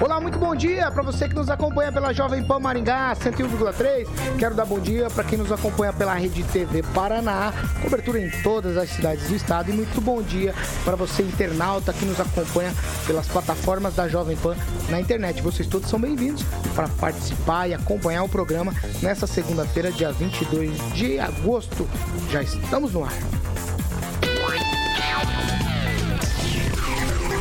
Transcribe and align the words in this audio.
Olá, 0.00 0.18
muito 0.18 0.38
bom 0.38 0.56
dia 0.56 0.90
para 0.90 1.02
você 1.02 1.28
que 1.28 1.34
nos 1.34 1.50
acompanha 1.50 1.92
pela 1.92 2.10
Jovem 2.10 2.42
Pan 2.42 2.58
Maringá 2.58 3.14
101,3. 3.16 4.06
Quero 4.38 4.54
dar 4.54 4.64
bom 4.64 4.80
dia 4.80 5.10
para 5.10 5.22
quem 5.24 5.36
nos 5.36 5.52
acompanha 5.52 5.92
pela 5.92 6.14
Rede 6.14 6.42
TV 6.42 6.82
Paraná, 6.94 7.52
cobertura 7.82 8.18
em 8.18 8.30
todas 8.42 8.78
as 8.78 8.88
cidades 8.88 9.28
do 9.28 9.36
estado 9.36 9.70
e 9.70 9.74
muito 9.74 10.00
bom 10.00 10.22
dia 10.22 10.54
para 10.86 10.96
você 10.96 11.22
internauta 11.22 11.92
que 11.92 12.06
nos 12.06 12.18
acompanha 12.18 12.72
pelas 13.06 13.28
plataformas 13.28 13.94
da 13.94 14.08
Jovem 14.08 14.38
Pan 14.38 14.56
na 14.88 14.98
internet. 14.98 15.42
Vocês 15.42 15.68
todos 15.68 15.90
são 15.90 16.00
bem-vindos 16.00 16.42
para 16.74 16.88
participar 16.88 17.68
e 17.68 17.74
acompanhar 17.74 18.22
o 18.22 18.28
programa 18.28 18.72
nessa 19.02 19.26
segunda-feira, 19.26 19.92
dia 19.92 20.10
22 20.10 20.78
de 20.94 21.20
agosto. 21.20 21.86
Já 22.30 22.42
estamos 22.42 22.94
no 22.94 23.04
ar. 23.04 23.12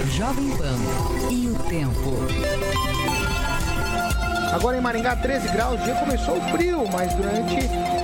Jovem 0.09 0.49
Pan 0.57 0.77
e 1.29 1.47
o 1.47 1.55
tempo. 1.69 2.17
Agora 4.51 4.77
em 4.77 4.81
Maringá, 4.81 5.15
13 5.15 5.49
graus, 5.49 5.79
o 5.79 5.83
dia 5.83 5.93
começou 5.95 6.41
frio, 6.51 6.87
mas 6.91 7.13
durante 7.13 7.55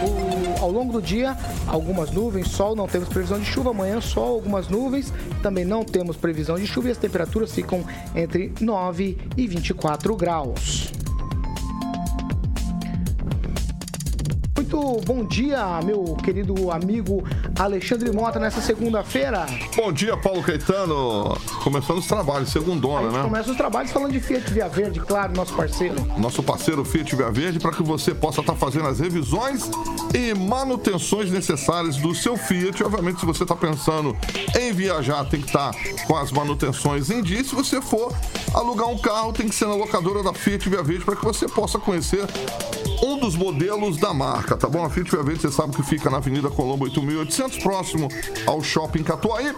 o, 0.04 0.64
ao 0.64 0.72
longo 0.72 0.94
do 0.94 1.02
dia, 1.02 1.36
algumas 1.68 2.12
nuvens, 2.12 2.50
sol, 2.50 2.76
não 2.76 2.88
temos 2.88 3.10
previsão 3.10 3.40
de 3.40 3.46
chuva. 3.46 3.72
Amanhã, 3.72 4.00
sol, 4.00 4.36
algumas 4.36 4.68
nuvens, 4.68 5.12
também 5.42 5.66
não 5.66 5.84
temos 5.84 6.16
previsão 6.16 6.58
de 6.58 6.68
chuva 6.68 6.90
e 6.90 6.92
as 6.92 6.98
temperaturas 6.98 7.52
ficam 7.52 7.84
entre 8.16 8.54
9 8.62 9.18
e 9.36 9.48
24 9.48 10.16
graus. 10.16 10.92
Muito 14.66 15.00
bom 15.06 15.24
dia, 15.24 15.80
meu 15.84 16.18
querido 16.24 16.72
amigo 16.72 17.24
Alexandre 17.60 18.12
Mota, 18.12 18.40
nessa 18.40 18.60
segunda-feira. 18.60 19.46
Bom 19.76 19.94
dia, 19.94 20.18
Paulo 20.18 20.42
Caetano. 20.42 21.38
Começando 21.64 22.00
os 22.00 22.08
trabalhos, 22.08 22.50
segundona, 22.50 23.12
né? 23.12 23.22
Começa 23.22 23.52
os 23.52 23.58
trabalhos 23.58 23.92
falando 23.92 24.12
de 24.12 24.20
Fiat 24.20 24.52
Via 24.52 24.68
Verde, 24.68 25.00
claro, 25.02 25.36
nosso 25.36 25.54
parceiro. 25.54 25.96
Nosso 26.18 26.42
parceiro 26.42 26.84
Fiat 26.84 27.16
Via 27.16 27.30
Verde, 27.30 27.60
para 27.60 27.74
que 27.74 27.84
você 27.84 28.16
possa 28.16 28.42
estar 28.42 28.56
fazendo 28.56 28.88
as 28.88 29.00
revisões 29.00 29.70
e 30.16 30.34
manutenções 30.34 31.30
necessárias 31.30 31.98
do 31.98 32.16
seu 32.16 32.36
Fiat. 32.36 32.84
Obviamente, 32.84 33.20
se 33.20 33.26
você 33.28 33.44
está 33.44 33.56
pensando 33.56 34.18
em 34.60 34.74
viajar, 34.74 35.26
tem 35.26 35.42
que 35.42 35.48
estar 35.48 35.76
com 36.08 36.18
as 36.18 36.32
manutenções 36.32 37.12
em 37.12 37.22
dia. 37.22 37.44
Se 37.44 37.54
você 37.54 37.80
for 37.80 38.12
alugar 38.52 38.88
um 38.88 38.98
carro, 38.98 39.32
tem 39.32 39.48
que 39.48 39.54
ser 39.54 39.68
na 39.68 39.76
locadora 39.76 40.24
da 40.24 40.34
Fiat 40.34 40.68
Via 40.68 40.82
Verde 40.82 41.06
para 41.06 41.16
que 41.16 41.24
você 41.24 41.48
possa 41.48 41.78
conhecer 41.78 42.26
um 43.04 43.18
dos 43.18 43.36
modelos 43.36 43.98
da 43.98 44.14
marca, 44.14 44.56
tá 44.56 44.68
bom? 44.68 44.84
A 44.84 44.90
Fiat 44.90 45.10
Via 45.10 45.24
Verde, 45.24 45.42
você 45.42 45.52
sabe 45.52 45.76
que 45.76 45.84
fica 45.84 46.10
na 46.10 46.18
Avenida 46.18 46.50
Colombo 46.50 46.86
8800, 46.86 47.58
próximo 47.60 48.08
ao 48.46 48.62
Shopping 48.62 49.04
Catuaí. 49.04 49.54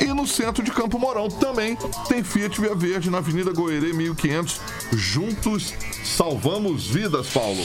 E 0.00 0.06
no 0.06 0.26
centro 0.26 0.62
de 0.62 0.70
Campo 0.70 0.98
Mourão 0.98 1.28
também 1.28 1.76
tem 2.08 2.22
Fiat 2.22 2.60
Via 2.60 2.74
Verde 2.74 3.10
na 3.10 3.18
Avenida 3.18 3.52
Goerê 3.52 3.92
1500. 3.92 4.60
Juntos 4.92 5.74
salvamos 6.04 6.86
vidas, 6.86 7.28
Paulo. 7.28 7.60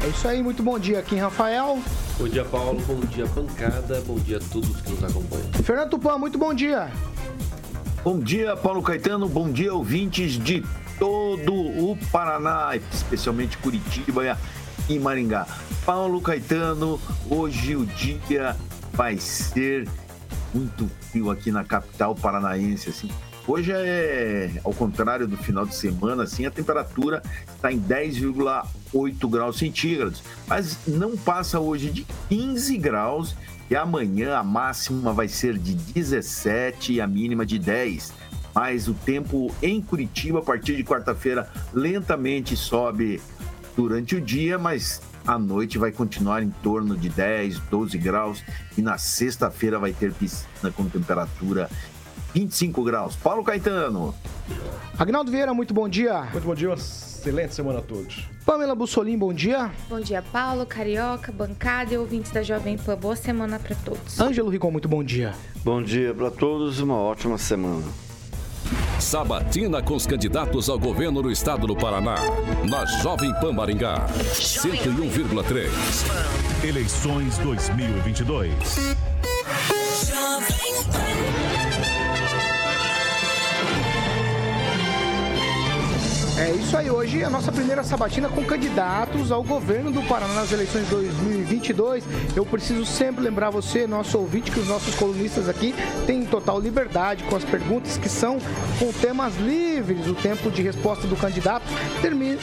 É 0.00 0.08
isso 0.08 0.28
aí, 0.28 0.42
muito 0.42 0.62
bom 0.62 0.78
dia 0.78 1.00
aqui, 1.00 1.16
Rafael. 1.16 1.78
Bom 2.18 2.28
dia, 2.28 2.44
Paulo. 2.44 2.80
Bom 2.86 3.00
dia, 3.00 3.26
bancada. 3.26 4.00
Bom 4.06 4.16
dia 4.16 4.36
a 4.36 4.40
todos 4.40 4.80
que 4.80 4.90
nos 4.90 5.02
acompanham. 5.04 5.46
Fernando 5.64 5.90
Tupan, 5.90 6.18
muito 6.18 6.38
bom 6.38 6.54
dia. 6.54 6.90
Bom 8.04 8.18
dia, 8.18 8.56
Paulo 8.56 8.80
Caetano. 8.80 9.28
Bom 9.28 9.50
dia, 9.50 9.74
ouvintes 9.74 10.32
de 10.32 10.64
todo 10.98 11.52
o 11.54 11.96
Paraná, 12.10 12.70
especialmente 12.92 13.56
Curitiba 13.58 14.38
e 14.88 14.98
Maringá. 14.98 15.46
Paulo 15.84 16.20
Caetano, 16.20 17.00
hoje 17.30 17.76
o 17.76 17.86
dia 17.86 18.56
vai 18.92 19.16
ser 19.18 19.88
muito 20.52 20.90
frio 21.10 21.30
aqui 21.30 21.50
na 21.50 21.64
capital 21.64 22.14
paranaense, 22.14 22.90
assim. 22.90 23.10
Hoje 23.46 23.72
é, 23.72 24.50
ao 24.62 24.74
contrário 24.74 25.26
do 25.26 25.36
final 25.38 25.64
de 25.64 25.74
semana, 25.74 26.24
assim, 26.24 26.44
a 26.44 26.50
temperatura 26.50 27.22
está 27.54 27.72
em 27.72 27.80
10,8 27.80 29.30
graus 29.30 29.58
centígrados, 29.58 30.22
mas 30.46 30.76
não 30.86 31.16
passa 31.16 31.58
hoje 31.58 31.90
de 31.90 32.06
15 32.28 32.76
graus 32.76 33.34
e 33.70 33.76
amanhã 33.76 34.36
a 34.36 34.42
máxima 34.42 35.12
vai 35.12 35.28
ser 35.28 35.56
de 35.56 35.74
17 35.74 36.94
e 36.94 37.00
a 37.00 37.06
mínima 37.06 37.46
de 37.46 37.58
10. 37.58 38.12
Mas 38.58 38.88
o 38.88 38.92
tempo 38.92 39.54
em 39.62 39.80
Curitiba, 39.80 40.40
a 40.40 40.42
partir 40.42 40.74
de 40.74 40.82
quarta-feira, 40.82 41.48
lentamente 41.72 42.56
sobe 42.56 43.22
durante 43.76 44.16
o 44.16 44.20
dia, 44.20 44.58
mas 44.58 45.00
à 45.24 45.38
noite 45.38 45.78
vai 45.78 45.92
continuar 45.92 46.42
em 46.42 46.50
torno 46.60 46.96
de 46.96 47.08
10, 47.08 47.60
12 47.70 47.96
graus 47.98 48.42
e 48.76 48.82
na 48.82 48.98
sexta-feira 48.98 49.78
vai 49.78 49.92
ter 49.92 50.12
piscina 50.12 50.72
com 50.74 50.88
temperatura 50.88 51.70
25 52.34 52.82
graus. 52.82 53.14
Paulo 53.14 53.44
Caetano. 53.44 54.12
Agnaldo 54.98 55.30
Vieira, 55.30 55.54
muito 55.54 55.72
bom 55.72 55.88
dia. 55.88 56.22
Muito 56.32 56.44
bom 56.44 56.54
dia, 56.56 56.70
uma 56.70 56.74
excelente 56.74 57.54
semana 57.54 57.78
a 57.78 57.82
todos. 57.82 58.28
Pamela 58.44 58.74
Bussolim, 58.74 59.16
bom 59.16 59.32
dia. 59.32 59.70
Bom 59.88 60.00
dia, 60.00 60.20
Paulo, 60.20 60.66
Carioca, 60.66 61.30
bancada 61.30 61.94
e 61.94 61.96
ouvintes 61.96 62.32
da 62.32 62.42
Jovem 62.42 62.76
Pan. 62.76 62.96
Boa 62.96 63.14
semana 63.14 63.60
para 63.60 63.76
todos. 63.76 64.18
Ângelo 64.18 64.50
Rigon, 64.50 64.72
muito 64.72 64.88
bom 64.88 65.04
dia. 65.04 65.32
Bom 65.62 65.80
dia 65.80 66.12
para 66.12 66.28
todos 66.28 66.80
uma 66.80 66.96
ótima 66.96 67.38
semana. 67.38 68.07
Sabatina 68.98 69.82
com 69.82 69.94
os 69.94 70.06
candidatos 70.06 70.68
ao 70.68 70.78
governo 70.78 71.22
do 71.22 71.30
estado 71.30 71.66
do 71.66 71.76
Paraná. 71.76 72.16
Na 72.68 72.84
Jovem 73.02 73.32
Pan 73.40 73.52
Maringá. 73.52 74.06
101,3. 74.34 75.68
Eleições 76.64 77.38
2022. 77.38 78.52
Jovem 80.06 80.84
Pan. 80.92 81.57
É 86.40 86.52
isso 86.52 86.76
aí, 86.76 86.88
hoje 86.88 87.24
a 87.24 87.28
nossa 87.28 87.50
primeira 87.50 87.82
sabatina 87.82 88.28
com 88.28 88.44
candidatos 88.44 89.32
ao 89.32 89.42
governo 89.42 89.90
do 89.90 90.00
Paraná 90.04 90.34
nas 90.34 90.52
eleições 90.52 90.86
2022. 90.88 92.04
Eu 92.36 92.46
preciso 92.46 92.86
sempre 92.86 93.24
lembrar 93.24 93.50
você, 93.50 93.88
nosso 93.88 94.16
ouvinte, 94.16 94.52
que 94.52 94.60
os 94.60 94.68
nossos 94.68 94.94
colunistas 94.94 95.48
aqui 95.48 95.74
têm 96.06 96.24
total 96.24 96.60
liberdade 96.60 97.24
com 97.24 97.34
as 97.34 97.44
perguntas 97.44 97.96
que 97.96 98.08
são 98.08 98.38
com 98.78 98.92
temas 98.92 99.36
livres. 99.36 100.06
O 100.06 100.14
tempo 100.14 100.48
de 100.48 100.62
resposta 100.62 101.08
do 101.08 101.16
candidato 101.16 101.66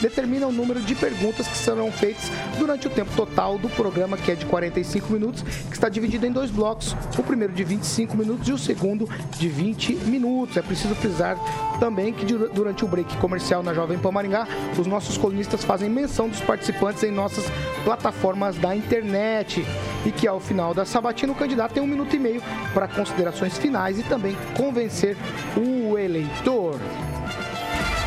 determina 0.01 0.45
o 0.45 0.51
número 0.51 0.81
de 0.81 0.93
perguntas 0.93 1.47
que 1.47 1.57
serão 1.57 1.89
feitas 1.89 2.29
durante 2.59 2.87
o 2.87 2.89
tempo 2.89 3.15
total 3.15 3.57
do 3.57 3.69
programa, 3.69 4.17
que 4.17 4.29
é 4.29 4.35
de 4.35 4.45
45 4.45 5.13
minutos, 5.13 5.41
que 5.41 5.73
está 5.73 5.87
dividido 5.87 6.27
em 6.27 6.33
dois 6.33 6.51
blocos. 6.51 6.93
O 7.17 7.23
primeiro 7.23 7.53
de 7.53 7.63
25 7.63 8.17
minutos 8.17 8.45
e 8.49 8.51
o 8.51 8.57
segundo 8.57 9.09
de 9.37 9.47
20 9.47 9.95
minutos. 10.05 10.57
É 10.57 10.61
preciso 10.61 10.93
frisar 10.95 11.37
também 11.79 12.13
que 12.13 12.25
durante 12.25 12.83
o 12.83 12.87
break 12.87 13.17
comercial 13.17 13.61
na 13.61 13.73
Jovem 13.73 13.97
Pan 13.97 14.11
Maringá, 14.11 14.47
os 14.77 14.87
nossos 14.87 15.17
colunistas 15.17 15.63
fazem 15.63 15.89
menção 15.89 16.29
dos 16.29 16.41
participantes 16.41 17.03
em 17.03 17.11
nossas 17.11 17.45
plataformas 17.83 18.55
da 18.57 18.75
internet 18.75 19.65
e 20.05 20.11
que 20.11 20.27
ao 20.27 20.39
final 20.39 20.73
da 20.73 20.85
sabatina 20.85 21.33
o 21.33 21.35
candidato 21.35 21.73
tem 21.73 21.83
um 21.83 21.87
minuto 21.87 22.15
e 22.15 22.19
meio 22.19 22.41
para 22.73 22.87
considerações 22.87 23.57
finais 23.57 23.99
e 23.99 24.03
também 24.03 24.35
convencer 24.55 25.17
o 25.55 25.97
eleitor. 25.97 26.79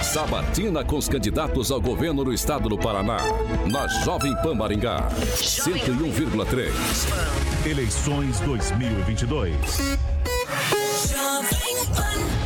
Sabatina 0.02 0.82
com 0.84 0.96
os 0.96 1.08
candidatos 1.08 1.70
ao 1.70 1.80
governo 1.80 2.24
do 2.24 2.32
estado 2.32 2.68
do 2.68 2.78
Paraná. 2.78 3.18
Na 3.70 3.86
Jovem 4.04 4.34
Pan 4.36 4.54
Maringá. 4.54 5.06
101,3. 5.10 6.70
Eleições 7.66 8.40
2022. 8.40 9.98
Jovem 11.06 11.76
Pan. 11.94 12.37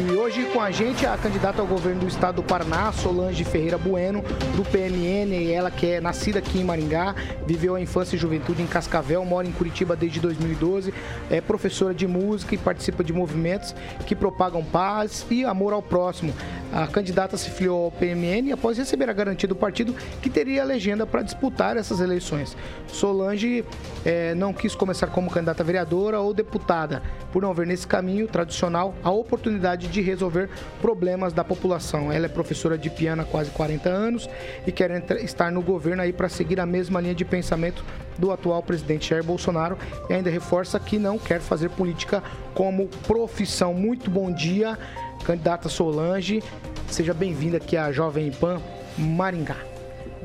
E 0.00 0.12
hoje 0.12 0.44
com 0.52 0.60
a 0.60 0.70
gente 0.70 1.04
a 1.04 1.16
candidata 1.18 1.60
ao 1.60 1.66
governo 1.66 2.02
do 2.02 2.06
estado 2.06 2.36
do 2.36 2.42
Paraná, 2.44 2.92
Solange 2.92 3.42
Ferreira 3.42 3.76
Bueno, 3.76 4.22
do 4.54 4.62
PMN, 4.62 5.52
ela 5.52 5.72
que 5.72 5.86
é 5.86 6.00
nascida 6.00 6.38
aqui 6.38 6.60
em 6.60 6.64
Maringá, 6.64 7.16
viveu 7.44 7.74
a 7.74 7.80
infância 7.80 8.14
e 8.14 8.18
juventude 8.18 8.62
em 8.62 8.66
Cascavel, 8.66 9.24
mora 9.24 9.48
em 9.48 9.50
Curitiba 9.50 9.96
desde 9.96 10.20
2012, 10.20 10.94
é 11.28 11.40
professora 11.40 11.92
de 11.92 12.06
música 12.06 12.54
e 12.54 12.58
participa 12.58 13.02
de 13.02 13.12
movimentos 13.12 13.74
que 14.06 14.14
propagam 14.14 14.64
paz 14.64 15.26
e 15.28 15.44
amor 15.44 15.72
ao 15.72 15.82
próximo. 15.82 16.32
A 16.72 16.86
candidata 16.86 17.36
se 17.36 17.50
filiou 17.50 17.86
ao 17.86 17.90
PMN 17.90 18.52
após 18.52 18.76
receber 18.76 19.08
a 19.08 19.12
garantia 19.12 19.48
do 19.48 19.56
partido 19.56 19.94
que 20.20 20.28
teria 20.28 20.62
a 20.62 20.64
legenda 20.66 21.06
para 21.06 21.22
disputar 21.22 21.76
essas 21.76 21.98
eleições. 21.98 22.56
Solange 22.86 23.64
é, 24.04 24.34
não 24.34 24.52
quis 24.52 24.74
começar 24.74 25.06
como 25.08 25.30
candidata 25.30 25.64
vereadora 25.64 26.20
ou 26.20 26.34
deputada, 26.34 27.02
por 27.32 27.42
não 27.42 27.54
ver 27.54 27.66
nesse 27.66 27.86
caminho 27.86 28.28
tradicional 28.28 28.94
a 29.02 29.10
oportunidade 29.10 29.87
de 29.88 30.00
resolver 30.00 30.48
problemas 30.80 31.32
da 31.32 31.42
população. 31.42 32.12
Ela 32.12 32.26
é 32.26 32.28
professora 32.28 32.78
de 32.78 32.90
piano 32.90 33.22
há 33.22 33.24
quase 33.24 33.50
40 33.50 33.88
anos 33.88 34.28
e 34.66 34.72
quer 34.72 34.90
estar 35.22 35.50
no 35.50 35.62
governo 35.62 36.02
aí 36.02 36.12
para 36.12 36.28
seguir 36.28 36.60
a 36.60 36.66
mesma 36.66 37.00
linha 37.00 37.14
de 37.14 37.24
pensamento 37.24 37.84
do 38.18 38.32
atual 38.32 38.62
presidente 38.62 39.10
Jair 39.10 39.24
Bolsonaro 39.24 39.78
e 40.08 40.14
ainda 40.14 40.30
reforça 40.30 40.78
que 40.78 40.98
não 40.98 41.18
quer 41.18 41.40
fazer 41.40 41.70
política 41.70 42.22
como 42.54 42.88
profissão. 43.06 43.72
Muito 43.72 44.10
bom 44.10 44.32
dia, 44.32 44.78
candidata 45.24 45.68
Solange. 45.68 46.42
Seja 46.88 47.14
bem-vinda 47.14 47.58
aqui 47.58 47.76
à 47.76 47.92
Jovem 47.92 48.30
Pan 48.32 48.60
Maringá. 48.96 49.56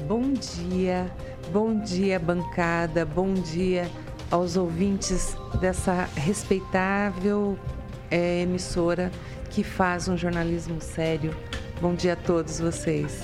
Bom 0.08 0.34
dia, 0.34 1.12
bom 1.52 1.80
dia, 1.80 2.20
bancada, 2.20 3.06
bom 3.06 3.34
dia 3.34 3.88
aos 4.34 4.58
ouvintes 4.58 5.38
dessa 5.62 6.10
respeitável 6.16 7.56
eh, 8.10 8.42
emissora 8.42 9.12
que 9.54 9.64
faz 9.64 10.08
um 10.08 10.18
jornalismo 10.18 10.82
sério. 10.82 11.34
Bom 11.80 11.94
dia 11.94 12.14
a 12.14 12.16
todos 12.16 12.60
vocês. 12.60 13.24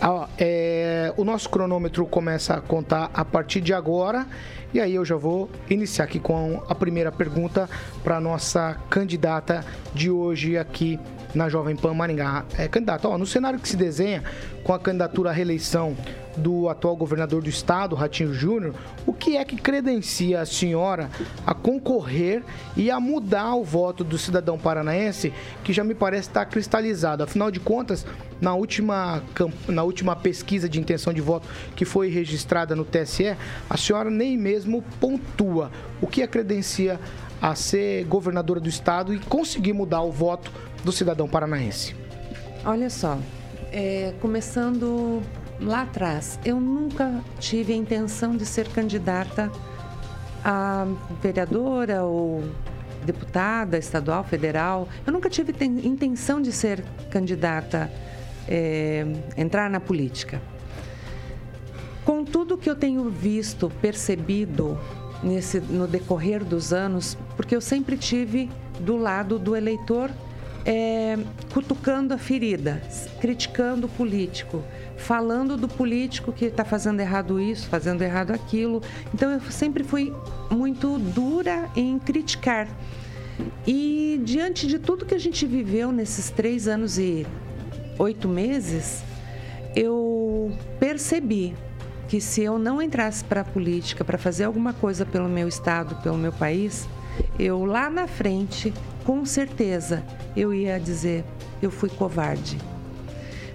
Ah, 0.00 0.28
é, 0.36 1.14
o 1.16 1.24
nosso 1.24 1.48
cronômetro 1.48 2.04
começa 2.04 2.54
a 2.54 2.60
contar 2.60 3.08
a 3.14 3.24
partir 3.24 3.60
de 3.60 3.72
agora. 3.72 4.26
E 4.74 4.80
aí 4.80 4.96
eu 4.96 5.04
já 5.04 5.14
vou 5.14 5.48
iniciar 5.70 6.06
aqui 6.06 6.18
com 6.18 6.60
a 6.68 6.74
primeira 6.74 7.12
pergunta 7.12 7.70
para 8.02 8.20
nossa 8.20 8.76
candidata 8.90 9.64
de 9.94 10.10
hoje 10.10 10.58
aqui 10.58 10.98
na 11.32 11.48
Jovem 11.48 11.76
Pan 11.76 11.94
Maringá. 11.94 12.44
É, 12.58 12.66
candidata, 12.66 13.08
ó, 13.08 13.16
no 13.16 13.26
cenário 13.26 13.60
que 13.60 13.68
se 13.68 13.76
desenha 13.76 14.24
com 14.64 14.72
a 14.72 14.80
candidatura 14.80 15.30
à 15.30 15.32
reeleição 15.32 15.96
do 16.36 16.68
atual 16.68 16.96
governador 16.96 17.40
do 17.40 17.48
estado, 17.48 17.94
Ratinho 17.94 18.34
Júnior, 18.34 18.74
o 19.06 19.11
que 19.22 19.36
é 19.36 19.44
que 19.44 19.54
credencia 19.54 20.40
a 20.40 20.46
senhora 20.46 21.08
a 21.46 21.54
concorrer 21.54 22.42
e 22.76 22.90
a 22.90 22.98
mudar 22.98 23.54
o 23.54 23.62
voto 23.62 24.02
do 24.02 24.18
cidadão 24.18 24.58
paranaense, 24.58 25.32
que 25.62 25.72
já 25.72 25.84
me 25.84 25.94
parece 25.94 26.28
estar 26.28 26.44
cristalizado. 26.46 27.22
Afinal 27.22 27.48
de 27.48 27.60
contas, 27.60 28.04
na 28.40 28.52
última, 28.52 29.22
na 29.68 29.84
última 29.84 30.16
pesquisa 30.16 30.68
de 30.68 30.80
intenção 30.80 31.12
de 31.12 31.20
voto 31.20 31.46
que 31.76 31.84
foi 31.84 32.10
registrada 32.10 32.74
no 32.74 32.84
TSE, 32.84 33.36
a 33.70 33.76
senhora 33.76 34.10
nem 34.10 34.36
mesmo 34.36 34.82
pontua 34.98 35.70
o 36.00 36.08
que 36.08 36.20
a 36.20 36.26
credencia 36.26 36.98
a 37.40 37.54
ser 37.54 38.04
governadora 38.06 38.58
do 38.58 38.68
estado 38.68 39.14
e 39.14 39.20
conseguir 39.20 39.72
mudar 39.72 40.02
o 40.02 40.10
voto 40.10 40.50
do 40.82 40.90
cidadão 40.90 41.28
paranaense. 41.28 41.94
Olha 42.64 42.90
só, 42.90 43.18
é, 43.70 44.14
começando 44.20 45.22
lá 45.62 45.82
atrás, 45.82 46.38
eu 46.44 46.60
nunca 46.60 47.20
tive 47.38 47.72
a 47.72 47.76
intenção 47.76 48.36
de 48.36 48.44
ser 48.44 48.68
candidata 48.68 49.50
a 50.44 50.86
vereadora 51.22 52.02
ou 52.02 52.42
deputada 53.04 53.78
estadual, 53.78 54.24
federal. 54.24 54.88
Eu 55.06 55.12
nunca 55.12 55.28
tive 55.30 55.52
ten- 55.52 55.86
intenção 55.86 56.40
de 56.42 56.50
ser 56.52 56.84
candidata, 57.10 57.90
é, 58.48 59.06
entrar 59.36 59.70
na 59.70 59.78
política. 59.80 60.40
Com 62.04 62.24
tudo 62.24 62.58
que 62.58 62.68
eu 62.68 62.74
tenho 62.74 63.08
visto, 63.08 63.70
percebido 63.80 64.76
nesse, 65.22 65.60
no 65.60 65.86
decorrer 65.86 66.44
dos 66.44 66.72
anos, 66.72 67.16
porque 67.36 67.54
eu 67.54 67.60
sempre 67.60 67.96
tive 67.96 68.50
do 68.80 68.96
lado 68.96 69.38
do 69.38 69.54
eleitor 69.54 70.10
é, 70.64 71.18
cutucando 71.52 72.14
a 72.14 72.18
ferida, 72.18 72.82
criticando 73.20 73.86
o 73.86 73.90
político, 73.90 74.62
falando 74.96 75.56
do 75.56 75.68
político 75.68 76.32
que 76.32 76.46
está 76.46 76.64
fazendo 76.64 77.00
errado 77.00 77.40
isso, 77.40 77.68
fazendo 77.68 78.02
errado 78.02 78.30
aquilo. 78.32 78.82
Então 79.12 79.30
eu 79.30 79.40
sempre 79.50 79.82
fui 79.82 80.12
muito 80.50 80.98
dura 80.98 81.68
em 81.74 81.98
criticar. 81.98 82.68
E 83.66 84.20
diante 84.24 84.66
de 84.66 84.78
tudo 84.78 85.04
que 85.04 85.14
a 85.14 85.18
gente 85.18 85.46
viveu 85.46 85.90
nesses 85.90 86.30
três 86.30 86.68
anos 86.68 86.98
e 86.98 87.26
oito 87.98 88.28
meses, 88.28 89.02
eu 89.74 90.52
percebi 90.78 91.54
que 92.08 92.20
se 92.20 92.42
eu 92.42 92.58
não 92.58 92.82
entrasse 92.82 93.24
para 93.24 93.40
a 93.40 93.44
política 93.44 94.04
para 94.04 94.18
fazer 94.18 94.44
alguma 94.44 94.72
coisa 94.72 95.06
pelo 95.06 95.28
meu 95.28 95.48
estado, 95.48 95.96
pelo 96.02 96.18
meu 96.18 96.32
país, 96.32 96.86
eu 97.38 97.64
lá 97.64 97.88
na 97.88 98.06
frente, 98.06 98.72
com 99.04 99.24
certeza, 99.24 100.02
eu 100.36 100.52
ia 100.52 100.78
dizer, 100.78 101.24
eu 101.60 101.70
fui 101.70 101.88
covarde. 101.88 102.58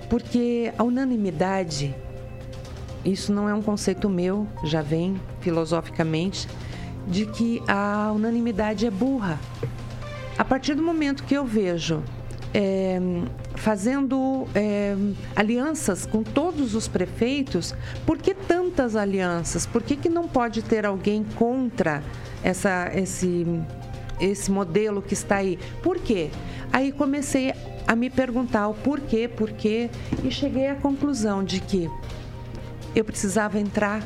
Porque 0.10 0.72
a 0.78 0.84
unanimidade, 0.84 1.96
isso 3.04 3.34
não 3.34 3.48
é 3.48 3.54
um 3.54 3.62
conceito 3.62 4.10
meu, 4.10 4.48
já 4.64 4.82
vem 4.82 5.20
filosoficamente, 5.42 6.48
de 7.08 7.26
que 7.26 7.62
a 7.68 8.12
unanimidade 8.14 8.86
é 8.86 8.92
burra. 8.92 9.40
A 10.38 10.44
partir 10.44 10.76
do 10.76 10.84
momento 10.84 11.24
que 11.24 11.34
eu 11.34 11.46
vejo 11.46 12.04
é, 12.54 13.00
fazendo 13.56 14.48
é, 14.54 14.96
alianças 15.36 16.06
com 16.06 16.24
todos 16.24 16.76
os 16.76 16.88
prefeitos, 16.88 17.74
por 18.06 18.18
que 18.18 18.34
tantas 18.34 18.96
alianças? 18.96 19.66
Por 19.66 19.82
que, 19.82 19.96
que 19.96 20.10
não 20.10 20.28
pode 20.28 20.62
ter 20.62 20.86
alguém 20.86 21.26
contra 21.36 22.04
essa, 22.44 22.92
esse, 22.94 23.46
esse 24.20 24.52
modelo 24.52 25.02
que 25.02 25.14
está 25.14 25.38
aí? 25.38 25.60
Por 25.82 26.00
quê? 26.00 26.30
Aí 26.72 26.92
comecei 26.92 27.54
a 27.88 27.96
me 27.96 28.10
perguntar 28.10 28.68
o 28.68 28.74
porquê, 28.74 29.28
porquê, 29.28 29.90
e 30.24 30.30
cheguei 30.30 30.68
à 30.68 30.76
conclusão 30.76 31.44
de 31.44 31.60
que 31.60 31.90
eu 32.96 33.06
precisava 33.06 33.60
entrar 33.60 34.04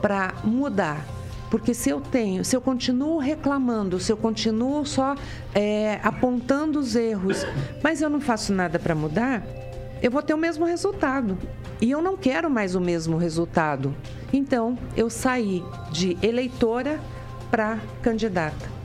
para 0.00 0.34
mudar. 0.44 1.04
Porque 1.50 1.72
se 1.72 1.90
eu 1.90 2.00
tenho, 2.00 2.44
se 2.44 2.56
eu 2.56 2.60
continuo 2.60 3.18
reclamando, 3.18 4.00
se 4.00 4.12
eu 4.12 4.16
continuo 4.16 4.84
só 4.84 5.14
é, 5.54 6.00
apontando 6.02 6.78
os 6.78 6.94
erros, 6.94 7.46
mas 7.82 8.02
eu 8.02 8.10
não 8.10 8.20
faço 8.20 8.52
nada 8.52 8.78
para 8.78 8.94
mudar, 8.94 9.42
eu 10.02 10.10
vou 10.10 10.22
ter 10.22 10.34
o 10.34 10.38
mesmo 10.38 10.64
resultado. 10.64 11.38
E 11.80 11.90
eu 11.90 12.02
não 12.02 12.16
quero 12.16 12.50
mais 12.50 12.74
o 12.74 12.80
mesmo 12.80 13.16
resultado. 13.16 13.94
Então, 14.32 14.78
eu 14.96 15.08
saí 15.08 15.62
de 15.90 16.16
eleitora 16.22 17.00
para 17.50 17.78
candidata. 18.02 18.75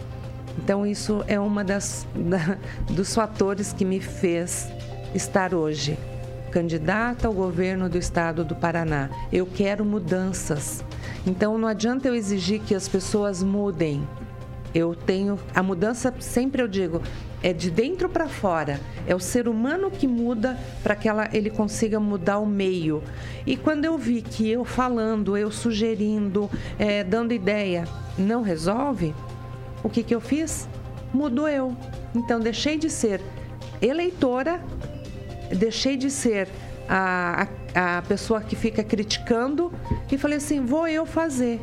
Então, 0.57 0.85
isso 0.85 1.23
é 1.27 1.37
das 1.63 2.07
da, 2.15 2.57
dos 2.89 3.13
fatores 3.13 3.73
que 3.73 3.85
me 3.85 3.99
fez 3.99 4.67
estar 5.13 5.53
hoje 5.53 5.97
candidata 6.51 7.27
ao 7.27 7.33
governo 7.33 7.89
do 7.89 7.97
estado 7.97 8.43
do 8.43 8.55
Paraná. 8.55 9.09
Eu 9.31 9.45
quero 9.45 9.85
mudanças. 9.85 10.83
Então 11.25 11.57
não 11.57 11.67
adianta 11.67 12.07
eu 12.07 12.13
exigir 12.13 12.61
que 12.61 12.75
as 12.75 12.87
pessoas 12.87 13.41
mudem. 13.41 14.07
Eu 14.73 14.95
tenho 14.95 15.39
a 15.55 15.63
mudança, 15.63 16.13
sempre 16.19 16.61
eu 16.61 16.67
digo, 16.67 17.01
é 17.43 17.51
de 17.51 17.71
dentro 17.71 18.07
para 18.07 18.27
fora. 18.27 18.79
É 19.07 19.15
o 19.15 19.19
ser 19.19 19.47
humano 19.47 19.89
que 19.89 20.07
muda 20.07 20.57
para 20.83 20.95
que 20.95 21.09
ela, 21.09 21.29
ele 21.33 21.49
consiga 21.49 21.99
mudar 21.99 22.39
o 22.39 22.45
meio. 22.45 23.03
E 23.45 23.57
quando 23.57 23.85
eu 23.85 23.97
vi 23.97 24.21
que 24.21 24.49
eu 24.49 24.63
falando, 24.63 25.35
eu 25.35 25.51
sugerindo, 25.51 26.49
é, 26.77 27.03
dando 27.03 27.33
ideia, 27.33 27.85
não 28.17 28.41
resolve, 28.41 29.13
o 29.83 29.89
que, 29.89 30.03
que 30.03 30.13
eu 30.13 30.21
fiz? 30.21 30.67
Mudou 31.13 31.47
eu. 31.47 31.75
Então 32.15 32.39
deixei 32.39 32.77
de 32.77 32.89
ser 32.89 33.21
eleitora 33.81 34.61
deixei 35.55 35.97
de 35.97 36.09
ser 36.09 36.47
a, 36.87 37.47
a, 37.73 37.97
a, 37.97 38.01
pessoa 38.01 38.41
que 38.41 38.55
fica 38.55 38.83
criticando 38.83 39.71
e 40.11 40.17
falei 40.17 40.37
assim: 40.37 40.63
vou 40.63 40.87
eu 40.87 41.05
fazer. 41.05 41.59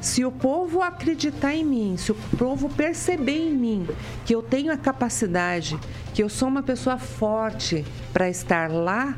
Se 0.00 0.24
o 0.24 0.32
povo 0.32 0.82
acreditar 0.82 1.54
em 1.54 1.64
mim, 1.64 1.96
se 1.96 2.10
o 2.10 2.16
povo 2.36 2.68
perceber 2.68 3.38
em 3.38 3.54
mim 3.54 3.86
que 4.24 4.34
eu 4.34 4.42
tenho 4.42 4.72
a 4.72 4.76
capacidade, 4.76 5.78
que 6.12 6.22
eu 6.22 6.28
sou 6.28 6.48
uma 6.48 6.62
pessoa 6.62 6.98
forte 6.98 7.84
para 8.12 8.28
estar 8.28 8.68
lá, 8.68 9.14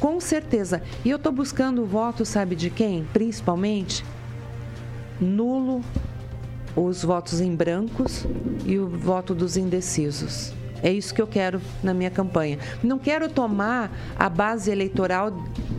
com 0.00 0.18
certeza. 0.20 0.82
E 1.04 1.10
eu 1.10 1.16
estou 1.16 1.32
buscando 1.32 1.82
o 1.82 1.86
voto, 1.86 2.24
sabe 2.24 2.56
de 2.56 2.70
quem? 2.70 3.06
Principalmente 3.12 4.04
nulo, 5.20 5.82
os 6.74 7.02
votos 7.02 7.40
em 7.40 7.54
brancos 7.54 8.26
e 8.64 8.78
o 8.78 8.88
voto 8.88 9.34
dos 9.34 9.56
indecisos. 9.56 10.52
É 10.82 10.92
isso 10.92 11.14
que 11.14 11.22
eu 11.22 11.26
quero 11.26 11.60
na 11.82 11.94
minha 11.94 12.10
campanha. 12.10 12.58
Não 12.82 12.98
quero 12.98 13.28
tomar 13.28 13.90
a 14.18 14.28
base 14.28 14.70
eleitoral 14.70 15.32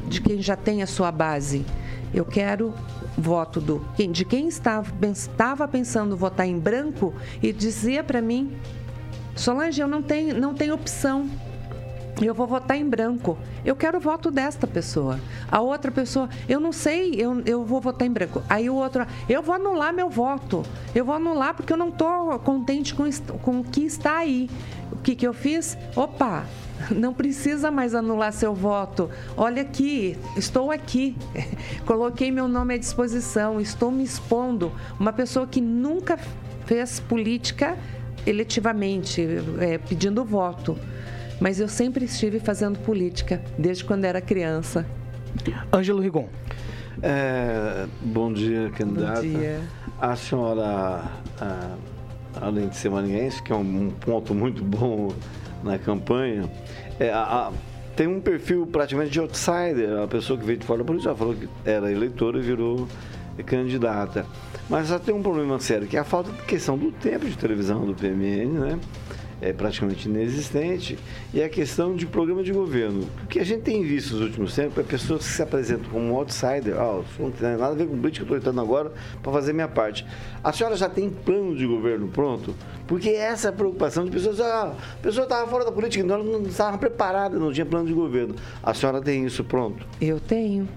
de 0.08 0.22
quem 0.22 0.42
já 0.42 0.56
tem 0.56 0.82
a 0.82 0.88
sua 0.88 1.12
base. 1.12 1.66
Eu 2.14 2.24
quero 2.24 2.74
voto 3.18 3.60
do 3.60 3.86
de 4.12 4.24
quem 4.26 4.48
estava, 4.48 4.92
estava 5.12 5.68
pensando 5.68 6.16
votar 6.16 6.48
em 6.48 6.58
branco 6.58 7.14
e 7.42 7.52
dizia 7.52 8.04
para 8.04 8.22
mim, 8.22 8.56
Solange, 9.36 9.82
eu 9.82 9.88
não 9.88 10.02
tenho, 10.02 10.40
não 10.40 10.54
tenho 10.54 10.76
opção. 10.76 11.28
Eu 12.22 12.34
vou 12.34 12.46
votar 12.46 12.78
em 12.78 12.88
branco. 12.88 13.38
Eu 13.66 13.76
quero 13.76 13.98
o 13.98 14.02
voto 14.02 14.30
desta 14.30 14.68
pessoa. 14.68 15.20
A 15.52 15.60
outra 15.62 15.92
pessoa, 15.92 16.30
eu 16.48 16.60
não 16.60 16.72
sei, 16.72 17.16
eu, 17.18 17.42
eu 17.46 17.66
vou 17.66 17.82
votar 17.82 18.08
em 18.08 18.12
branco. 18.12 18.44
Aí 18.50 18.70
o 18.70 18.76
outro, 18.76 19.06
eu 19.28 19.42
vou 19.42 19.56
anular 19.56 19.94
meu 19.94 20.10
voto. 20.10 20.64
Eu 20.94 21.06
vou 21.06 21.16
anular 21.16 21.54
porque 21.56 21.74
eu 21.74 21.78
não 21.78 21.90
estou 21.90 22.38
contente 22.40 22.94
com, 22.94 23.04
com 23.42 23.60
o 23.60 23.64
que 23.64 23.82
está 23.82 24.18
aí. 24.18 24.50
O 24.92 24.98
que, 24.98 25.16
que 25.16 25.28
eu 25.28 25.34
fiz? 25.34 25.78
Opa, 25.96 26.46
não 26.92 27.14
precisa 27.14 27.72
mais 27.72 27.96
anular 27.96 28.32
seu 28.32 28.54
voto. 28.54 29.10
Olha 29.36 29.62
aqui, 29.62 30.18
estou 30.38 30.72
aqui. 30.72 31.16
Coloquei 31.86 32.32
meu 32.32 32.48
nome 32.48 32.76
à 32.76 32.78
disposição, 32.78 33.60
estou 33.60 33.92
me 33.92 34.04
expondo. 34.04 34.72
Uma 35.00 35.12
pessoa 35.12 35.48
que 35.48 35.60
nunca 35.60 36.18
fez 36.66 37.00
política 37.00 37.78
eletivamente, 38.26 39.28
é, 39.60 39.78
pedindo 39.78 40.24
voto. 40.24 40.78
Mas 41.40 41.60
eu 41.60 41.68
sempre 41.68 42.06
estive 42.06 42.40
fazendo 42.40 42.80
política, 42.80 43.42
desde 43.58 43.84
quando 43.84 44.06
era 44.06 44.22
criança. 44.22 44.86
Ângelo 45.74 46.02
Rigon. 46.02 46.28
É, 47.02 47.86
bom 48.02 48.32
dia, 48.32 48.70
candidata. 48.76 49.22
Bom 49.22 49.28
dia. 49.28 49.60
A 50.00 50.16
senhora, 50.16 51.04
ah, 51.42 51.76
além 52.40 52.68
de 52.70 52.76
ser 52.78 52.90
marinhense, 52.90 53.42
que 53.42 53.52
é 53.52 53.56
um, 53.56 53.88
um 53.88 53.90
ponto 53.92 54.34
muito 54.34 54.64
bom 54.64 55.12
na 55.64 55.78
campanha, 55.78 56.50
é, 57.00 57.10
a- 57.12 57.48
a- 57.48 57.52
tem 57.96 58.08
um 58.08 58.20
perfil 58.22 58.66
praticamente 58.68 59.12
de 59.12 59.20
outsider. 59.20 60.02
A 60.04 60.08
pessoa 60.08 60.38
que 60.40 60.46
veio 60.46 60.58
de 60.58 60.66
fora 60.66 60.80
da 60.80 60.86
política 60.86 61.16
falou 61.16 61.36
que 61.36 61.48
era 61.66 61.92
eleitora 61.92 62.38
e 62.40 62.42
virou 62.42 62.88
candidata. 63.46 64.26
Mas 64.70 64.88
já 64.88 64.98
tem 65.00 65.14
um 65.14 65.22
problema 65.22 65.60
sério, 65.60 65.88
que 65.88 65.98
é 65.98 66.00
a 66.00 66.04
falta 66.04 66.32
de 66.32 66.42
questão 66.44 66.78
do 66.78 66.92
tempo 66.92 67.26
de 67.28 67.38
televisão 67.38 67.86
do 67.86 67.94
PMN, 67.94 68.60
né? 68.60 68.80
É 69.44 69.52
praticamente 69.52 70.08
inexistente. 70.08 70.98
E 71.34 71.44
a 71.44 71.50
questão 71.50 71.98
de 71.98 72.06
programa 72.06 72.42
de 72.42 72.54
governo. 72.54 73.10
O 73.26 73.28
que 73.28 73.40
a 73.40 73.44
gente 73.44 73.64
tem 73.64 73.84
visto 73.84 74.14
nos 74.14 74.22
últimos 74.22 74.56
tempos 74.56 74.78
é 74.78 74.84
pessoas 74.84 75.28
que 75.28 75.34
se 75.34 75.42
apresentam 75.42 75.92
como 75.92 76.06
um 76.06 76.16
outsider. 76.16 76.80
Ah, 76.80 77.02
não 77.20 77.30
tem 77.30 77.50
nada 77.50 77.68
a 77.68 77.74
ver 77.74 77.86
com 77.86 77.98
política, 77.98 78.22
eu 78.22 78.24
estou 78.24 78.38
entrando 78.38 78.62
agora 78.62 78.94
para 79.22 79.34
fazer 79.34 79.52
minha 79.52 79.68
parte. 79.68 80.06
A 80.42 80.54
senhora 80.54 80.78
já 80.78 80.88
tem 80.88 81.10
plano 81.10 81.58
de 81.58 81.68
governo 81.68 82.08
pronto? 82.08 82.56
Porque 82.88 83.10
essa 83.10 83.50
é 83.50 83.50
a 83.50 83.54
preocupação 83.54 84.06
de 84.06 84.12
pessoas. 84.12 84.40
Ah, 84.40 84.76
a 84.94 85.02
pessoa 85.02 85.26
estava 85.26 85.46
fora 85.50 85.66
da 85.66 85.74
política, 85.74 86.02
então 86.02 86.16
ela 86.16 86.24
não 86.24 86.44
estava 86.44 86.78
preparada, 86.78 87.38
não 87.38 87.52
tinha 87.52 87.66
plano 87.66 87.86
de 87.86 87.94
governo. 87.94 88.36
A 88.64 88.74
senhora 88.74 89.02
tem 89.02 89.26
isso 89.26 89.44
pronto? 89.44 89.86
Eu 90.00 90.22
tenho. 90.22 90.70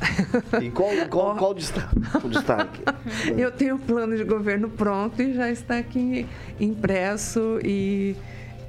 E 0.62 0.70
qual, 0.70 0.90
qual, 1.10 1.36
qual 1.36 1.50
o 1.50 1.54
destaque? 1.54 1.96
O 2.24 2.28
destaque? 2.30 2.80
Eu 3.36 3.50
tenho 3.50 3.76
o 3.76 3.78
plano 3.78 4.16
de 4.16 4.24
governo 4.24 4.68
pronto 4.68 5.20
e 5.22 5.34
já 5.34 5.50
está 5.50 5.78
aqui 5.78 6.26
impresso 6.60 7.58
e. 7.64 8.16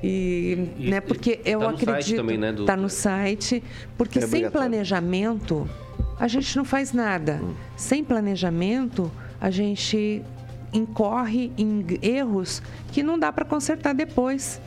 E, 0.01 0.69
E- 0.77 0.89
né, 0.89 1.01
porque 1.01 1.41
eu 1.43 1.59
tá 1.59 1.71
no 1.71 1.77
site 1.77 1.89
acredito 1.89 2.15
também, 2.17 2.37
né, 2.37 2.51
do- 2.53 2.63
tá 2.65 2.77
no 2.77 2.89
site 2.89 3.61
porque 3.97 4.19
É 4.19 4.21
sem 4.21 4.49
planejamento 4.49 5.69
a 6.17 6.25
gente 6.25 6.55
não 6.55 6.63
faz 6.63 6.93
nada 6.93 7.41
Hum. 7.43 7.53
sem 7.75 8.01
planejamento 8.01 9.11
a 9.41 9.49
gente 9.51 10.21
incorre 10.71 11.51
em 11.57 11.85
erros 12.01 12.61
que 12.93 13.03
não 13.03 13.19
dá 13.19 13.29
para 13.33 13.43
consertar 13.43 13.93
depois 13.93 14.61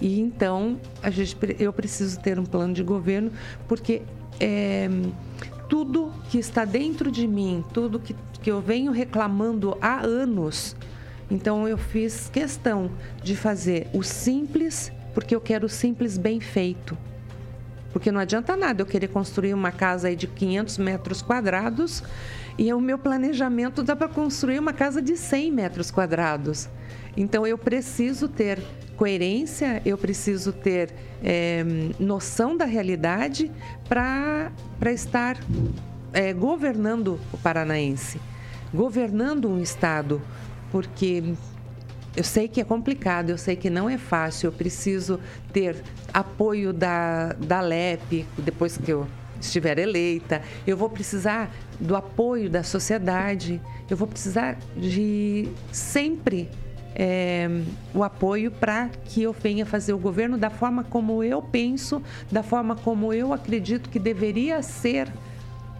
e 0.00 0.20
então 0.20 0.78
a 1.02 1.10
gente, 1.10 1.36
eu 1.58 1.72
preciso 1.72 2.20
ter 2.20 2.38
um 2.38 2.44
plano 2.46 2.72
de 2.72 2.84
governo 2.84 3.32
porque 3.66 4.02
é, 4.38 4.88
tudo 5.68 6.12
que 6.30 6.38
está 6.38 6.64
dentro 6.64 7.10
de 7.10 7.26
mim, 7.26 7.64
tudo 7.72 7.98
que, 7.98 8.14
que 8.42 8.50
eu 8.50 8.60
venho 8.60 8.92
reclamando 8.92 9.76
há 9.80 10.00
anos, 10.00 10.76
então 11.30 11.66
eu 11.66 11.76
fiz 11.76 12.28
questão 12.28 12.90
de 13.22 13.36
fazer 13.36 13.88
o 13.92 14.02
simples, 14.02 14.92
porque 15.12 15.34
eu 15.34 15.40
quero 15.40 15.66
o 15.66 15.68
simples 15.68 16.16
bem 16.16 16.40
feito. 16.40 16.96
Porque 18.06 18.12
não 18.12 18.20
adianta 18.20 18.56
nada 18.56 18.82
eu 18.82 18.86
querer 18.86 19.08
construir 19.08 19.52
uma 19.52 19.72
casa 19.72 20.06
aí 20.06 20.14
de 20.14 20.28
500 20.28 20.78
metros 20.78 21.22
quadrados 21.22 22.04
e 22.56 22.72
o 22.72 22.80
meu 22.80 22.96
planejamento 22.96 23.82
dá 23.82 23.96
para 23.96 24.06
construir 24.06 24.60
uma 24.60 24.72
casa 24.72 25.02
de 25.02 25.16
100 25.16 25.50
metros 25.50 25.90
quadrados. 25.90 26.68
Então 27.16 27.44
eu 27.44 27.58
preciso 27.58 28.28
ter 28.28 28.62
coerência, 28.96 29.82
eu 29.84 29.98
preciso 29.98 30.52
ter 30.52 30.94
eh, 31.20 31.64
noção 31.98 32.56
da 32.56 32.64
realidade 32.64 33.50
para 33.88 34.52
estar 34.92 35.36
eh, 36.12 36.32
governando 36.32 37.18
o 37.32 37.38
paranaense, 37.38 38.20
governando 38.72 39.50
um 39.50 39.60
estado, 39.60 40.22
porque 40.70 41.34
eu 42.16 42.24
sei 42.24 42.48
que 42.48 42.60
é 42.60 42.64
complicado, 42.64 43.30
eu 43.30 43.38
sei 43.38 43.54
que 43.56 43.68
não 43.68 43.88
é 43.90 43.98
fácil, 43.98 44.48
eu 44.48 44.52
preciso 44.52 45.20
ter 45.52 45.76
apoio 46.12 46.72
da, 46.72 47.34
da 47.34 47.60
LEP 47.60 48.26
depois 48.38 48.76
que 48.78 48.90
eu 48.90 49.06
estiver 49.40 49.78
eleita, 49.78 50.40
eu 50.66 50.76
vou 50.76 50.88
precisar 50.88 51.50
do 51.78 51.94
apoio 51.94 52.48
da 52.48 52.62
sociedade, 52.62 53.60
eu 53.90 53.96
vou 53.96 54.08
precisar 54.08 54.56
de 54.74 55.48
sempre 55.70 56.48
é, 56.94 57.46
o 57.94 58.02
apoio 58.02 58.50
para 58.50 58.88
que 59.04 59.22
eu 59.22 59.32
venha 59.34 59.66
fazer 59.66 59.92
o 59.92 59.98
governo 59.98 60.38
da 60.38 60.48
forma 60.48 60.82
como 60.84 61.22
eu 61.22 61.42
penso, 61.42 62.02
da 62.32 62.42
forma 62.42 62.74
como 62.74 63.12
eu 63.12 63.34
acredito 63.34 63.90
que 63.90 63.98
deveria 63.98 64.62
ser 64.62 65.12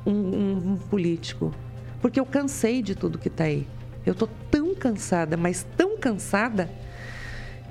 um, 0.05 0.11
um- 0.13 0.73
um 0.73 0.77
político. 0.77 1.51
Porque 2.03 2.21
eu 2.21 2.27
cansei 2.27 2.83
de 2.83 2.95
tudo 2.95 3.17
que 3.19 3.29
está 3.29 3.45
aí. 3.45 3.67
Eu 4.07 4.15
tô 4.15 4.29
tão 4.51 4.73
cansada, 4.75 5.37
mas 5.37 5.67
tão 5.77 5.99
cansada, 5.99 6.71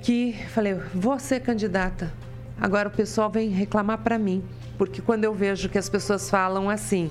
que 0.06 0.36
falei, 0.50 0.76
vou 0.94 1.18
ser 1.18 1.40
candidata. 1.40 2.14
Agora 2.62 2.90
o 2.90 2.92
pessoal 2.92 3.28
vem 3.28 3.50
reclamar 3.50 3.98
para 4.00 4.20
mim. 4.20 4.44
Porque 4.78 5.02
quando 5.02 5.24
eu 5.24 5.34
vejo 5.34 5.68
que 5.68 5.78
as 5.78 5.90
pessoas 5.90 6.30
falam 6.30 6.70
assim, 6.70 7.10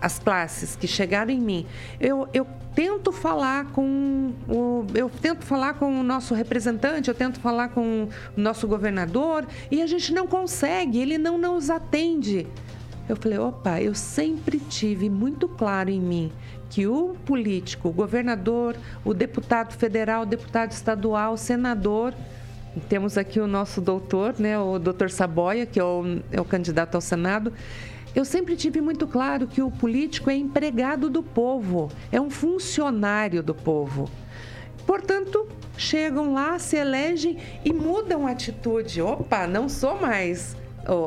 as 0.00 0.18
classes 0.18 0.76
que 0.76 0.86
chegaram 0.86 1.30
em 1.30 1.40
mim, 1.40 1.66
eu, 1.98 2.28
eu 2.34 2.46
tento 2.74 3.12
falar 3.12 3.66
com 3.66 4.32
o, 4.46 4.84
eu 4.94 5.08
tento 5.08 5.44
falar 5.46 5.74
com 5.74 6.00
o 6.00 6.02
nosso 6.02 6.34
representante, 6.34 7.08
eu 7.08 7.14
tento 7.14 7.40
falar 7.40 7.68
com 7.68 8.08
o 8.36 8.40
nosso 8.40 8.68
governador 8.68 9.46
e 9.70 9.80
a 9.80 9.86
gente 9.86 10.12
não 10.12 10.26
consegue, 10.26 10.98
ele 10.98 11.16
não 11.16 11.38
nos 11.38 11.70
atende. 11.70 12.46
Eu 13.08 13.16
falei, 13.16 13.38
opa, 13.38 13.80
eu 13.80 13.94
sempre 13.94 14.58
tive 14.58 15.08
muito 15.08 15.48
claro 15.48 15.88
em 15.88 16.00
mim 16.00 16.32
que 16.70 16.86
o 16.86 17.16
político, 17.24 17.88
o 17.88 17.92
governador, 17.92 18.76
o 19.04 19.14
deputado 19.14 19.72
federal, 19.74 20.22
o 20.22 20.26
deputado 20.26 20.72
estadual, 20.72 21.34
o 21.34 21.36
senador, 21.36 22.14
temos 22.88 23.16
aqui 23.16 23.40
o 23.40 23.46
nosso 23.46 23.80
doutor, 23.80 24.34
né, 24.38 24.58
o 24.58 24.78
doutor 24.78 25.10
Saboia, 25.10 25.66
que 25.66 25.80
é 25.80 25.84
o, 25.84 26.20
é 26.30 26.40
o 26.40 26.44
candidato 26.44 26.94
ao 26.94 27.00
Senado. 27.00 27.52
Eu 28.14 28.24
sempre 28.24 28.56
tive 28.56 28.80
muito 28.80 29.06
claro 29.06 29.46
que 29.46 29.62
o 29.62 29.70
político 29.70 30.30
é 30.30 30.34
empregado 30.34 31.08
do 31.10 31.22
povo, 31.22 31.90
é 32.10 32.20
um 32.20 32.30
funcionário 32.30 33.42
do 33.42 33.54
povo. 33.54 34.10
Portanto, 34.86 35.46
chegam 35.76 36.32
lá, 36.32 36.58
se 36.58 36.76
elegem 36.76 37.38
e 37.64 37.72
mudam 37.72 38.26
a 38.26 38.30
atitude. 38.30 39.02
Opa, 39.02 39.46
não 39.46 39.68
sou 39.68 40.00
mais, 40.00 40.56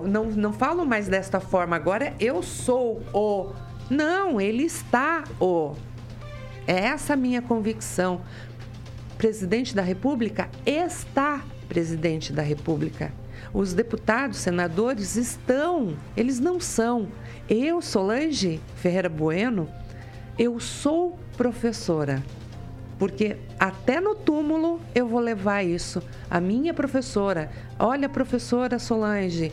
não, 0.08 0.26
não 0.26 0.54
falo 0.54 0.86
mais 0.86 1.08
desta 1.08 1.40
forma, 1.40 1.76
agora 1.76 2.14
eu 2.20 2.44
sou 2.44 3.02
o. 3.14 3.52
Não, 3.92 4.40
ele 4.40 4.64
está 4.64 5.26
o. 5.38 5.76
É 6.66 6.86
essa 6.86 7.14
minha 7.14 7.42
convicção. 7.42 8.22
Presidente 9.18 9.76
da 9.76 9.82
República 9.82 10.50
está 10.66 11.44
presidente 11.68 12.32
da 12.32 12.42
República. 12.42 13.12
Os 13.54 13.74
deputados, 13.74 14.38
senadores 14.38 15.18
estão, 15.18 15.98
eles 16.16 16.40
não 16.40 16.58
são. 16.58 17.10
Eu, 17.50 17.82
Solange 17.82 18.62
Ferreira 18.76 19.10
Bueno, 19.10 19.68
eu 20.40 20.58
sou 20.62 21.20
professora. 21.36 22.24
Porque 22.98 23.36
até 23.60 24.00
no 24.00 24.16
túmulo 24.16 24.80
eu 24.96 25.06
vou 25.06 25.20
levar 25.20 25.64
isso. 25.64 26.02
A 26.30 26.40
minha 26.40 26.74
professora, 26.74 27.52
olha, 27.78 28.08
professora 28.08 28.80
Solange, 28.80 29.52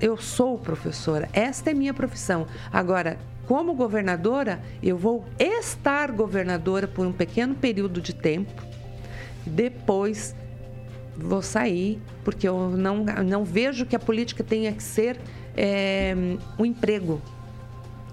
eu 0.00 0.16
sou 0.16 0.58
professora, 0.58 1.28
esta 1.32 1.70
é 1.70 1.74
minha 1.74 1.94
profissão. 1.94 2.48
Agora, 2.72 3.16
como 3.46 3.74
governadora, 3.74 4.60
eu 4.82 4.96
vou 4.96 5.24
estar 5.38 6.10
governadora 6.10 6.88
por 6.88 7.06
um 7.06 7.12
pequeno 7.12 7.54
período 7.54 8.00
de 8.00 8.14
tempo. 8.14 8.62
Depois 9.46 10.34
vou 11.16 11.42
sair, 11.42 12.00
porque 12.24 12.48
eu 12.48 12.70
não, 12.70 13.04
não 13.04 13.44
vejo 13.44 13.86
que 13.86 13.94
a 13.94 13.98
política 13.98 14.42
tenha 14.42 14.72
que 14.72 14.82
ser 14.82 15.18
é, 15.56 16.14
um 16.58 16.64
emprego. 16.64 17.20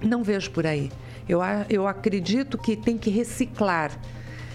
Não 0.01 0.23
vejo 0.23 0.51
por 0.51 0.65
aí. 0.65 0.91
Eu, 1.27 1.39
eu 1.69 1.87
acredito 1.87 2.57
que 2.57 2.75
tem 2.75 2.97
que 2.97 3.09
reciclar. 3.09 3.91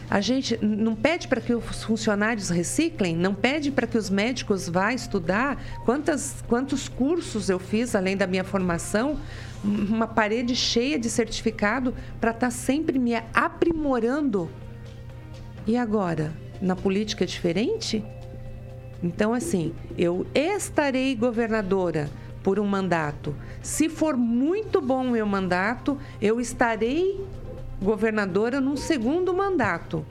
A 0.09 0.21
gente 0.21 0.57
não 0.65 0.95
pede 0.95 1.27
para 1.27 1.41
que 1.41 1.53
os 1.53 1.83
funcionários 1.83 2.49
reciclem, 2.49 3.17
não 3.17 3.35
pede 3.35 3.73
para 3.73 3.89
que 3.89 3.99
os 3.99 4.09
médicos 4.09 4.69
vá 4.69 4.95
estudar. 4.95 5.61
Quantas, 5.85 6.45
quantos 6.47 6.89
cursos 6.89 7.49
eu 7.49 7.59
fiz 7.59 7.95
além 7.95 8.17
da 8.17 8.27
minha 8.27 8.45
formação? 8.45 9.19
Uma 9.67 10.07
parede 10.07 10.55
cheia 10.55 10.97
de 10.97 11.11
certificado 11.11 11.93
para 12.21 12.31
estar 12.31 12.51
sempre 12.51 13.01
me 13.01 13.15
aprimorando. 13.35 14.49
E 15.67 15.77
agora? 15.77 16.33
Na 16.63 16.77
política 16.77 17.25
é 17.25 17.27
diferente? 17.27 18.05
Então, 19.03 19.35
assim, 19.35 19.75
eu 19.99 20.25
estarei 20.33 21.17
governadora 21.17 22.09
por 22.45 22.61
um 22.61 22.67
mandato. 22.67 23.35
Se 23.61 23.89
for 23.89 24.17
muito 24.17 24.81
bom 24.81 25.09
o 25.09 25.11
meu 25.11 25.27
mandato, 25.27 25.99
eu 26.23 26.41
estarei 26.41 27.21
governadora 27.83 28.61
num 28.61 28.77
segundo 28.77 29.35
mandato. 29.35 30.07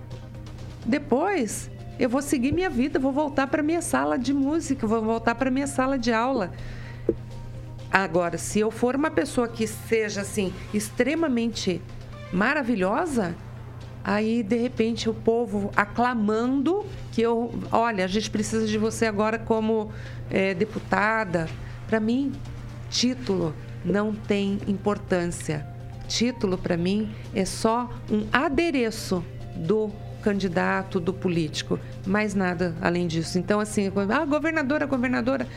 Depois, 0.85 1.71
eu 1.97 2.09
vou 2.09 2.21
seguir 2.21 2.51
minha 2.51 2.69
vida, 2.69 2.99
vou 2.99 3.13
voltar 3.13 3.47
para 3.47 3.63
minha 3.63 3.81
sala 3.81 4.19
de 4.19 4.33
música, 4.33 4.85
vou 4.85 5.01
voltar 5.01 5.33
para 5.35 5.49
minha 5.49 5.65
sala 5.65 5.97
de 5.97 6.11
aula. 6.11 6.51
Agora, 7.91 8.37
se 8.37 8.59
eu 8.59 8.71
for 8.71 8.95
uma 8.95 9.11
pessoa 9.11 9.47
que 9.47 9.67
seja 9.67 10.21
assim 10.21 10.53
extremamente 10.73 11.81
maravilhosa, 12.31 13.35
Aí, 14.07 14.43
de 14.43 14.55
repente, 14.55 15.09
o 15.09 15.15
povo 15.15 15.71
aclamando 15.75 16.85
que 17.11 17.23
eu, 17.23 17.51
olha, 17.71 18.05
a 18.05 18.07
gente 18.07 18.29
precisa 18.29 18.67
de 18.67 18.77
você 18.77 19.07
agora 19.07 19.39
como 19.39 19.91
é, 20.29 20.53
deputada. 20.53 21.49
Para 21.87 21.99
mim, 21.99 22.31
título 22.87 23.51
não 23.83 24.13
tem 24.13 24.59
importância. 24.67 25.65
Título, 26.07 26.55
para 26.55 26.77
mim, 26.77 27.11
é 27.33 27.45
só 27.45 27.89
um 28.07 28.27
adereço 28.31 29.25
do 29.55 29.91
candidato, 30.21 30.99
do 30.99 31.11
político, 31.11 31.79
mais 32.05 32.35
nada 32.35 32.75
além 32.81 33.07
disso. 33.07 33.39
Então, 33.39 33.59
assim, 33.59 33.91
ah, 34.11 34.25
governadora, 34.25 34.85
governadora. 34.85 35.47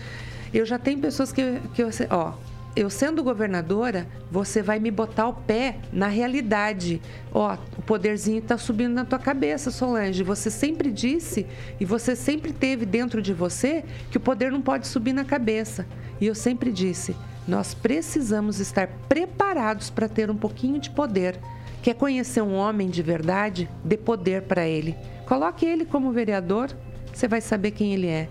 Eu 0.53 0.65
já 0.65 0.79
tenho 0.79 0.99
pessoas 0.99 1.33
que, 1.33 1.61
que 1.75 1.83
eu, 1.83 1.91
ó, 2.11 2.33
eu 2.79 2.89
sendo 2.89 3.25
governadora, 3.25 4.07
você 4.31 4.63
vai 4.63 4.79
me 4.79 4.91
botar 4.91 5.27
o 5.27 5.35
pé 5.35 5.79
na 5.93 6.07
realidade. 6.07 7.03
Ó, 7.33 7.57
o 7.77 7.83
poderzinho 7.83 8.39
está 8.39 8.57
subindo 8.57 8.95
na 8.95 9.05
tua 9.05 9.19
cabeça, 9.19 9.71
Solange. 9.71 10.23
Você 10.23 10.49
sempre 10.49 10.93
disse 10.93 11.45
e 11.81 11.85
você 11.85 12.15
sempre 12.15 12.53
teve 12.53 12.87
dentro 12.87 13.21
de 13.21 13.35
você 13.35 13.85
que 14.11 14.17
o 14.17 14.21
poder 14.21 14.53
não 14.53 14.63
pode 14.63 14.87
subir 14.87 15.13
na 15.13 15.25
cabeça. 15.25 15.87
E 16.21 16.27
eu 16.27 16.35
sempre 16.35 16.71
disse, 16.71 17.17
nós 17.49 17.75
precisamos 17.75 18.61
estar 18.61 18.89
preparados 19.09 19.91
para 19.91 20.09
ter 20.09 20.31
um 20.31 20.37
pouquinho 20.37 20.79
de 20.79 20.91
poder. 20.91 21.37
Quer 21.83 21.95
conhecer 21.95 22.43
um 22.43 22.55
homem 22.55 22.89
de 22.89 23.03
verdade? 23.03 23.69
Dê 23.83 23.97
poder 23.97 24.43
para 24.43 24.69
ele. 24.69 24.97
Coloque 25.27 25.67
ele 25.67 25.85
como 25.85 26.13
vereador, 26.13 26.71
você 27.13 27.27
vai 27.27 27.41
saber 27.41 27.73
quem 27.73 27.93
ele 27.93 28.07
é. 28.07 28.29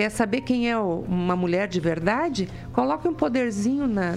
Quer 0.00 0.08
saber 0.08 0.40
quem 0.40 0.70
é 0.70 0.78
uma 0.78 1.36
mulher 1.36 1.68
de 1.68 1.78
verdade? 1.78 2.48
Coloque 2.72 3.06
um 3.06 3.12
poderzinho 3.12 3.86
na, 3.86 4.16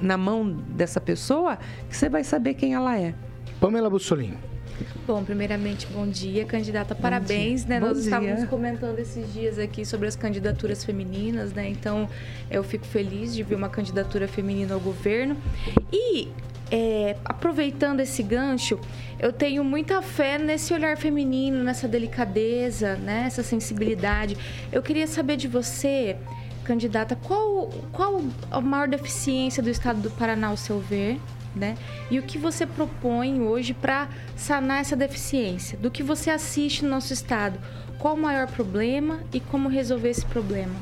na 0.00 0.16
mão 0.16 0.50
dessa 0.50 0.98
pessoa 0.98 1.58
que 1.90 1.94
você 1.94 2.08
vai 2.08 2.24
saber 2.24 2.54
quem 2.54 2.72
ela 2.72 2.98
é. 2.98 3.12
Pamela 3.60 3.90
Bussolini. 3.90 4.38
Bom, 5.06 5.22
primeiramente, 5.22 5.86
bom 5.88 6.06
dia, 6.06 6.46
candidata. 6.46 6.94
Parabéns, 6.94 7.66
dia. 7.66 7.74
né? 7.74 7.80
Bom 7.80 7.88
Nós 7.88 7.98
dia. 8.02 8.04
estávamos 8.06 8.48
comentando 8.48 8.98
esses 8.98 9.30
dias 9.30 9.58
aqui 9.58 9.84
sobre 9.84 10.08
as 10.08 10.16
candidaturas 10.16 10.82
femininas, 10.86 11.52
né? 11.52 11.68
Então, 11.68 12.08
eu 12.50 12.64
fico 12.64 12.86
feliz 12.86 13.34
de 13.34 13.42
ver 13.42 13.56
uma 13.56 13.68
candidatura 13.68 14.26
feminina 14.26 14.72
ao 14.72 14.80
governo. 14.80 15.36
E 15.92 16.30
é, 16.70 17.16
aproveitando 17.24 18.00
esse 18.00 18.22
gancho, 18.22 18.78
eu 19.18 19.32
tenho 19.32 19.64
muita 19.64 20.00
fé 20.00 20.38
nesse 20.38 20.72
olhar 20.72 20.96
feminino, 20.96 21.62
nessa 21.62 21.88
delicadeza, 21.88 22.96
né? 22.96 23.24
Essa 23.26 23.42
sensibilidade. 23.42 24.36
Eu 24.70 24.82
queria 24.82 25.06
saber 25.06 25.36
de 25.36 25.48
você, 25.48 26.16
candidata, 26.64 27.16
qual, 27.16 27.68
qual 27.92 28.22
a 28.50 28.60
maior 28.60 28.88
deficiência 28.88 29.62
do 29.62 29.68
estado 29.68 30.00
do 30.00 30.10
Paraná, 30.10 30.48
ao 30.48 30.56
seu 30.56 30.78
ver? 30.78 31.20
Né? 31.54 31.76
E 32.08 32.16
o 32.16 32.22
que 32.22 32.38
você 32.38 32.64
propõe 32.64 33.40
hoje 33.40 33.74
para 33.74 34.08
sanar 34.36 34.80
essa 34.80 34.94
deficiência? 34.94 35.76
Do 35.76 35.90
que 35.90 36.00
você 36.00 36.30
assiste 36.30 36.84
no 36.84 36.90
nosso 36.90 37.12
estado? 37.12 37.58
Qual 37.98 38.14
o 38.14 38.16
maior 38.16 38.46
problema 38.46 39.18
e 39.34 39.40
como 39.40 39.68
resolver 39.68 40.10
esse 40.10 40.24
problema? 40.24 40.74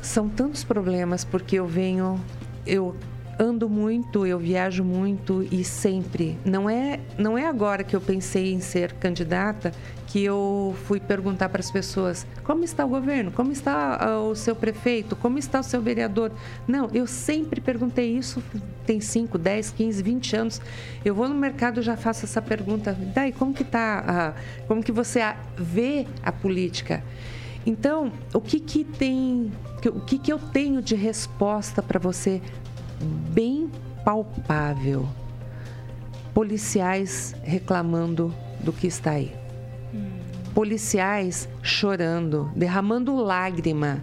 São 0.00 0.30
tantos 0.30 0.64
problemas 0.64 1.24
porque 1.24 1.56
eu 1.56 1.66
venho, 1.66 2.18
eu 2.66 2.96
ando 3.38 3.68
muito, 3.68 4.26
eu 4.26 4.38
viajo 4.38 4.84
muito 4.84 5.46
e 5.50 5.64
sempre. 5.64 6.38
Não 6.44 6.68
é, 6.68 7.00
não 7.18 7.36
é 7.36 7.46
agora 7.46 7.84
que 7.84 7.94
eu 7.94 8.00
pensei 8.00 8.52
em 8.52 8.60
ser 8.60 8.92
candidata 8.94 9.72
que 10.14 10.22
eu 10.22 10.76
fui 10.84 11.00
perguntar 11.00 11.48
para 11.48 11.58
as 11.58 11.72
pessoas 11.72 12.24
como 12.44 12.62
está 12.62 12.84
o 12.84 12.88
governo, 12.88 13.32
como 13.32 13.50
está 13.50 13.98
ah, 14.00 14.20
o 14.20 14.36
seu 14.36 14.54
prefeito, 14.54 15.16
como 15.16 15.38
está 15.38 15.58
o 15.58 15.62
seu 15.64 15.82
vereador. 15.82 16.30
Não, 16.68 16.88
eu 16.94 17.04
sempre 17.04 17.60
perguntei 17.60 18.16
isso, 18.16 18.40
tem 18.86 19.00
5, 19.00 19.36
10, 19.36 19.70
15, 19.72 20.02
20 20.04 20.36
anos. 20.36 20.60
Eu 21.04 21.16
vou 21.16 21.28
no 21.28 21.34
mercado 21.34 21.82
já 21.82 21.96
faço 21.96 22.26
essa 22.26 22.40
pergunta. 22.40 22.96
Daí, 23.12 23.32
como 23.32 23.52
que 23.52 23.64
tá, 23.64 24.34
como 24.68 24.84
que 24.84 24.92
você 24.92 25.18
vê 25.56 26.06
a 26.22 26.30
política? 26.30 27.02
Então, 27.66 28.12
o 28.32 28.40
que 28.40 28.60
que 28.60 28.84
tem, 28.84 29.50
o 29.86 30.00
que 30.00 30.18
que 30.18 30.32
eu 30.32 30.38
tenho 30.38 30.80
de 30.80 30.94
resposta 30.94 31.82
para 31.82 31.98
você 31.98 32.40
bem 33.00 33.70
palpável. 34.04 35.08
Policiais 36.32 37.34
reclamando 37.42 38.34
do 38.60 38.72
que 38.72 38.86
está 38.86 39.12
aí. 39.12 39.34
Policiais 40.54 41.48
chorando, 41.62 42.50
derramando 42.54 43.14
lágrima 43.16 44.02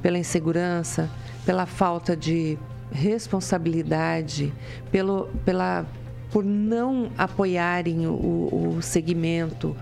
pela 0.00 0.18
insegurança, 0.18 1.10
pela 1.44 1.66
falta 1.66 2.16
de 2.16 2.58
responsabilidade, 2.90 4.52
pelo, 4.90 5.28
pela, 5.44 5.86
por 6.30 6.44
não 6.44 7.10
apoiarem 7.16 8.06
o, 8.06 8.76
o 8.76 8.82
segmento, 8.82 9.76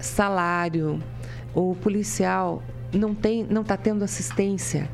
salário. 0.00 1.00
O 1.54 1.74
policial 1.76 2.62
não 2.92 3.14
tem, 3.14 3.44
não 3.44 3.62
está 3.62 3.76
tendo 3.76 4.04
assistência 4.04 4.88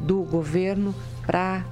do 0.00 0.22
governo 0.22 0.94
para 1.26 1.64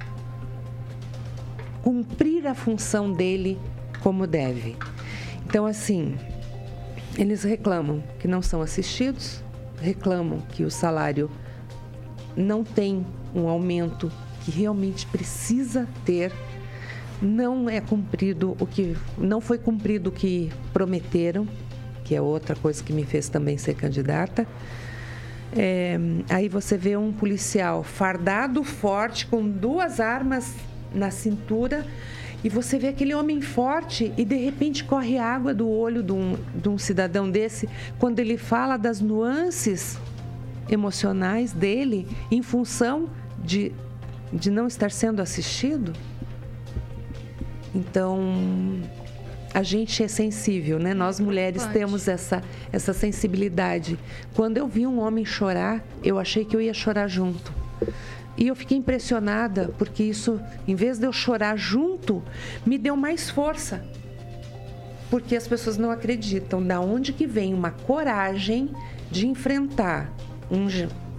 cumprir 1.87 2.45
a 2.45 2.53
função 2.53 3.13
dele 3.13 3.57
como 4.03 4.27
deve. 4.27 4.75
Então, 5.45 5.65
assim, 5.65 6.17
eles 7.17 7.43
reclamam 7.43 8.03
que 8.19 8.27
não 8.27 8.41
são 8.41 8.61
assistidos, 8.61 9.41
reclamam 9.81 10.41
que 10.51 10.65
o 10.65 10.69
salário 10.69 11.31
não 12.35 12.61
tem 12.61 13.05
um 13.33 13.47
aumento 13.47 14.11
que 14.41 14.51
realmente 14.51 15.07
precisa 15.07 15.87
ter, 16.03 16.33
não 17.21 17.69
é 17.69 17.79
cumprido 17.79 18.57
o 18.59 18.67
que 18.67 18.97
não 19.17 19.39
foi 19.39 19.57
cumprido 19.57 20.09
o 20.09 20.11
que 20.11 20.51
prometeram, 20.73 21.47
que 22.03 22.13
é 22.13 22.21
outra 22.21 22.53
coisa 22.57 22.83
que 22.83 22.91
me 22.91 23.05
fez 23.05 23.29
também 23.29 23.57
ser 23.57 23.75
candidata. 23.75 24.45
É, 25.55 25.97
aí 26.29 26.49
você 26.49 26.77
vê 26.77 26.97
um 26.97 27.13
policial 27.13 27.81
fardado, 27.81 28.61
forte, 28.61 29.25
com 29.25 29.47
duas 29.47 30.01
armas 30.01 30.53
na 30.97 31.11
cintura 31.11 31.85
e 32.43 32.49
você 32.49 32.77
vê 32.77 32.89
aquele 32.89 33.15
homem 33.15 33.41
forte 33.41 34.13
e 34.15 34.23
de 34.23 34.35
repente 34.35 34.83
corre 34.83 35.17
água 35.17 35.53
do 35.53 35.67
olho 35.69 36.03
de 36.03 36.13
um, 36.13 36.37
de 36.53 36.69
um 36.69 36.77
cidadão 36.77 37.29
desse 37.29 37.67
quando 37.97 38.19
ele 38.19 38.37
fala 38.37 38.77
das 38.77 39.01
nuances 39.01 39.97
emocionais 40.69 41.51
dele 41.51 42.07
em 42.29 42.41
função 42.41 43.09
de, 43.43 43.71
de 44.31 44.51
não 44.51 44.67
estar 44.67 44.91
sendo 44.91 45.21
assistido. 45.21 45.93
Então, 47.73 48.19
a 49.53 49.63
gente 49.63 50.03
é 50.03 50.07
sensível, 50.07 50.77
né? 50.77 50.93
Nós 50.93 51.19
mulheres 51.19 51.63
Pode. 51.63 51.73
temos 51.73 52.07
essa, 52.07 52.43
essa 52.71 52.93
sensibilidade. 52.93 53.97
Quando 54.35 54.57
eu 54.57 54.67
vi 54.67 54.85
um 54.85 54.99
homem 54.99 55.25
chorar, 55.25 55.83
eu 56.03 56.19
achei 56.19 56.45
que 56.45 56.55
eu 56.55 56.61
ia 56.61 56.73
chorar 56.73 57.07
junto. 57.07 57.51
E 58.37 58.47
eu 58.47 58.55
fiquei 58.55 58.77
impressionada, 58.77 59.73
porque 59.77 60.03
isso, 60.03 60.39
em 60.67 60.75
vez 60.75 60.99
de 60.99 61.07
eu 61.07 61.11
chorar 61.11 61.57
junto, 61.57 62.23
me 62.65 62.77
deu 62.77 62.95
mais 62.95 63.29
força. 63.29 63.83
Porque 65.09 65.35
as 65.35 65.47
pessoas 65.47 65.77
não 65.77 65.89
acreditam 65.89 66.61
da 66.61 66.79
onde 66.79 67.13
que 67.13 67.25
vem 67.25 67.53
uma 67.53 67.71
coragem 67.71 68.69
de 69.09 69.25
enfrentar 69.25 70.13
um, 70.51 70.67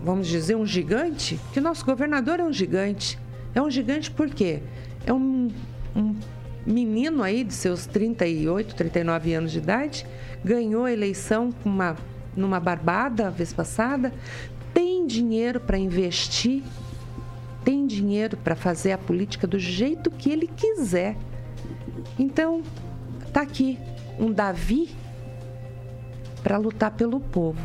vamos 0.02 0.28
dizer, 0.28 0.54
um 0.54 0.64
gigante, 0.64 1.40
que 1.52 1.59
o 1.59 1.62
nosso 1.62 1.85
governador 1.85 2.38
é 2.38 2.44
um 2.44 2.52
gigante. 2.52 3.18
É 3.54 3.61
um 3.61 3.70
gigante 3.70 4.11
por 4.11 4.28
quê? 4.28 4.62
É 5.04 5.12
um, 5.12 5.48
um 5.96 6.14
menino 6.64 7.22
aí 7.22 7.42
de 7.42 7.54
seus 7.54 7.87
38, 7.87 8.74
39 8.74 9.35
anos 9.35 9.52
de 9.52 9.59
idade, 9.59 10.07
ganhou 10.44 10.85
a 10.85 10.92
eleição 10.92 11.50
uma, 11.64 11.96
numa 12.37 12.61
barbada 12.61 13.26
a 13.26 13.31
vez 13.31 13.52
passada, 13.52 14.12
tem 14.72 15.07
dinheiro 15.07 15.59
para 15.59 15.78
investir 15.78 16.62
tem 17.68 17.87
dinheiro 17.87 18.35
para 18.38 18.57
fazer 18.57 18.92
a 18.92 18.98
política 18.98 19.46
do 19.46 19.59
jeito 19.59 20.11
que 20.11 20.31
ele 20.31 20.46
quiser. 20.46 21.14
Então, 22.18 22.62
tá 23.31 23.42
aqui 23.42 23.78
um 24.18 24.33
Davi 24.33 24.96
para 26.42 26.57
lutar 26.57 26.92
pelo 26.92 27.20
povo. 27.20 27.61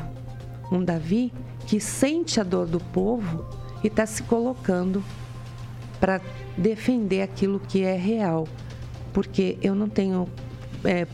Um 0.69 0.83
Davi 0.83 1.31
que 1.67 1.79
sente 1.79 2.37
a 2.37 2.43
dor 2.43 2.67
do 2.67 2.81
povo 2.81 3.45
e 3.81 3.87
está 3.87 4.05
se 4.05 4.23
colocando 4.23 5.01
para 6.01 6.19
defender 6.57 7.21
aquilo 7.21 7.57
que 7.57 7.81
é 7.81 7.95
real. 7.95 8.45
Porque 9.13 9.57
eu 9.61 9.73
não 9.73 9.87
tenho 9.87 10.27
é, 10.83 11.07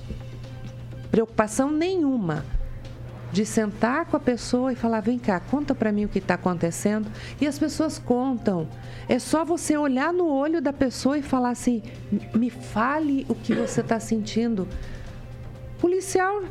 preocupação 1.12 1.70
nenhuma 1.70 2.44
de 3.32 3.46
sentar 3.46 4.06
com 4.06 4.18
a 4.18 4.20
pessoa 4.20 4.72
e 4.72 4.76
falar: 4.76 5.02
vem 5.02 5.20
cá, 5.20 5.40
conta 5.40 5.76
para 5.76 5.92
mim 5.92 6.06
o 6.06 6.10
que 6.10 6.20
está 6.20 6.34
acontecendo. 6.36 7.10
E 7.40 7.48
as 7.48 7.58
pessoas 7.58 7.98
contam. 8.00 8.68
É 9.08 9.20
só 9.20 9.44
você 9.44 9.78
olhar 9.78 10.14
no 10.14 10.28
olho 10.28 10.62
da 10.62 10.74
pessoa 10.74 11.18
e 11.18 11.22
falar 11.22 11.52
assim: 11.52 11.82
me 12.34 12.50
fale 12.50 13.26
o 13.30 13.36
que 13.36 13.54
você 13.54 13.82
está 13.82 14.00
sentindo. 14.00 14.68
Policial, 15.80 16.44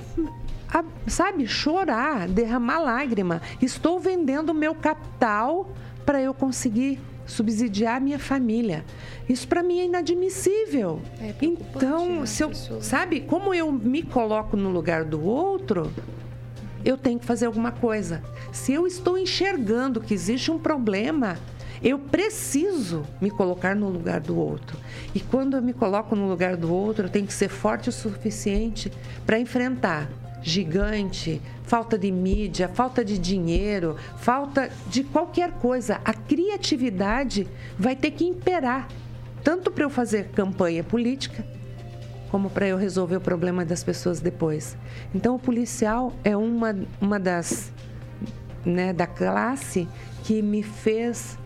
sabe, 1.07 1.47
chorar, 1.47 2.29
derramar 2.29 2.79
lágrima. 2.79 3.43
Estou 3.61 4.01
vendendo 4.01 4.55
meu 4.55 4.75
capital 4.75 5.71
para 6.05 6.21
eu 6.21 6.33
conseguir 6.33 6.99
subsidiar 7.27 7.99
a 7.99 8.01
minha 8.01 8.19
família. 8.19 8.85
Isso 9.29 9.47
para 9.47 9.63
mim 9.63 9.81
é 9.81 9.85
inadmissível. 9.85 11.01
É 11.21 11.35
então, 11.43 12.21
né, 12.21 12.27
se 12.27 12.43
eu, 12.43 12.49
pessoa? 12.49 12.81
sabe, 12.81 13.21
como 13.21 13.53
eu 13.53 13.71
me 13.71 14.03
coloco 14.03 14.57
no 14.57 14.71
lugar 14.71 15.05
do 15.05 15.23
outro, 15.23 15.93
eu 16.85 16.97
tenho 16.97 17.19
que 17.19 17.27
fazer 17.27 17.47
alguma 17.47 17.73
coisa. 17.73 18.23
Se 18.53 18.73
eu 18.73 18.87
estou 18.87 19.19
enxergando 19.19 20.01
que 20.01 20.15
existe 20.15 20.51
um 20.51 20.59
problema, 20.59 21.39
eu 21.83 21.99
preciso 21.99 23.05
me 23.21 23.31
colocar 23.31 23.75
no 23.75 23.89
lugar 23.89 24.21
do 24.21 24.37
outro. 24.37 24.77
E 25.15 25.21
quando 25.21 25.57
eu 25.57 25.63
me 25.63 25.73
coloco 25.73 26.17
no 26.17 26.29
lugar 26.29 26.57
do 26.57 26.73
outro, 26.73 27.07
eu 27.07 27.11
tenho 27.11 27.27
que 27.27 27.33
ser 27.33 27.49
forte 27.49 27.89
o 27.89 27.93
suficiente 27.93 28.93
para 29.25 29.39
enfrentar 29.39 30.09
gigante, 30.43 31.43
falta 31.65 31.99
de 31.99 32.11
mídia, 32.11 32.69
falta 32.69 33.05
de 33.05 33.19
dinheiro, 33.19 33.97
falta 34.17 34.71
de 34.87 35.03
qualquer 35.05 35.53
coisa. 35.53 36.01
A 36.05 36.13
criatividade 36.13 37.47
vai 37.79 37.95
ter 37.95 38.13
que 38.13 38.25
imperar, 38.25 38.89
tanto 39.43 39.71
para 39.71 39.85
eu 39.85 39.91
fazer 39.91 40.29
campanha 40.29 40.83
política, 40.83 41.45
como 42.31 42.51
para 42.51 42.67
eu 42.67 42.77
resolver 42.77 43.17
o 43.17 43.21
problema 43.21 43.65
das 43.65 43.83
pessoas 43.83 44.21
depois. 44.21 44.77
Então, 45.15 45.35
o 45.35 45.39
policial 45.39 46.13
é 46.25 46.37
uma, 46.37 46.77
uma 47.01 47.19
das 47.19 47.73
né, 48.65 48.93
da 48.93 49.07
classe 49.07 49.89
que 50.25 50.43
me 50.43 50.63
fez 50.63 51.39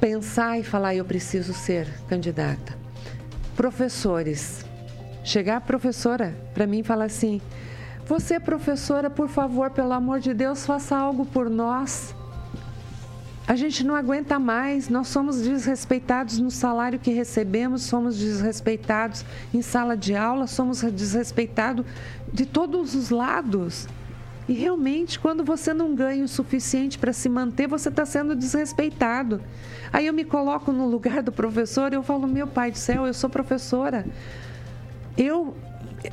pensar 0.00 0.58
e 0.58 0.62
falar: 0.62 0.94
eu 0.94 1.04
preciso 1.04 1.52
ser 1.52 1.88
candidata. 2.08 2.76
Professores, 3.56 4.64
chegar 5.24 5.56
a 5.56 5.60
professora 5.60 6.34
para 6.54 6.66
mim 6.66 6.80
e 6.80 6.84
falar 6.84 7.04
assim: 7.04 7.40
você, 8.06 8.40
professora, 8.40 9.10
por 9.10 9.28
favor, 9.28 9.70
pelo 9.70 9.92
amor 9.92 10.20
de 10.20 10.32
Deus, 10.32 10.64
faça 10.64 10.96
algo 10.96 11.26
por 11.26 11.50
nós. 11.50 12.14
A 13.48 13.56
gente 13.56 13.82
não 13.82 13.94
aguenta 13.94 14.38
mais, 14.38 14.90
nós 14.90 15.08
somos 15.08 15.40
desrespeitados 15.40 16.38
no 16.38 16.50
salário 16.50 16.98
que 16.98 17.10
recebemos, 17.12 17.80
somos 17.80 18.18
desrespeitados 18.18 19.24
em 19.54 19.62
sala 19.62 19.96
de 19.96 20.14
aula, 20.14 20.46
somos 20.46 20.82
desrespeitados 20.82 21.86
de 22.30 22.44
todos 22.44 22.94
os 22.94 23.08
lados. 23.08 23.88
E 24.46 24.52
realmente, 24.52 25.18
quando 25.18 25.42
você 25.42 25.72
não 25.72 25.94
ganha 25.94 26.22
o 26.22 26.28
suficiente 26.28 26.98
para 26.98 27.10
se 27.10 27.26
manter, 27.30 27.66
você 27.66 27.88
está 27.88 28.04
sendo 28.04 28.36
desrespeitado. 28.36 29.40
Aí 29.90 30.06
eu 30.06 30.12
me 30.12 30.24
coloco 30.24 30.70
no 30.70 30.86
lugar 30.86 31.22
do 31.22 31.32
professor 31.32 31.90
e 31.90 31.96
eu 31.96 32.02
falo: 32.02 32.28
meu 32.28 32.46
pai 32.46 32.70
do 32.70 32.76
céu, 32.76 33.06
eu 33.06 33.14
sou 33.14 33.30
professora. 33.30 34.04
Eu, 35.16 35.56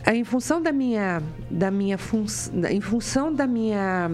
em 0.08 0.24
função 0.24 0.62
da 0.62 0.72
minha, 0.72 1.22
da 1.52 1.70
minha 1.70 1.98
fun, 1.98 2.26
em 2.70 2.80
função 2.80 3.34
da 3.34 3.46
minha, 3.46 4.10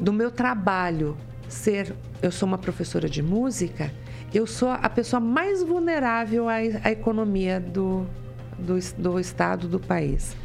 do 0.00 0.14
meu 0.14 0.30
trabalho 0.30 1.14
ser, 1.54 1.94
eu 2.20 2.30
sou 2.30 2.46
uma 2.46 2.58
professora 2.58 3.08
de 3.08 3.22
música, 3.22 3.90
eu 4.32 4.46
sou 4.46 4.68
a 4.68 4.88
pessoa 4.88 5.20
mais 5.20 5.62
vulnerável 5.62 6.48
à, 6.48 6.56
à 6.82 6.90
economia 6.90 7.60
do, 7.60 8.06
do, 8.58 8.78
do 8.98 9.20
estado, 9.20 9.68
do 9.68 9.78
país. 9.78 10.36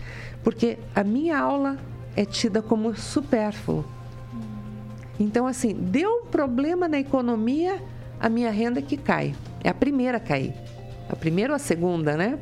Porque 0.44 0.78
a 0.96 1.04
minha 1.04 1.38
aula 1.38 1.78
é 2.16 2.24
tida 2.24 2.62
como 2.62 2.96
supérfluo. 2.96 3.84
Então, 5.20 5.46
assim, 5.46 5.74
deu 5.74 6.24
um 6.24 6.26
problema 6.28 6.88
na 6.88 7.00
economia, 7.00 7.82
a 8.20 8.30
minha 8.30 8.52
renda 8.52 8.82
que 8.82 8.96
cai. 8.96 9.36
É 9.64 9.70
a 9.70 9.74
primeira 9.74 10.18
a 10.18 10.20
cair. 10.20 10.54
A 11.10 11.16
primeira 11.16 11.52
ou 11.52 11.56
a 11.56 11.60
segunda, 11.60 12.16
né? 12.16 12.40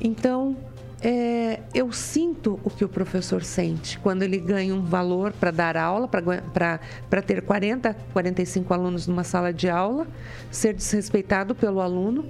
Então, 0.00 0.56
é, 1.04 1.60
eu 1.74 1.92
sinto 1.92 2.58
o 2.64 2.70
que 2.70 2.82
o 2.82 2.88
professor 2.88 3.44
sente 3.44 3.98
quando 3.98 4.22
ele 4.22 4.38
ganha 4.38 4.74
um 4.74 4.82
valor 4.82 5.34
para 5.34 5.50
dar 5.50 5.76
aula, 5.76 6.08
para 6.08 7.22
ter 7.22 7.42
40, 7.42 7.94
45 8.14 8.72
alunos 8.72 9.06
numa 9.06 9.22
sala 9.22 9.52
de 9.52 9.68
aula, 9.68 10.06
ser 10.50 10.72
desrespeitado 10.72 11.54
pelo 11.54 11.82
aluno, 11.82 12.26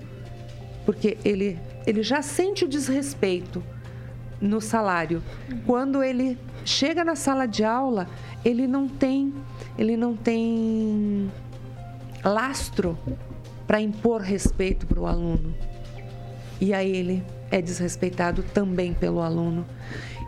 porque 0.85 1.17
ele, 1.25 1.57
ele 1.87 2.03
já 2.03 2.21
sente 2.21 2.65
o 2.65 2.69
desrespeito 2.69 3.63
no 4.41 4.61
salário. 4.61 5.23
Quando 5.65 6.03
ele 6.03 6.37
chega 6.65 7.05
na 7.05 7.15
sala 7.15 7.47
de 7.47 7.63
aula, 7.63 8.09
ele 8.45 8.67
não 8.67 8.89
tem, 8.89 9.33
ele 9.79 9.97
não 9.97 10.17
tem 10.17 11.31
lastro 12.25 12.99
para 13.69 13.81
impor 13.81 14.21
respeito 14.21 14.85
para 14.85 14.99
o 14.99 15.07
aluno. 15.07 15.55
E 16.61 16.75
aí 16.75 16.91
ele 16.91 17.25
é 17.55 17.63
desrespeitado 17.63 18.43
também 18.43 18.93
pelo 18.93 19.21
aluno. 19.21 19.65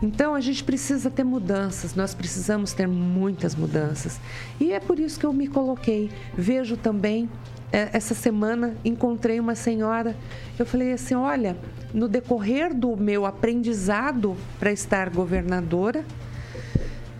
Então 0.01 0.33
a 0.33 0.39
gente 0.39 0.63
precisa 0.63 1.09
ter 1.09 1.25
mudanças, 1.25 1.93
nós 1.93 2.15
precisamos 2.15 2.71
ter 2.71 2.87
muitas 2.87 3.53
mudanças. 3.53 4.17
E 4.61 4.71
é 4.71 4.79
por 4.79 4.97
isso 4.97 5.19
que 5.19 5.25
eu 5.25 5.33
me 5.33 5.45
coloquei. 5.45 6.09
Vejo 6.37 6.77
também, 6.77 7.29
eh, 7.73 7.89
essa 7.91 8.13
semana, 8.13 8.77
encontrei 8.85 9.41
uma 9.41 9.55
senhora, 9.55 10.15
eu 10.57 10.65
falei 10.65 10.93
assim: 10.93 11.15
olha, 11.15 11.57
no 11.93 12.07
decorrer 12.07 12.73
do 12.73 12.95
meu 12.95 13.25
aprendizado 13.25 14.37
para 14.57 14.71
estar 14.71 15.09
governadora, 15.09 16.05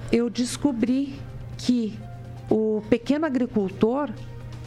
eu 0.10 0.30
descobri 0.30 1.20
que 1.58 2.00
o 2.50 2.82
pequeno 2.90 3.26
agricultor 3.26 4.10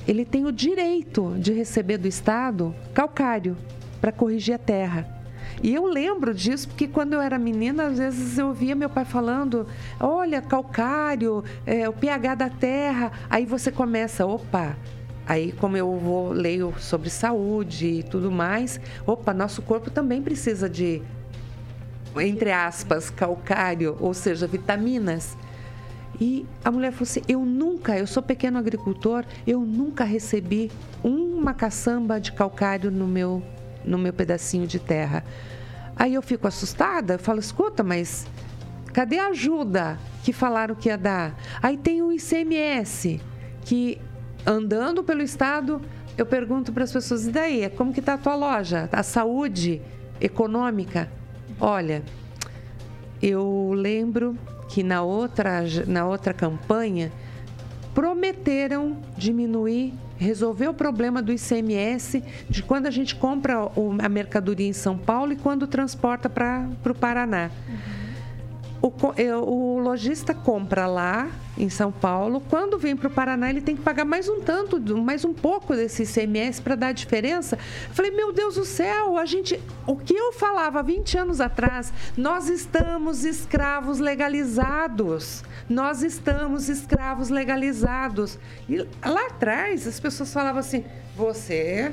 ele 0.06 0.26
tem 0.26 0.44
o 0.44 0.52
direito 0.52 1.34
de 1.38 1.50
receber 1.54 1.96
do 1.96 2.08
Estado 2.08 2.74
calcário 2.92 3.56
para 4.02 4.12
corrigir 4.12 4.54
a 4.54 4.58
terra. 4.58 5.19
E 5.62 5.74
eu 5.74 5.84
lembro 5.86 6.32
disso 6.32 6.68
porque 6.68 6.88
quando 6.88 7.12
eu 7.12 7.20
era 7.20 7.38
menina, 7.38 7.88
às 7.88 7.98
vezes 7.98 8.38
eu 8.38 8.48
ouvia 8.48 8.74
meu 8.74 8.88
pai 8.88 9.04
falando: 9.04 9.66
olha, 9.98 10.40
calcário, 10.40 11.44
é, 11.66 11.88
o 11.88 11.92
pH 11.92 12.34
da 12.34 12.48
terra. 12.48 13.12
Aí 13.28 13.44
você 13.44 13.70
começa, 13.70 14.24
opa. 14.24 14.76
Aí, 15.26 15.52
como 15.52 15.76
eu 15.76 15.96
vou 15.96 16.32
leio 16.32 16.74
sobre 16.78 17.08
saúde 17.08 17.86
e 17.86 18.02
tudo 18.02 18.32
mais, 18.32 18.80
opa, 19.06 19.32
nosso 19.32 19.62
corpo 19.62 19.88
também 19.88 20.20
precisa 20.20 20.68
de, 20.68 21.02
entre 22.16 22.50
aspas, 22.50 23.10
calcário, 23.10 23.96
ou 24.00 24.12
seja, 24.12 24.46
vitaminas. 24.46 25.36
E 26.20 26.44
a 26.64 26.70
mulher 26.70 26.90
falou 26.90 27.04
assim: 27.04 27.22
Eu 27.28 27.44
nunca, 27.44 27.96
eu 27.98 28.06
sou 28.06 28.22
pequeno 28.22 28.58
agricultor, 28.58 29.24
eu 29.46 29.60
nunca 29.60 30.04
recebi 30.04 30.70
uma 31.02 31.54
caçamba 31.54 32.18
de 32.18 32.32
calcário 32.32 32.90
no 32.90 33.06
meu, 33.06 33.42
no 33.84 33.98
meu 33.98 34.12
pedacinho 34.12 34.66
de 34.66 34.78
terra. 34.78 35.24
Aí 35.96 36.14
eu 36.14 36.22
fico 36.22 36.46
assustada, 36.46 37.14
eu 37.14 37.18
falo: 37.18 37.38
Escuta, 37.38 37.82
mas 37.82 38.26
cadê 38.92 39.18
a 39.18 39.28
ajuda 39.28 39.98
que 40.22 40.32
falaram 40.32 40.74
que 40.74 40.88
ia 40.88 40.98
dar? 40.98 41.34
Aí 41.62 41.76
tem 41.76 42.02
o 42.02 42.12
ICMS, 42.12 43.20
que 43.64 44.00
andando 44.46 45.04
pelo 45.04 45.22
estado, 45.22 45.80
eu 46.16 46.26
pergunto 46.26 46.72
para 46.72 46.84
as 46.84 46.92
pessoas: 46.92 47.26
E 47.26 47.30
daí? 47.30 47.68
Como 47.70 47.92
que 47.92 48.00
está 48.00 48.14
a 48.14 48.18
tua 48.18 48.34
loja? 48.34 48.88
A 48.92 49.02
saúde 49.02 49.80
econômica? 50.20 51.10
Olha, 51.58 52.02
eu 53.22 53.72
lembro 53.74 54.36
que 54.68 54.82
na 54.82 55.02
outra, 55.02 55.62
na 55.86 56.06
outra 56.06 56.32
campanha 56.32 57.12
prometeram 57.94 58.96
diminuir, 59.16 59.92
resolver 60.20 60.68
o 60.68 60.74
problema 60.74 61.22
do 61.22 61.32
ICMS 61.32 62.22
de 62.48 62.62
quando 62.62 62.86
a 62.86 62.90
gente 62.90 63.16
compra 63.16 63.56
a 63.98 64.08
mercadoria 64.08 64.68
em 64.68 64.72
São 64.72 64.96
Paulo 64.96 65.32
e 65.32 65.36
quando 65.36 65.66
transporta 65.66 66.28
para 66.28 66.68
o 66.86 66.94
Paraná. 66.94 67.50
O, 68.82 68.90
co- 68.90 69.12
é, 69.16 69.36
o 69.36 69.78
lojista 69.78 70.32
compra 70.32 70.86
lá 70.86 71.28
em 71.58 71.68
São 71.68 71.92
Paulo, 71.92 72.40
quando 72.48 72.78
vem 72.78 72.96
para 72.96 73.08
o 73.08 73.10
Paraná 73.10 73.50
ele 73.50 73.60
tem 73.60 73.76
que 73.76 73.82
pagar 73.82 74.06
mais 74.06 74.26
um 74.26 74.40
tanto, 74.40 74.80
mais 74.96 75.22
um 75.22 75.34
pouco 75.34 75.74
desse 75.76 76.04
ICMS 76.04 76.62
para 76.62 76.74
dar 76.76 76.86
a 76.86 76.92
diferença. 76.92 77.56
Eu 77.88 77.94
Falei, 77.94 78.10
meu 78.10 78.32
Deus 78.32 78.54
do 78.54 78.64
céu, 78.64 79.18
a 79.18 79.26
gente, 79.26 79.60
o 79.86 79.96
que 79.96 80.14
eu 80.14 80.32
falava 80.32 80.82
20 80.82 81.18
anos 81.18 81.42
atrás, 81.42 81.92
nós 82.16 82.48
estamos 82.48 83.22
escravos 83.24 83.98
legalizados. 83.98 85.44
Nós 85.68 86.02
estamos 86.02 86.68
escravos 86.70 87.28
legalizados. 87.28 88.38
E 88.68 88.78
lá 89.04 89.26
atrás 89.26 89.86
as 89.86 90.00
pessoas 90.00 90.32
falavam 90.32 90.60
assim: 90.60 90.84
você 91.14 91.92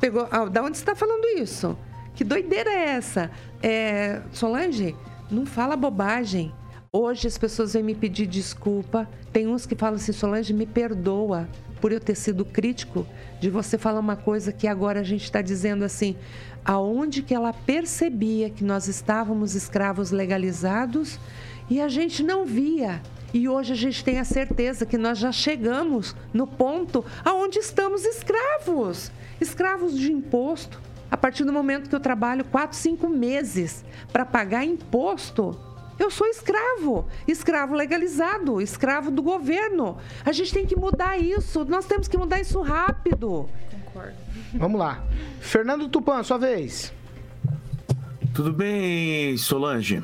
pegou, 0.00 0.26
ah, 0.30 0.46
da 0.46 0.62
onde 0.62 0.78
você 0.78 0.82
está 0.82 0.94
falando 0.94 1.38
isso? 1.38 1.76
Que 2.14 2.24
doideira 2.24 2.70
é 2.70 2.84
essa? 2.90 3.30
É, 3.62 4.20
Solange, 4.32 4.96
não 5.32 5.46
fala 5.46 5.76
bobagem. 5.76 6.52
Hoje 6.92 7.26
as 7.26 7.38
pessoas 7.38 7.72
vêm 7.72 7.82
me 7.82 7.94
pedir 7.94 8.26
desculpa. 8.26 9.08
Tem 9.32 9.48
uns 9.48 9.64
que 9.64 9.74
falam 9.74 9.96
assim, 9.96 10.12
Solange, 10.12 10.52
me 10.52 10.66
perdoa 10.66 11.48
por 11.80 11.90
eu 11.90 11.98
ter 11.98 12.14
sido 12.14 12.44
crítico 12.44 13.06
de 13.40 13.48
você 13.48 13.78
falar 13.78 13.98
uma 13.98 14.14
coisa 14.14 14.52
que 14.52 14.68
agora 14.68 15.00
a 15.00 15.02
gente 15.02 15.24
está 15.24 15.40
dizendo 15.40 15.84
assim, 15.84 16.14
aonde 16.64 17.22
que 17.22 17.34
ela 17.34 17.52
percebia 17.52 18.50
que 18.50 18.62
nós 18.62 18.86
estávamos 18.86 19.54
escravos 19.54 20.10
legalizados 20.10 21.18
e 21.68 21.80
a 21.80 21.88
gente 21.88 22.22
não 22.22 22.44
via. 22.44 23.00
E 23.32 23.48
hoje 23.48 23.72
a 23.72 23.76
gente 23.76 24.04
tem 24.04 24.18
a 24.18 24.24
certeza 24.24 24.84
que 24.84 24.98
nós 24.98 25.18
já 25.18 25.32
chegamos 25.32 26.14
no 26.32 26.46
ponto 26.46 27.02
aonde 27.24 27.58
estamos 27.58 28.04
escravos, 28.04 29.10
escravos 29.40 29.98
de 29.98 30.12
imposto. 30.12 30.78
A 31.12 31.16
partir 31.18 31.44
do 31.44 31.52
momento 31.52 31.90
que 31.90 31.94
eu 31.94 32.00
trabalho 32.00 32.42
quatro, 32.42 32.74
cinco 32.74 33.06
meses 33.06 33.84
para 34.10 34.24
pagar 34.24 34.64
imposto, 34.64 35.54
Eu 35.98 36.10
sou 36.10 36.26
escravo, 36.26 37.06
escravo 37.28 37.74
legalizado, 37.74 38.60
escravo 38.60 39.10
do 39.10 39.22
governo. 39.22 39.98
A 40.24 40.32
gente 40.32 40.52
tem 40.52 40.66
que 40.66 40.74
mudar 40.74 41.18
isso. 41.18 41.64
Nós 41.64 41.84
temos 41.86 42.08
que 42.08 42.16
mudar 42.16 42.40
isso 42.40 42.60
rápido. 42.60 43.48
Concordo. 43.84 44.16
Vamos 44.54 44.80
lá. 44.80 45.04
Fernando 45.40 45.88
Tupan, 45.88 46.22
sua 46.24 46.38
vez. 46.38 46.92
Tudo 48.34 48.52
bem, 48.52 49.36
Solange? 49.36 50.02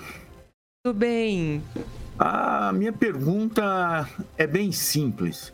Tudo 0.84 0.96
bem. 0.96 1.62
A 2.18 2.70
minha 2.72 2.92
pergunta 2.92 4.08
é 4.36 4.46
bem 4.46 4.70
simples. 4.70 5.52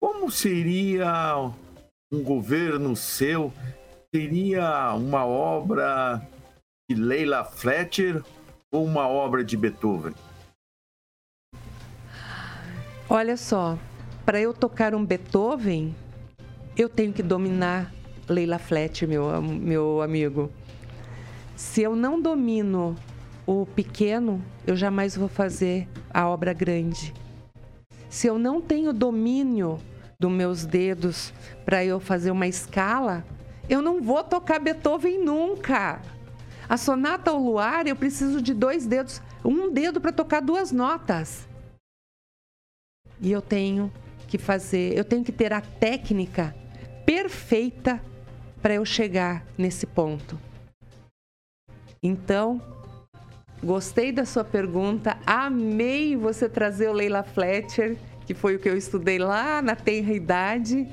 Como 0.00 0.30
seria 0.30 1.50
um 2.10 2.22
governo 2.22 2.94
seu? 2.94 3.52
Seria 4.14 4.94
uma 4.94 5.26
obra 5.26 6.22
de 6.88 6.94
Leila 6.94 7.44
Fletcher 7.44 8.22
ou 8.70 8.84
uma 8.84 9.08
obra 9.08 9.42
de 9.42 9.56
Beethoven? 9.56 10.14
Olha 13.10 13.36
só, 13.36 13.76
para 14.24 14.40
eu 14.40 14.54
tocar 14.54 14.94
um 14.94 15.04
Beethoven, 15.04 15.96
eu 16.76 16.88
tenho 16.88 17.12
que 17.12 17.24
dominar 17.24 17.92
Leila 18.28 18.56
Fletcher, 18.56 19.08
meu, 19.08 19.42
meu 19.42 20.00
amigo. 20.00 20.48
Se 21.56 21.82
eu 21.82 21.96
não 21.96 22.22
domino 22.22 22.94
o 23.44 23.66
pequeno, 23.66 24.40
eu 24.64 24.76
jamais 24.76 25.16
vou 25.16 25.26
fazer 25.26 25.88
a 26.08 26.28
obra 26.28 26.52
grande. 26.52 27.12
Se 28.08 28.28
eu 28.28 28.38
não 28.38 28.60
tenho 28.60 28.92
domínio 28.92 29.80
dos 30.20 30.30
meus 30.30 30.64
dedos 30.64 31.34
para 31.64 31.84
eu 31.84 31.98
fazer 31.98 32.30
uma 32.30 32.46
escala, 32.46 33.24
eu 33.68 33.80
não 33.80 34.02
vou 34.02 34.22
tocar 34.22 34.58
Beethoven 34.58 35.24
nunca. 35.24 36.00
A 36.68 36.76
sonata 36.76 37.30
ao 37.30 37.38
luar, 37.38 37.86
eu 37.86 37.96
preciso 37.96 38.40
de 38.40 38.54
dois 38.54 38.86
dedos, 38.86 39.20
um 39.44 39.72
dedo 39.72 40.00
para 40.00 40.12
tocar 40.12 40.40
duas 40.40 40.72
notas. 40.72 41.46
E 43.20 43.30
eu 43.30 43.42
tenho 43.42 43.92
que 44.26 44.38
fazer, 44.38 44.96
eu 44.96 45.04
tenho 45.04 45.24
que 45.24 45.32
ter 45.32 45.52
a 45.52 45.60
técnica 45.60 46.54
perfeita 47.04 48.02
para 48.60 48.74
eu 48.74 48.84
chegar 48.84 49.44
nesse 49.58 49.86
ponto. 49.86 50.38
Então, 52.02 52.60
gostei 53.62 54.10
da 54.10 54.24
sua 54.24 54.44
pergunta, 54.44 55.18
amei 55.26 56.16
você 56.16 56.48
trazer 56.48 56.88
o 56.88 56.92
Leila 56.92 57.22
Fletcher, 57.22 57.96
que 58.26 58.34
foi 58.34 58.56
o 58.56 58.58
que 58.58 58.68
eu 58.68 58.76
estudei 58.76 59.18
lá 59.18 59.60
na 59.60 59.76
tenra 59.76 60.12
idade, 60.12 60.88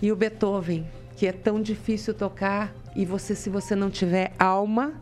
e 0.00 0.12
o 0.12 0.16
Beethoven, 0.16 0.86
que 1.22 1.26
é 1.28 1.32
tão 1.32 1.62
difícil 1.62 2.12
tocar 2.12 2.74
e 2.96 3.06
você 3.06 3.32
se 3.32 3.48
você 3.48 3.76
não 3.76 3.88
tiver 3.88 4.32
alma, 4.40 5.00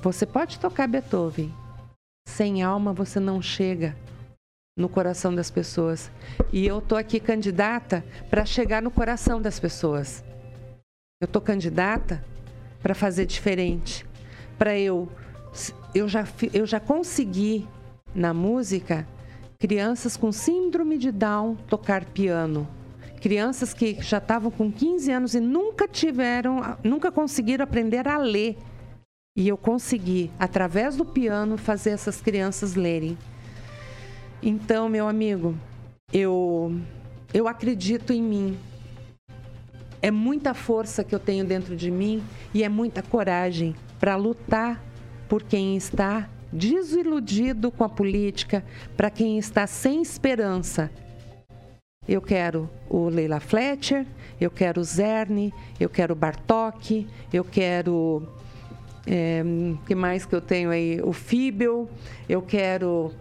você 0.00 0.24
pode 0.24 0.58
tocar 0.58 0.88
Beethoven. 0.88 1.52
Sem 2.26 2.62
alma 2.62 2.94
você 2.94 3.20
não 3.20 3.42
chega 3.42 3.94
no 4.74 4.88
coração 4.88 5.34
das 5.34 5.50
pessoas. 5.50 6.10
E 6.50 6.66
eu 6.66 6.80
tô 6.80 6.96
aqui 6.96 7.20
candidata 7.20 8.02
para 8.30 8.46
chegar 8.46 8.80
no 8.80 8.90
coração 8.90 9.38
das 9.38 9.60
pessoas. 9.60 10.24
Eu 11.20 11.28
tô 11.28 11.42
candidata 11.42 12.24
para 12.80 12.94
fazer 12.94 13.26
diferente, 13.26 14.06
para 14.56 14.78
eu 14.78 15.10
eu 15.94 16.08
já 16.08 16.26
eu 16.54 16.64
já 16.64 16.80
consegui 16.80 17.68
na 18.14 18.32
música 18.32 19.06
crianças 19.58 20.16
com 20.16 20.32
síndrome 20.32 20.96
de 20.96 21.12
Down 21.12 21.54
tocar 21.68 22.02
piano. 22.02 22.66
Crianças 23.26 23.74
que 23.74 24.00
já 24.00 24.18
estavam 24.18 24.52
com 24.52 24.70
15 24.70 25.10
anos 25.10 25.34
e 25.34 25.40
nunca 25.40 25.88
tiveram, 25.88 26.76
nunca 26.84 27.10
conseguiram 27.10 27.64
aprender 27.64 28.06
a 28.06 28.18
ler. 28.18 28.56
E 29.36 29.48
eu 29.48 29.56
consegui, 29.56 30.30
através 30.38 30.94
do 30.94 31.04
piano, 31.04 31.58
fazer 31.58 31.90
essas 31.90 32.20
crianças 32.20 32.76
lerem. 32.76 33.18
Então, 34.40 34.88
meu 34.88 35.08
amigo, 35.08 35.56
eu 36.12 36.72
eu 37.34 37.48
acredito 37.48 38.12
em 38.12 38.22
mim. 38.22 38.56
É 40.00 40.12
muita 40.12 40.54
força 40.54 41.02
que 41.02 41.12
eu 41.12 41.18
tenho 41.18 41.44
dentro 41.44 41.74
de 41.74 41.90
mim 41.90 42.22
e 42.54 42.62
é 42.62 42.68
muita 42.68 43.02
coragem 43.02 43.74
para 43.98 44.14
lutar 44.14 44.80
por 45.28 45.42
quem 45.42 45.76
está 45.76 46.30
desiludido 46.52 47.72
com 47.72 47.82
a 47.82 47.88
política, 47.88 48.64
para 48.96 49.10
quem 49.10 49.36
está 49.36 49.66
sem 49.66 50.00
esperança. 50.00 50.92
Eu 52.08 52.22
quero 52.22 52.70
o 52.88 53.08
Leila 53.08 53.40
Fletcher, 53.40 54.06
eu 54.40 54.50
quero 54.50 54.80
o 54.80 54.84
Zerne, 54.84 55.52
eu 55.80 55.88
quero 55.88 56.12
o 56.12 56.16
Bartok, 56.16 57.06
eu 57.32 57.44
quero. 57.44 58.22
É, 59.06 59.42
que 59.86 59.94
mais 59.94 60.26
que 60.26 60.34
eu 60.34 60.40
tenho 60.40 60.70
aí? 60.70 61.00
O 61.02 61.12
Fibel, 61.12 61.88
eu 62.28 62.42
quero 62.42 63.12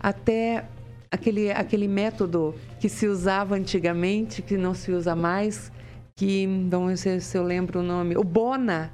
até 0.00 0.64
aquele, 1.10 1.50
aquele 1.50 1.88
método 1.88 2.54
que 2.80 2.88
se 2.88 3.06
usava 3.06 3.54
antigamente, 3.54 4.42
que 4.42 4.56
não 4.56 4.74
se 4.74 4.90
usa 4.90 5.14
mais, 5.14 5.72
que 6.16 6.46
vamos 6.68 7.02
ver 7.02 7.22
se 7.22 7.38
eu 7.38 7.42
lembro 7.42 7.80
o 7.80 7.82
nome. 7.82 8.16
O 8.16 8.24
Bona, 8.24 8.90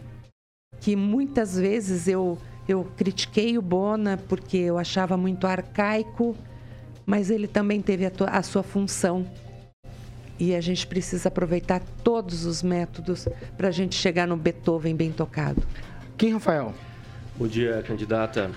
que 0.80 0.94
muitas 0.94 1.58
vezes 1.58 2.06
eu, 2.06 2.38
eu 2.68 2.84
critiquei 2.96 3.58
o 3.58 3.62
Bona 3.62 4.18
porque 4.28 4.56
eu 4.58 4.78
achava 4.78 5.16
muito 5.16 5.46
arcaico, 5.46 6.36
mas 7.06 7.30
ele 7.30 7.46
também 7.46 7.80
teve 7.80 8.06
a, 8.06 8.12
a 8.26 8.42
sua 8.42 8.62
função. 8.62 9.26
E 10.38 10.54
a 10.54 10.60
gente 10.60 10.86
precisa 10.86 11.28
aproveitar 11.28 11.82
todos 12.02 12.46
os 12.46 12.62
métodos 12.62 13.28
para 13.56 13.68
a 13.68 13.70
gente 13.70 13.94
chegar 13.94 14.26
no 14.26 14.36
Beethoven 14.36 14.96
bem 14.96 15.12
tocado. 15.12 15.62
Quem, 16.16 16.32
Rafael? 16.32 16.72
Bom 17.36 17.46
dia, 17.46 17.82
candidata. 17.86 18.50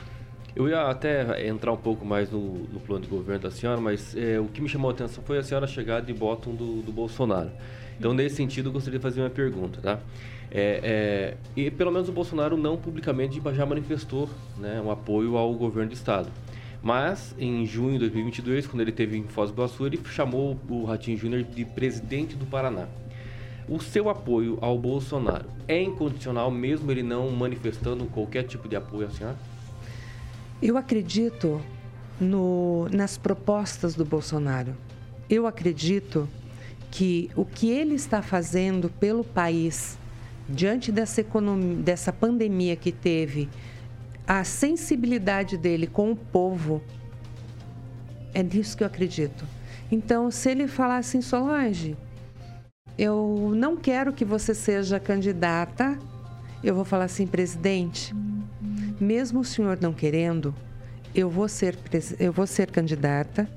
Eu 0.55 0.69
ia 0.69 0.89
até 0.89 1.47
entrar 1.47 1.71
um 1.71 1.77
pouco 1.77 2.05
mais 2.05 2.29
no, 2.29 2.39
no 2.67 2.79
plano 2.79 3.03
de 3.03 3.09
governo 3.09 3.41
da 3.41 3.51
senhora, 3.51 3.81
mas 3.81 4.15
é, 4.15 4.39
o 4.39 4.45
que 4.45 4.61
me 4.61 4.69
chamou 4.69 4.91
a 4.91 4.93
atenção 4.93 5.23
foi 5.23 5.39
a 5.39 5.43
senhora 5.43 5.65
chegar 5.65 6.01
de 6.01 6.13
bottom 6.13 6.53
do, 6.53 6.81
do 6.81 6.91
Bolsonaro. 6.91 7.49
Então, 7.97 8.13
nesse 8.13 8.35
sentido, 8.35 8.69
eu 8.69 8.73
gostaria 8.73 8.99
de 8.99 9.03
fazer 9.03 9.21
uma 9.21 9.29
pergunta, 9.29 9.79
tá? 9.81 9.99
É, 10.51 10.79
é, 10.83 11.37
e 11.55 11.71
pelo 11.71 11.91
menos 11.91 12.07
o 12.07 12.11
Bolsonaro 12.11 12.55
não 12.55 12.77
publicamente 12.77 13.41
já 13.53 13.65
manifestou 13.65 14.29
né, 14.57 14.79
um 14.79 14.91
apoio 14.91 15.35
ao 15.35 15.51
governo 15.55 15.89
do 15.89 15.95
Estado. 15.95 16.29
Mas, 16.83 17.33
em 17.39 17.65
junho 17.65 17.93
de 17.93 17.99
2022, 17.99 18.67
quando 18.67 18.81
ele 18.81 18.91
teve 18.91 19.17
em 19.17 19.23
Foz 19.23 19.49
do 19.49 19.53
Iguaçu, 19.55 19.85
ele 19.85 19.99
chamou 20.11 20.59
o 20.69 20.83
Ratinho 20.83 21.17
Júnior 21.17 21.41
de 21.41 21.63
presidente 21.63 22.35
do 22.35 22.45
Paraná. 22.45 22.87
O 23.69 23.79
seu 23.79 24.09
apoio 24.09 24.57
ao 24.59 24.77
Bolsonaro 24.77 25.45
é 25.65 25.81
incondicional, 25.81 26.51
mesmo 26.51 26.91
ele 26.91 27.01
não 27.01 27.31
manifestando 27.31 28.05
qualquer 28.07 28.43
tipo 28.43 28.67
de 28.67 28.75
apoio 28.75 29.07
à 29.07 29.09
senhora? 29.09 29.37
Eu 30.61 30.77
acredito 30.77 31.61
no- 32.19 32.89
nas 32.91 33.17
propostas 33.17 33.95
do 33.95 34.03
Bolsonaro. 34.03 34.75
Eu 35.29 35.47
acredito 35.47 36.27
que 36.91 37.31
o 37.33 37.45
que 37.45 37.69
ele 37.69 37.95
está 37.95 38.21
fazendo 38.21 38.89
pelo 38.89 39.23
país, 39.23 39.97
diante 40.49 40.91
dessa, 40.91 41.21
economia, 41.21 41.77
dessa 41.77 42.11
pandemia 42.11 42.75
que 42.75 42.91
teve, 42.91 43.47
a 44.27 44.43
sensibilidade 44.43 45.57
dele 45.57 45.87
com 45.87 46.11
o 46.11 46.15
povo, 46.15 46.81
é 48.33 48.41
nisso 48.41 48.77
que 48.77 48.83
eu 48.83 48.87
acredito. 48.87 49.45
Então, 49.91 50.31
se 50.31 50.49
ele 50.49 50.67
falar 50.67 50.97
assim, 50.97 51.21
Solange, 51.21 51.95
eu 52.97 53.51
não 53.55 53.75
quero 53.75 54.13
que 54.13 54.23
você 54.23 54.53
seja 54.53 54.99
candidata, 54.99 55.97
eu 56.63 56.73
vou 56.73 56.85
falar 56.85 57.05
assim, 57.05 57.27
presidente, 57.27 58.15
mesmo 58.99 59.41
o 59.41 59.43
senhor 59.43 59.77
não 59.81 59.93
querendo, 59.93 60.55
eu 61.13 61.29
vou 61.29 61.47
ser, 61.47 61.77
eu 62.19 62.31
vou 62.31 62.47
ser 62.47 62.71
candidata, 62.71 63.47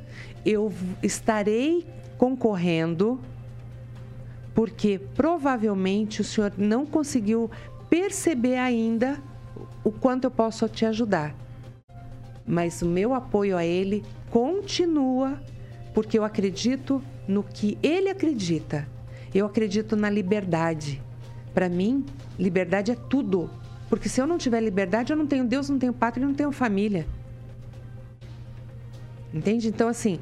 eu 0.44 0.72
estarei 1.02 1.86
concorrendo, 2.18 3.20
porque 4.54 4.98
provavelmente 5.14 6.20
o 6.20 6.24
senhor 6.24 6.52
não 6.56 6.84
conseguiu 6.84 7.50
perceber 7.88 8.56
ainda 8.56 9.22
o 9.86 9.92
quanto 9.92 10.24
eu 10.24 10.32
posso 10.32 10.68
te 10.68 10.84
ajudar. 10.84 11.32
Mas 12.44 12.82
o 12.82 12.86
meu 12.86 13.14
apoio 13.14 13.56
a 13.56 13.64
ele 13.64 14.04
continua, 14.32 15.40
porque 15.94 16.18
eu 16.18 16.24
acredito 16.24 17.00
no 17.28 17.44
que 17.44 17.78
ele 17.84 18.08
acredita. 18.08 18.88
Eu 19.32 19.46
acredito 19.46 19.94
na 19.94 20.10
liberdade. 20.10 21.00
Para 21.54 21.68
mim, 21.68 22.04
liberdade 22.36 22.90
é 22.90 22.96
tudo. 22.96 23.48
Porque 23.88 24.08
se 24.08 24.20
eu 24.20 24.26
não 24.26 24.36
tiver 24.36 24.60
liberdade, 24.60 25.12
eu 25.12 25.16
não 25.16 25.24
tenho 25.24 25.44
Deus, 25.44 25.70
não 25.70 25.78
tenho 25.78 25.92
pátria, 25.92 26.26
não 26.26 26.34
tenho 26.34 26.50
família. 26.50 27.06
Entende? 29.32 29.68
Então, 29.68 29.86
assim, 29.86 30.18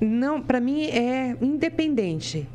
não, 0.00 0.40
para 0.40 0.60
mim 0.60 0.84
é 0.84 1.36
independente. 1.40 2.48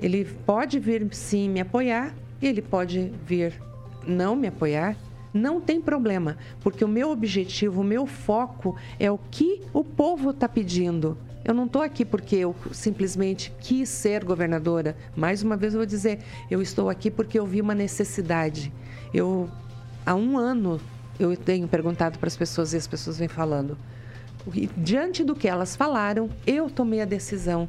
Ele 0.00 0.24
pode 0.46 0.78
vir 0.78 1.08
sim 1.10 1.48
me 1.48 1.58
apoiar, 1.58 2.14
ele 2.40 2.62
pode 2.62 3.12
vir 3.26 3.60
não 4.06 4.36
me 4.36 4.46
apoiar, 4.46 4.96
não 5.38 5.60
tem 5.60 5.80
problema, 5.80 6.36
porque 6.60 6.84
o 6.84 6.88
meu 6.88 7.10
objetivo, 7.10 7.80
o 7.80 7.84
meu 7.84 8.06
foco 8.06 8.76
é 8.98 9.10
o 9.10 9.18
que 9.30 9.62
o 9.72 9.84
povo 9.84 10.30
está 10.30 10.48
pedindo. 10.48 11.16
Eu 11.44 11.54
não 11.54 11.64
estou 11.64 11.80
aqui 11.80 12.04
porque 12.04 12.36
eu 12.36 12.54
simplesmente 12.72 13.52
quis 13.60 13.88
ser 13.88 14.24
governadora. 14.24 14.96
Mais 15.16 15.42
uma 15.42 15.56
vez 15.56 15.72
eu 15.72 15.78
vou 15.78 15.86
dizer, 15.86 16.18
eu 16.50 16.60
estou 16.60 16.90
aqui 16.90 17.10
porque 17.10 17.38
eu 17.38 17.46
vi 17.46 17.60
uma 17.60 17.74
necessidade. 17.74 18.72
Eu 19.14 19.48
há 20.04 20.14
um 20.14 20.36
ano 20.36 20.78
eu 21.18 21.36
tenho 21.36 21.66
perguntado 21.66 22.18
para 22.18 22.26
as 22.26 22.36
pessoas 22.36 22.72
e 22.72 22.76
as 22.76 22.86
pessoas 22.86 23.18
vêm 23.18 23.28
falando. 23.28 23.78
E, 24.54 24.68
diante 24.76 25.24
do 25.24 25.34
que 25.34 25.48
elas 25.48 25.74
falaram, 25.74 26.28
eu 26.46 26.70
tomei 26.70 27.00
a 27.00 27.04
decisão 27.04 27.68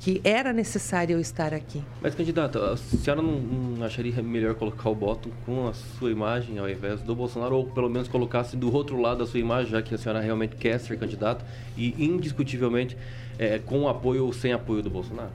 que 0.00 0.20
era 0.22 0.52
necessário 0.52 1.14
eu 1.14 1.20
estar 1.20 1.52
aqui. 1.52 1.82
Mas, 2.00 2.14
candidata, 2.14 2.72
a 2.72 2.76
senhora 2.76 3.20
não, 3.20 3.40
não 3.40 3.86
acharia 3.86 4.22
melhor 4.22 4.54
colocar 4.54 4.88
o 4.88 4.94
voto 4.94 5.30
com 5.44 5.66
a 5.66 5.72
sua 5.72 6.10
imagem 6.10 6.58
ao 6.58 6.68
invés 6.68 7.00
do 7.00 7.14
Bolsonaro? 7.14 7.56
Ou 7.56 7.66
pelo 7.66 7.90
menos 7.90 8.08
colocasse 8.08 8.56
do 8.56 8.72
outro 8.72 9.00
lado 9.00 9.18
da 9.18 9.26
sua 9.26 9.40
imagem, 9.40 9.72
já 9.72 9.82
que 9.82 9.94
a 9.94 9.98
senhora 9.98 10.20
realmente 10.20 10.56
quer 10.56 10.78
ser 10.78 10.98
candidata 10.98 11.44
e 11.76 11.94
indiscutivelmente 12.04 12.96
é, 13.38 13.58
com 13.58 13.88
apoio 13.88 14.24
ou 14.24 14.32
sem 14.32 14.52
apoio 14.52 14.82
do 14.82 14.90
Bolsonaro? 14.90 15.32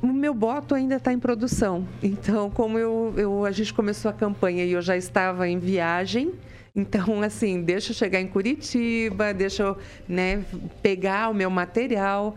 O 0.00 0.06
meu 0.06 0.32
voto 0.32 0.74
ainda 0.74 0.96
está 0.96 1.12
em 1.12 1.18
produção. 1.18 1.86
Então, 2.02 2.50
como 2.50 2.78
eu, 2.78 3.12
eu, 3.16 3.44
a 3.44 3.50
gente 3.50 3.74
começou 3.74 4.08
a 4.08 4.14
campanha 4.14 4.64
e 4.64 4.72
eu 4.72 4.80
já 4.80 4.96
estava 4.96 5.48
em 5.48 5.58
viagem, 5.58 6.32
então, 6.78 7.22
assim, 7.22 7.60
deixa 7.60 7.90
eu 7.90 7.96
chegar 7.96 8.20
em 8.20 8.28
Curitiba, 8.28 9.34
deixa 9.34 9.64
eu 9.64 9.76
né, 10.08 10.44
pegar 10.80 11.28
o 11.28 11.34
meu 11.34 11.50
material. 11.50 12.36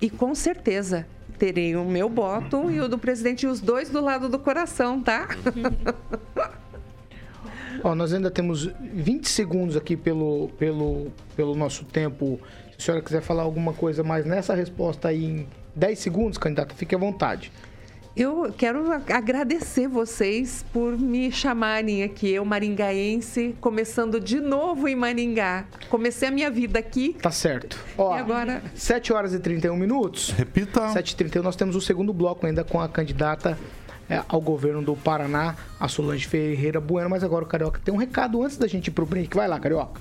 E 0.00 0.10
com 0.10 0.34
certeza 0.34 1.06
terei 1.38 1.76
o 1.76 1.84
meu 1.84 2.08
voto 2.08 2.70
e 2.70 2.80
o 2.80 2.88
do 2.88 2.98
presidente, 2.98 3.44
e 3.44 3.46
os 3.46 3.60
dois 3.60 3.90
do 3.90 4.00
lado 4.00 4.28
do 4.28 4.38
coração, 4.38 5.00
tá? 5.00 5.28
Ó, 7.82 7.94
nós 7.94 8.12
ainda 8.12 8.30
temos 8.30 8.70
20 8.80 9.28
segundos 9.28 9.76
aqui 9.76 9.96
pelo, 9.96 10.48
pelo, 10.58 11.12
pelo 11.36 11.54
nosso 11.54 11.84
tempo. 11.84 12.40
Se 12.70 12.76
a 12.76 12.84
senhora 12.84 13.04
quiser 13.04 13.20
falar 13.20 13.42
alguma 13.42 13.72
coisa 13.72 14.02
mais 14.02 14.24
nessa 14.24 14.54
resposta 14.54 15.08
aí 15.08 15.24
em 15.24 15.48
10 15.74 15.98
segundos, 15.98 16.38
candidata, 16.38 16.74
fique 16.74 16.94
à 16.94 16.98
vontade. 16.98 17.52
Eu 18.16 18.54
quero 18.56 18.92
a- 18.92 19.02
agradecer 19.12 19.88
vocês 19.88 20.64
por 20.72 20.96
me 20.96 21.32
chamarem 21.32 22.04
aqui, 22.04 22.30
eu 22.30 22.44
maringaense, 22.44 23.56
começando 23.60 24.20
de 24.20 24.38
novo 24.38 24.86
em 24.86 24.94
Maringá. 24.94 25.64
Comecei 25.90 26.28
a 26.28 26.30
minha 26.30 26.48
vida 26.48 26.78
aqui. 26.78 27.16
Tá 27.20 27.32
certo. 27.32 27.76
Ó, 27.98 28.16
E 28.16 28.20
agora 28.20 28.62
7 28.74 29.12
horas 29.12 29.34
e 29.34 29.40
31 29.40 29.76
minutos. 29.76 30.30
Repita. 30.30 30.82
7h31, 30.92 31.42
nós 31.42 31.56
temos 31.56 31.74
o 31.74 31.80
segundo 31.80 32.12
bloco 32.12 32.46
ainda 32.46 32.62
com 32.62 32.80
a 32.80 32.88
candidata 32.88 33.58
é, 34.08 34.22
ao 34.28 34.40
governo 34.40 34.80
do 34.82 34.94
Paraná, 34.94 35.56
a 35.80 35.88
Solange 35.88 36.28
Ferreira 36.28 36.80
Bueno. 36.80 37.10
Mas 37.10 37.24
agora 37.24 37.44
o 37.44 37.48
Carioca 37.48 37.80
tem 37.84 37.92
um 37.92 37.96
recado 37.96 38.42
antes 38.44 38.56
da 38.56 38.68
gente 38.68 38.88
ir 38.88 38.90
pro 38.92 39.04
break. 39.06 39.34
Vai 39.34 39.48
lá, 39.48 39.58
Carioca. 39.58 40.00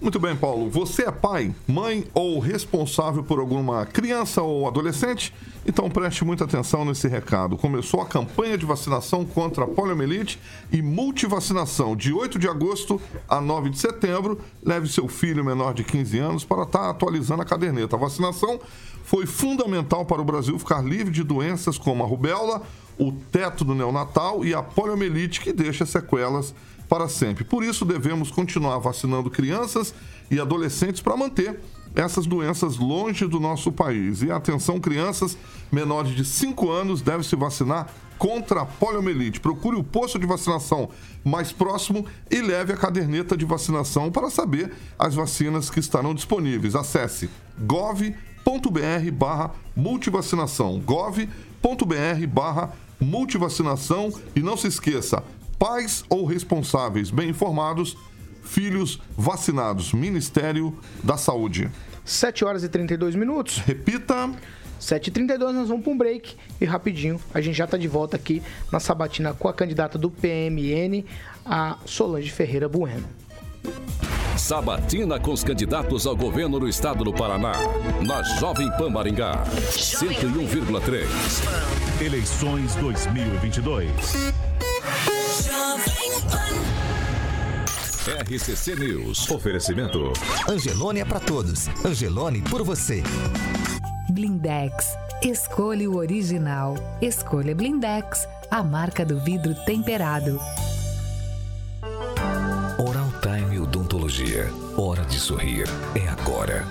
Muito 0.00 0.20
bem, 0.20 0.36
Paulo. 0.36 0.70
Você 0.70 1.08
é 1.08 1.10
pai, 1.10 1.52
mãe 1.66 2.04
ou 2.14 2.38
responsável 2.38 3.24
por 3.24 3.40
alguma 3.40 3.84
criança 3.84 4.40
ou 4.40 4.68
adolescente? 4.68 5.34
Então 5.66 5.90
preste 5.90 6.24
muita 6.24 6.44
atenção 6.44 6.84
nesse 6.84 7.08
recado. 7.08 7.56
Começou 7.56 8.00
a 8.00 8.06
campanha 8.06 8.56
de 8.56 8.64
vacinação 8.64 9.24
contra 9.24 9.64
a 9.64 9.66
poliomielite 9.66 10.38
e 10.70 10.80
multivacinação 10.80 11.96
de 11.96 12.12
8 12.12 12.38
de 12.38 12.48
agosto 12.48 13.00
a 13.28 13.40
9 13.40 13.70
de 13.70 13.78
setembro. 13.78 14.40
Leve 14.62 14.88
seu 14.88 15.08
filho 15.08 15.44
menor 15.44 15.74
de 15.74 15.82
15 15.82 16.16
anos 16.20 16.44
para 16.44 16.62
estar 16.62 16.88
atualizando 16.88 17.42
a 17.42 17.44
caderneta. 17.44 17.96
A 17.96 17.98
vacinação 17.98 18.60
foi 19.02 19.26
fundamental 19.26 20.06
para 20.06 20.22
o 20.22 20.24
Brasil 20.24 20.56
ficar 20.60 20.80
livre 20.80 21.12
de 21.12 21.24
doenças 21.24 21.76
como 21.76 22.04
a 22.04 22.06
rubéola, 22.06 22.62
o 22.96 23.10
teto 23.10 23.64
do 23.64 23.74
neonatal 23.74 24.44
e 24.44 24.54
a 24.54 24.62
poliomielite 24.62 25.40
que 25.40 25.52
deixa 25.52 25.84
sequelas 25.84 26.54
para 26.88 27.08
sempre. 27.08 27.44
Por 27.44 27.62
isso, 27.62 27.84
devemos 27.84 28.30
continuar 28.30 28.78
vacinando 28.78 29.30
crianças 29.30 29.94
e 30.30 30.40
adolescentes 30.40 31.00
para 31.00 31.16
manter 31.16 31.60
essas 31.94 32.26
doenças 32.26 32.76
longe 32.76 33.26
do 33.26 33.40
nosso 33.40 33.72
país. 33.72 34.22
E 34.22 34.30
atenção, 34.30 34.80
crianças 34.80 35.36
menores 35.70 36.14
de 36.14 36.24
5 36.24 36.70
anos 36.70 37.02
devem 37.02 37.22
se 37.22 37.36
vacinar 37.36 37.88
contra 38.18 38.62
a 38.62 38.66
poliomielite. 38.66 39.40
Procure 39.40 39.76
o 39.76 39.84
posto 39.84 40.18
de 40.18 40.26
vacinação 40.26 40.90
mais 41.24 41.52
próximo 41.52 42.04
e 42.30 42.40
leve 42.40 42.72
a 42.72 42.76
caderneta 42.76 43.36
de 43.36 43.44
vacinação 43.44 44.10
para 44.10 44.30
saber 44.30 44.72
as 44.98 45.14
vacinas 45.14 45.70
que 45.70 45.80
estarão 45.80 46.14
disponíveis. 46.14 46.74
Acesse 46.74 47.30
gov.br 47.58 48.14
barra 49.12 49.52
multivacinação 49.76 50.80
gov.br 50.80 52.26
barra 52.28 52.72
multivacinação 53.00 54.12
e 54.34 54.40
não 54.40 54.56
se 54.56 54.66
esqueça, 54.66 55.22
pais 55.58 56.04
ou 56.08 56.24
responsáveis 56.24 57.10
bem 57.10 57.30
informados, 57.30 57.96
filhos 58.42 59.00
vacinados. 59.16 59.92
Ministério 59.92 60.78
da 61.02 61.16
Saúde. 61.16 61.70
7 62.04 62.44
horas 62.44 62.62
e 62.64 62.68
32 62.68 63.14
minutos. 63.14 63.58
Repita. 63.58 64.30
7h32, 64.80 65.52
nós 65.52 65.68
vamos 65.68 65.82
para 65.82 65.92
um 65.92 65.98
break 65.98 66.36
e 66.60 66.64
rapidinho 66.64 67.20
a 67.34 67.40
gente 67.40 67.56
já 67.56 67.64
está 67.64 67.76
de 67.76 67.88
volta 67.88 68.16
aqui 68.16 68.40
na 68.70 68.78
Sabatina 68.78 69.34
com 69.34 69.48
a 69.48 69.52
candidata 69.52 69.98
do 69.98 70.08
PMN, 70.08 71.04
a 71.44 71.78
Solange 71.84 72.30
Ferreira 72.30 72.68
Bueno. 72.68 73.04
Sabatina 74.36 75.18
com 75.18 75.32
os 75.32 75.42
candidatos 75.42 76.06
ao 76.06 76.16
governo 76.16 76.60
do 76.60 76.68
estado 76.68 77.02
do 77.02 77.12
Paraná. 77.12 77.52
Na 78.06 78.22
Jovem 78.22 78.70
Pan 78.78 78.88
Maringá. 78.88 79.42
101,3. 79.72 81.06
Eleições 82.00 82.76
2022. 82.76 84.32
RCC 88.08 88.74
News. 88.76 89.30
Oferecimento. 89.30 90.12
Angelone 90.48 91.00
é 91.00 91.04
pra 91.04 91.20
todos. 91.20 91.68
Angelone 91.84 92.40
por 92.42 92.62
você. 92.62 93.02
Blindex. 94.10 94.96
Escolha 95.22 95.90
o 95.90 95.96
original. 95.96 96.74
Escolha 97.02 97.54
Blindex, 97.54 98.26
a 98.50 98.62
marca 98.62 99.04
do 99.04 99.20
vidro 99.20 99.54
temperado. 99.66 100.40
Oral 102.78 103.12
Time 103.20 103.58
Odontologia. 103.60 104.50
Hora 104.76 105.04
de 105.04 105.18
sorrir. 105.18 105.66
É 105.94 106.08
agora. 106.08 106.66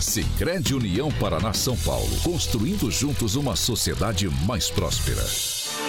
Sicredi 0.00 0.74
União 0.74 1.10
Paraná 1.12 1.52
São 1.52 1.76
Paulo. 1.76 2.10
Construindo 2.22 2.90
juntos 2.90 3.34
uma 3.34 3.56
sociedade 3.56 4.28
mais 4.46 4.70
próspera. 4.70 5.24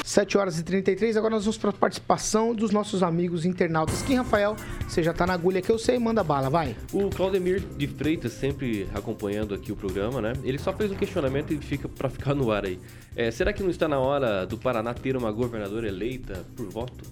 7 0.10 0.40
horas 0.40 0.58
e 0.58 0.64
33, 0.64 1.16
agora 1.18 1.36
nós 1.36 1.46
vamos 1.46 1.60
para 1.60 1.70
a 1.70 1.74
participação 1.74 2.56
dos 2.56 2.72
nossos 2.72 3.04
amigos 3.04 3.46
internautas. 3.46 4.02
Quem, 4.02 4.16
Rafael, 4.18 4.56
você 4.88 5.04
já 5.04 5.14
tá 5.14 5.28
na 5.28 5.34
agulha 5.34 5.62
que 5.62 5.72
eu 5.72 5.78
sei, 5.78 6.00
manda 6.00 6.24
bala, 6.24 6.50
vai. 6.50 6.76
O 6.92 7.12
Claudemir 7.12 7.60
de 7.60 7.86
Freitas, 7.86 8.34
sempre 8.34 8.90
acompanhando 8.96 9.54
aqui 9.54 9.72
o 9.72 9.76
programa, 9.76 10.20
né? 10.20 10.34
Ele 10.44 10.58
só 10.58 10.74
fez 10.74 10.92
um 10.92 10.96
questionamento 10.96 11.54
e 11.54 11.60
fica 11.60 11.88
para 11.88 12.10
ficar 12.10 12.34
no 12.34 12.52
ar 12.52 12.66
aí. 12.66 12.80
É, 13.16 13.30
será 13.30 13.54
que 13.54 13.62
não 13.62 13.70
está 13.70 13.88
na 13.88 14.00
hora 14.00 14.48
do 14.48 14.58
Paraná 14.58 14.96
ter 14.96 15.16
uma 15.16 15.32
governadora 15.32 15.88
eleita 15.88 16.44
por 16.56 16.68
voto? 16.68 17.06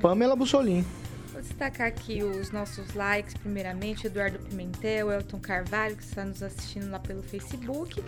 Pamela 0.00 0.34
Bussolini. 0.34 0.84
Vou 1.32 1.40
destacar 1.40 1.86
aqui 1.86 2.24
os 2.24 2.50
nossos 2.50 2.94
likes, 2.94 3.34
primeiramente, 3.34 4.08
Eduardo 4.08 4.40
Pimentel, 4.40 5.12
Elton 5.12 5.38
Carvalho, 5.38 5.96
que 5.96 6.02
está 6.02 6.24
nos 6.24 6.42
assistindo 6.42 6.90
lá 6.90 6.98
pelo 6.98 7.22
Facebook. 7.22 8.02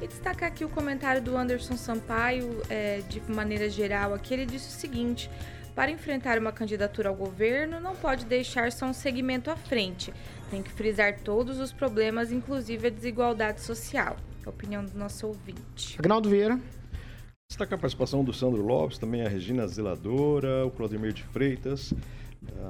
E 0.00 0.06
destacar 0.06 0.48
aqui 0.48 0.64
o 0.64 0.68
comentário 0.68 1.22
do 1.22 1.36
Anderson 1.36 1.76
Sampaio, 1.76 2.62
é, 2.68 3.00
de 3.08 3.20
maneira 3.30 3.68
geral 3.70 4.12
aqui, 4.12 4.34
ele 4.34 4.44
disse 4.44 4.68
o 4.68 4.80
seguinte, 4.80 5.30
para 5.74 5.90
enfrentar 5.90 6.38
uma 6.38 6.52
candidatura 6.52 7.08
ao 7.08 7.14
governo, 7.14 7.80
não 7.80 7.96
pode 7.96 8.26
deixar 8.26 8.70
só 8.72 8.86
um 8.86 8.92
segmento 8.92 9.50
à 9.50 9.56
frente, 9.56 10.12
tem 10.50 10.62
que 10.62 10.70
frisar 10.70 11.20
todos 11.20 11.58
os 11.58 11.72
problemas, 11.72 12.30
inclusive 12.30 12.88
a 12.88 12.90
desigualdade 12.90 13.62
social. 13.62 14.16
É 14.42 14.46
a 14.46 14.50
opinião 14.50 14.84
do 14.84 14.98
nosso 14.98 15.26
ouvinte. 15.26 15.96
Agnaldo 15.98 16.28
Vieira. 16.28 16.60
Destaca 17.48 17.74
a 17.74 17.78
participação 17.78 18.24
do 18.24 18.32
Sandro 18.32 18.62
Lopes, 18.62 18.98
também 18.98 19.22
a 19.22 19.28
Regina 19.28 19.66
Zeladora, 19.66 20.66
o 20.66 20.70
Claudemir 20.70 21.12
de 21.12 21.22
Freitas, 21.22 21.94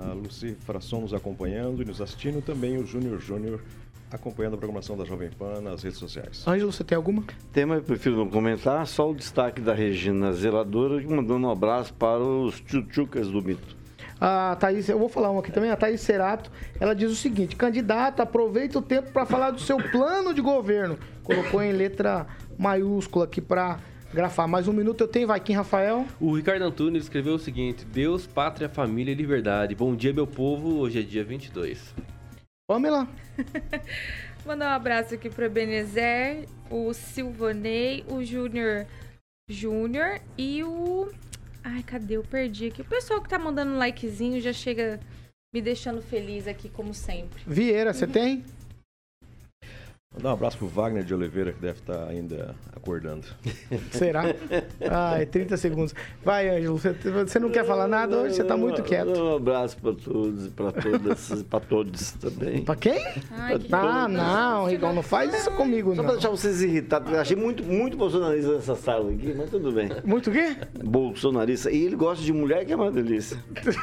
a 0.03 0.13
Luci 0.13 0.55
Frasson 0.61 1.01
nos 1.01 1.15
acompanhando 1.15 1.83
e 1.83 1.85
nos 1.85 2.01
assistindo, 2.01 2.43
também 2.43 2.77
o 2.77 2.87
Júnior 2.87 3.19
Júnior 3.19 3.63
acompanhando 4.11 4.55
a 4.55 4.59
programação 4.59 4.97
da 4.97 5.05
Jovem 5.05 5.31
Pan 5.31 5.61
nas 5.61 5.83
redes 5.83 5.99
sociais. 5.99 6.47
Ângelo, 6.47 6.73
você 6.73 6.85
tem 6.85 6.97
alguma? 6.97 7.25
Tema 7.53 7.77
eu 7.77 7.83
prefiro 7.83 8.17
não 8.17 8.29
comentar, 8.29 8.87
só 8.87 9.11
o 9.11 9.15
destaque 9.15 9.61
da 9.61 9.75
Regina 9.75 10.33
Zeladora, 10.33 11.03
mandando 11.03 11.47
um 11.47 11.51
abraço 11.51 11.93
para 11.95 12.23
os 12.23 12.61
tchutchucas 12.61 13.29
do 13.29 13.43
mito. 13.43 13.77
A 14.21 14.57
Thaís, 14.59 14.89
eu 14.89 14.99
vou 14.99 15.09
falar 15.09 15.31
um 15.31 15.39
aqui 15.39 15.53
também, 15.53 15.71
a 15.71 15.77
Thaís 15.77 16.01
Cerato, 16.01 16.51
ela 16.81 16.95
diz 16.95 17.11
o 17.11 17.15
seguinte: 17.15 17.55
candidato, 17.55 18.21
aproveita 18.21 18.79
o 18.79 18.83
tempo 18.83 19.11
para 19.13 19.27
falar 19.27 19.51
do 19.51 19.61
seu 19.61 19.77
plano 19.77 20.33
de 20.33 20.41
governo. 20.41 20.99
Colocou 21.23 21.63
em 21.63 21.73
letra 21.73 22.27
maiúscula 22.57 23.27
aqui 23.27 23.43
para 23.43 23.79
grafar. 24.15 24.49
Mais 24.49 24.67
um 24.69 24.73
minuto 24.73 25.03
eu 25.03 25.09
tenho, 25.09 25.27
vai 25.27 25.39
Kim 25.39 25.53
Rafael. 25.53 26.07
O 26.19 26.35
Ricardo 26.35 26.63
Antunes 26.63 27.03
escreveu 27.03 27.35
o 27.35 27.39
seguinte: 27.39 27.85
Deus, 27.85 28.27
pátria, 28.27 28.71
família 28.71 29.13
e 29.13 29.15
liberdade. 29.15 29.75
Bom 29.75 29.95
dia, 29.95 30.15
meu 30.15 30.27
povo. 30.27 30.79
Hoje 30.79 31.01
é 31.01 31.03
dia 31.03 31.23
22. 31.23 32.16
Pamela. 32.67 33.09
Mandar 34.45 34.73
um 34.73 34.75
abraço 34.75 35.15
aqui 35.15 35.31
pro 35.31 35.49
Benezer, 35.49 36.49
o 36.69 36.93
Silvanei, 36.93 38.05
o 38.09 38.25
Júnior 38.25 38.87
Júnior 39.49 40.21
e 40.37 40.65
o. 40.65 41.09
Ai, 41.63 41.83
cadê? 41.85 42.17
Eu 42.17 42.25
perdi 42.25 42.67
aqui. 42.67 42.83
O 42.83 42.85
pessoal 42.85 43.23
que 43.23 43.29
tá 43.29 43.39
mandando 43.39 43.73
um 43.73 43.79
likezinho 43.79 44.41
já 44.41 44.53
chega 44.53 44.99
me 45.55 45.63
deixando 45.63 46.03
feliz 46.03 46.49
aqui, 46.49 46.69
como 46.69 46.93
sempre. 46.93 47.41
Vieira, 47.47 47.95
você 47.95 48.07
tem? 48.07 48.45
Mandar 50.17 50.31
um 50.31 50.33
abraço 50.33 50.57
pro 50.57 50.67
Wagner 50.67 51.05
de 51.05 51.15
Oliveira, 51.15 51.53
que 51.53 51.61
deve 51.61 51.79
estar 51.79 52.09
ainda 52.09 52.55
acordando. 52.75 53.27
Será? 53.93 54.23
Ai, 54.91 55.27
30 55.27 55.57
segundos. 55.59 55.95
Vai, 56.25 56.49
Ângelo, 56.49 56.79
você, 56.79 56.93
você 56.93 57.39
não 57.39 57.51
quer 57.51 57.67
falar 57.67 57.87
nada 57.87 58.17
hoje? 58.17 58.37
Você 58.37 58.45
tá 58.45 58.57
muito 58.57 58.83
quieto. 58.83 59.11
Um 59.11 59.37
abraço 59.37 59.77
para 59.77 59.93
todos 59.93 60.47
e 60.47 60.51
para 60.51 60.73
todas, 60.73 61.43
para 61.51 61.61
todos 61.61 62.13
também. 62.13 62.65
Pra 62.65 62.77
quem? 62.77 62.99
ah, 63.73 64.09
não, 64.09 64.67
Rigão, 64.67 64.95
não 64.95 65.03
faz 65.03 65.35
isso 65.35 65.51
comigo, 65.51 65.91
Só 65.91 65.97
não. 65.97 66.05
para 66.05 66.15
deixar 66.15 66.31
vocês 66.31 66.63
irritados, 66.63 67.13
eu 67.13 67.21
achei 67.21 67.37
muito, 67.37 67.63
muito 67.63 67.95
bolsonarista 67.95 68.55
nessa 68.55 68.75
sala 68.75 69.11
aqui, 69.11 69.35
mas 69.37 69.51
tudo 69.51 69.71
bem. 69.71 69.91
Muito 70.03 70.31
o 70.31 70.33
quê? 70.33 70.57
Bolsonarista. 70.83 71.71
E 71.71 71.85
ele 71.85 71.97
gosta 71.97 72.25
de 72.25 72.33
mulher, 72.33 72.65
que 72.65 72.73
é 72.73 72.77
uma 72.77 72.91
delícia. 72.91 73.37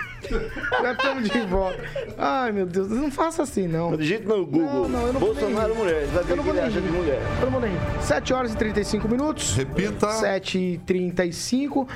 Já 0.82 0.94
estamos 0.94 1.30
de 1.30 1.42
volta. 1.42 1.80
Ai, 2.18 2.52
meu 2.52 2.66
Deus, 2.66 2.90
não 2.90 3.12
faça 3.12 3.44
assim, 3.44 3.68
não. 3.68 3.96
Digite 3.96 4.26
no 4.26 4.44
Google. 4.46 4.64
Não, 4.64 4.90
não, 4.90 5.08
eu 5.08 5.14
não 5.14 5.20
Bolsonaro 5.20 5.76
mulher. 5.76 6.08
Você 6.24 6.28
vai 6.28 6.28
ver 6.28 6.32
Eu 6.32 6.34
o 6.34 6.38
não 6.38 6.44
que 6.44 6.52
vou 6.52 6.54
ele 6.54 6.82
de 6.82 6.90
mulher. 6.90 7.22
Vou 7.52 7.60
nem 7.60 7.72
rir. 7.72 7.80
7 8.02 8.34
horas 8.34 8.54
e 8.54 8.58
35 8.58 9.08
minutos. 9.10 9.56
Repita. 9.56 10.10
7 10.12 10.58
e 10.58 10.78
35. 10.80 11.88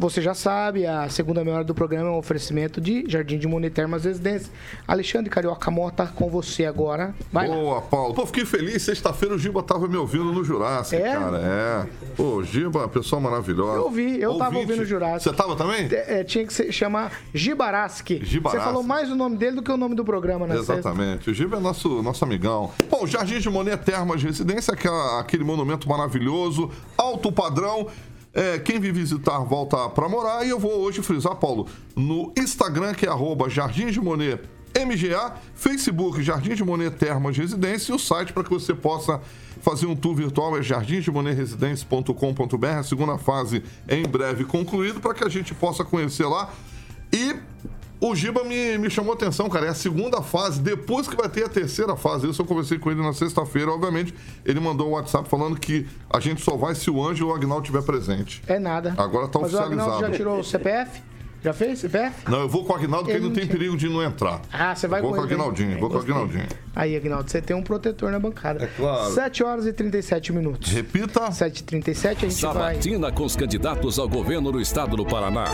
Você 0.00 0.22
já 0.22 0.32
sabe, 0.32 0.86
a 0.86 1.10
segunda 1.10 1.44
meia 1.44 1.56
hora 1.56 1.64
do 1.64 1.74
programa 1.74 2.08
é 2.08 2.10
um 2.10 2.16
oferecimento 2.16 2.80
de 2.80 3.04
Jardim 3.06 3.38
de 3.38 3.46
Monet 3.46 3.70
Termas 3.74 4.06
Residência. 4.06 4.50
Alexandre 4.88 5.28
Carioca 5.28 5.70
Mota 5.70 6.06
com 6.06 6.30
você 6.30 6.64
agora. 6.64 7.14
Vai 7.30 7.46
lá. 7.46 7.54
Boa, 7.54 7.82
Paulo. 7.82 8.14
Pô, 8.14 8.24
fiquei 8.24 8.46
feliz. 8.46 8.82
Sexta-feira 8.82 9.34
o 9.34 9.38
Giba 9.38 9.62
tava 9.62 9.86
me 9.86 9.98
ouvindo 9.98 10.32
no 10.32 10.42
Jurássico, 10.42 11.02
É? 11.02 11.12
cara. 11.12 11.36
É. 11.38 11.86
Pô, 12.16 12.42
Giba, 12.42 12.88
pessoa 12.88 13.20
maravilhosa. 13.20 13.76
Eu 13.76 13.84
ouvi, 13.84 14.18
eu 14.18 14.38
tava 14.38 14.44
Ouvinte. 14.56 14.70
ouvindo 14.72 14.82
o 14.82 14.86
Jurássico. 14.86 15.30
Você 15.30 15.36
tava 15.36 15.54
também? 15.54 15.86
É, 15.92 16.24
tinha 16.24 16.46
que 16.46 16.54
se 16.54 16.72
chamar 16.72 17.12
Gibaraski. 17.34 18.24
Gibaraski. 18.24 18.58
Você 18.58 18.64
falou 18.64 18.82
mais 18.82 19.10
o 19.10 19.14
nome 19.14 19.36
dele 19.36 19.56
do 19.56 19.62
que 19.62 19.70
o 19.70 19.76
nome 19.76 19.94
do 19.94 20.02
programa, 20.04 20.46
né? 20.46 20.56
Exatamente. 20.56 21.28
O 21.28 21.34
Giba 21.34 21.58
é 21.58 21.60
nosso, 21.60 22.02
nosso 22.02 22.24
amigão. 22.24 22.70
Bom, 22.90 23.06
Jardim 23.06 23.38
de 23.38 23.50
Monet 23.50 23.76
Termas 23.84 24.22
Residência, 24.22 24.72
aquela- 24.72 25.20
aquele 25.20 25.44
monumento 25.44 25.86
maravilhoso, 25.86 26.70
alto 26.96 27.30
padrão. 27.30 27.86
É, 28.32 28.58
quem 28.58 28.78
vir 28.78 28.92
visitar 28.92 29.38
volta 29.40 29.88
pra 29.90 30.08
morar. 30.08 30.46
E 30.46 30.50
eu 30.50 30.58
vou 30.58 30.80
hoje 30.80 31.02
frisar, 31.02 31.34
Paulo, 31.36 31.66
no 31.96 32.32
Instagram, 32.38 32.94
que 32.94 33.06
é 33.06 33.08
arroba 33.08 33.48
Jardim 33.48 33.86
de 33.86 34.00
Monet 34.00 34.40
MGA, 34.78 35.34
Facebook 35.54 36.22
Jardim 36.22 36.54
de 36.54 36.62
Monet 36.62 36.96
Termas 36.96 37.36
Residência 37.36 37.90
e 37.92 37.94
o 37.94 37.98
site 37.98 38.32
para 38.32 38.44
que 38.44 38.50
você 38.50 38.72
possa 38.72 39.20
fazer 39.60 39.86
um 39.86 39.96
tour 39.96 40.14
virtual 40.14 40.56
é 40.56 40.62
jardimdemonetresidencia.com.br. 40.62 42.66
A 42.66 42.82
segunda 42.82 43.18
fase 43.18 43.62
é 43.86 43.96
em 43.96 44.06
breve 44.06 44.44
concluído 44.44 44.98
para 45.00 45.12
que 45.12 45.22
a 45.24 45.28
gente 45.28 45.54
possa 45.54 45.84
conhecer 45.84 46.24
lá. 46.26 46.50
E 47.12 47.36
o 48.00 48.14
Giba 48.14 48.42
me, 48.44 48.78
me 48.78 48.88
chamou 48.88 49.12
a 49.12 49.14
atenção, 49.14 49.48
cara. 49.48 49.66
É 49.66 49.68
a 49.68 49.74
segunda 49.74 50.22
fase, 50.22 50.60
depois 50.60 51.06
que 51.06 51.14
vai 51.16 51.28
ter 51.28 51.44
a 51.44 51.48
terceira 51.48 51.94
fase. 51.96 52.28
Isso 52.28 52.40
eu 52.40 52.46
conversei 52.46 52.78
com 52.78 52.90
ele 52.90 53.02
na 53.02 53.12
sexta-feira. 53.12 53.70
Obviamente, 53.70 54.14
ele 54.44 54.58
mandou 54.58 54.88
um 54.88 54.92
WhatsApp 54.92 55.28
falando 55.28 55.58
que 55.58 55.86
a 56.08 56.18
gente 56.18 56.40
só 56.40 56.56
vai 56.56 56.74
se 56.74 56.90
o 56.90 57.04
Anjo 57.06 57.26
ou 57.26 57.32
o 57.32 57.34
Agnaldo 57.36 57.62
estiver 57.62 57.82
presente. 57.82 58.42
É 58.46 58.58
nada. 58.58 58.94
Agora 58.96 59.28
tá 59.28 59.38
Mas 59.38 59.52
o 59.52 59.58
Agnaldo 59.58 59.74
oficializado. 59.82 60.12
já 60.12 60.16
tirou 60.16 60.38
o 60.40 60.44
CPF? 60.44 61.02
Já 61.42 61.52
fez 61.54 61.78
CPF? 61.78 62.30
Não, 62.30 62.40
eu 62.40 62.48
vou 62.48 62.64
com 62.64 62.72
o 62.72 62.76
Agnaldo, 62.76 63.04
porque 63.06 63.16
Ele 63.16 63.26
não 63.26 63.32
tem 63.32 63.44
tinha. 63.44 63.56
perigo 63.56 63.76
de 63.76 63.88
não 63.88 64.02
entrar. 64.02 64.42
Ah, 64.52 64.74
você 64.74 64.86
vai 64.86 65.00
vou 65.00 65.10
com 65.12 65.16
o 65.16 65.20
hein? 65.20 65.24
Agnaldinho, 65.32 65.78
vou 65.80 65.88
com 65.88 65.96
o. 65.96 66.00
Agnaldinho. 66.00 66.46
Aí, 66.76 66.94
Agnaldo, 66.94 67.30
você 67.30 67.40
tem 67.40 67.56
um 67.56 67.62
protetor 67.62 68.12
na 68.12 68.18
bancada. 68.18 68.64
É 68.64 68.66
claro. 68.66 69.14
7 69.14 69.42
horas 69.42 69.66
e 69.66 69.72
37 69.72 70.32
minutos. 70.32 70.70
Repita. 70.70 71.20
7h37, 71.30 72.06
a 72.06 72.28
gente 72.28 72.42
vai. 72.42 72.74
Sabatina 72.74 73.10
com 73.10 73.24
os 73.24 73.34
candidatos 73.36 73.98
ao 73.98 74.08
governo 74.08 74.52
do 74.52 74.60
estado 74.60 74.96
do 74.96 75.06
Paraná. 75.06 75.44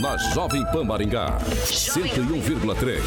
Na 0.00 0.16
Jovem 0.32 0.64
Pan 0.66 0.84
Maringá. 0.84 1.38
101,3. 1.66 3.00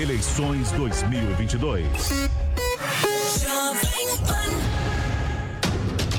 Eleições 0.00 0.72
2022. 0.72 1.84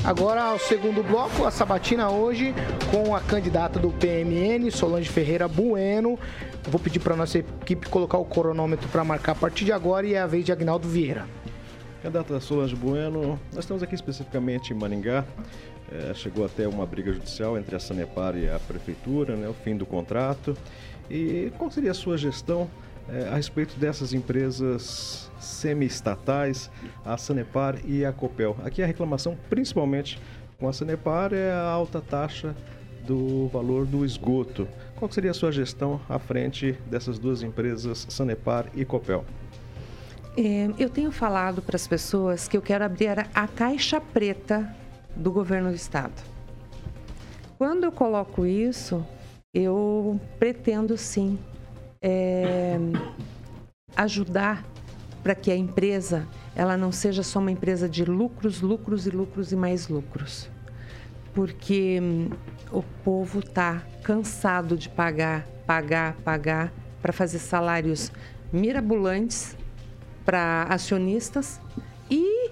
Agora, 0.06 0.54
o 0.54 0.58
segundo 0.60 1.02
bloco, 1.02 1.44
a 1.44 1.50
sabatina 1.50 2.08
hoje 2.08 2.54
com 2.92 3.16
a 3.16 3.20
candidata 3.20 3.76
do 3.80 3.90
PMN, 3.90 4.70
Solange 4.70 5.08
Ferreira 5.08 5.48
Bueno. 5.48 6.16
Vou 6.62 6.78
pedir 6.78 7.00
para 7.00 7.16
nossa 7.16 7.38
equipe 7.38 7.88
colocar 7.88 8.16
o 8.16 8.24
cronômetro 8.24 8.88
para 8.88 9.02
marcar 9.02 9.32
a 9.32 9.34
partir 9.34 9.64
de 9.64 9.72
agora 9.72 10.06
e 10.06 10.14
é 10.14 10.20
a 10.20 10.26
vez 10.28 10.44
de 10.44 10.52
Agnaldo 10.52 10.86
Vieira. 10.86 11.26
Candidata 12.00 12.38
Solange 12.38 12.76
Bueno, 12.76 13.36
nós 13.52 13.64
estamos 13.64 13.82
aqui 13.82 13.96
especificamente 13.96 14.72
em 14.72 14.76
Maringá. 14.76 15.24
É, 15.90 16.14
chegou 16.14 16.46
até 16.46 16.68
uma 16.68 16.86
briga 16.86 17.12
judicial 17.12 17.58
entre 17.58 17.74
a 17.74 17.80
Sanepar 17.80 18.36
e 18.36 18.48
a 18.48 18.60
Prefeitura, 18.60 19.34
né, 19.34 19.48
o 19.48 19.54
fim 19.54 19.76
do 19.76 19.84
contrato. 19.84 20.56
E 21.10 21.50
qual 21.58 21.68
seria 21.68 21.90
a 21.90 21.94
sua 21.94 22.16
gestão 22.16 22.70
é, 23.08 23.28
a 23.28 23.36
respeito 23.36 23.78
dessas 23.78 24.12
empresas 24.12 25.30
semi-estatais, 25.40 26.70
a 27.04 27.16
Sanepar 27.16 27.76
e 27.84 28.04
a 28.04 28.12
Copel? 28.12 28.56
Aqui 28.64 28.82
a 28.82 28.86
reclamação, 28.86 29.36
principalmente 29.48 30.20
com 30.58 30.68
a 30.68 30.72
Sanepar, 30.72 31.32
é 31.32 31.52
a 31.52 31.62
alta 31.62 32.00
taxa 32.00 32.54
do 33.06 33.46
valor 33.48 33.86
do 33.86 34.04
esgoto. 34.04 34.66
Qual 34.96 35.10
seria 35.10 35.30
a 35.30 35.34
sua 35.34 35.52
gestão 35.52 36.00
à 36.08 36.18
frente 36.18 36.72
dessas 36.90 37.18
duas 37.18 37.42
empresas, 37.42 38.06
Sanepar 38.08 38.66
e 38.74 38.84
Copel? 38.84 39.24
É, 40.36 40.68
eu 40.78 40.90
tenho 40.90 41.10
falado 41.12 41.62
para 41.62 41.76
as 41.76 41.86
pessoas 41.86 42.46
que 42.48 42.56
eu 42.56 42.62
quero 42.62 42.84
abrir 42.84 43.08
a- 43.34 43.48
caixa 43.48 44.00
preta 44.00 44.68
do 45.14 45.30
governo 45.30 45.70
do 45.70 45.74
estado. 45.76 46.12
Quando 47.56 47.84
eu 47.84 47.92
coloco 47.92 48.44
isso, 48.44 49.06
eu 49.54 50.20
pretendo 50.38 50.96
sim 50.98 51.38
é, 52.00 52.78
ajudar 53.96 54.64
para 55.22 55.34
que 55.34 55.50
a 55.50 55.56
empresa 55.56 56.26
ela 56.54 56.76
não 56.76 56.92
seja 56.92 57.22
só 57.22 57.38
uma 57.38 57.50
empresa 57.50 57.88
de 57.88 58.04
lucros, 58.04 58.60
lucros 58.60 59.06
e 59.06 59.10
lucros 59.10 59.52
e 59.52 59.56
mais 59.56 59.88
lucros, 59.88 60.48
porque 61.34 61.98
hum, 62.00 62.30
o 62.70 62.82
povo 63.04 63.40
está 63.40 63.82
cansado 64.02 64.76
de 64.76 64.88
pagar, 64.88 65.46
pagar, 65.66 66.14
pagar 66.24 66.72
para 67.02 67.12
fazer 67.12 67.38
salários 67.38 68.12
mirabolantes 68.52 69.56
para 70.24 70.64
acionistas 70.64 71.60
e 72.10 72.50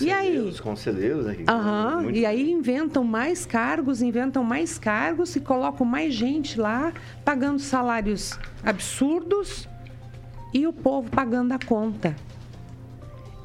e 0.00 0.10
aí? 0.10 0.38
Os 0.38 0.60
conselheiros, 0.60 1.26
né? 1.26 1.34
que 1.34 1.44
Aham, 1.50 2.02
muito- 2.02 2.18
e 2.18 2.24
aí 2.26 2.50
inventam 2.50 3.04
mais 3.04 3.44
cargos, 3.44 4.00
inventam 4.02 4.42
mais 4.42 4.78
cargos 4.78 5.36
e 5.36 5.40
colocam 5.40 5.86
mais 5.86 6.14
gente 6.14 6.58
lá, 6.60 6.92
pagando 7.24 7.58
salários 7.58 8.38
absurdos 8.62 9.68
e 10.52 10.66
o 10.66 10.72
povo 10.72 11.10
pagando 11.10 11.52
a 11.52 11.58
conta. 11.58 12.16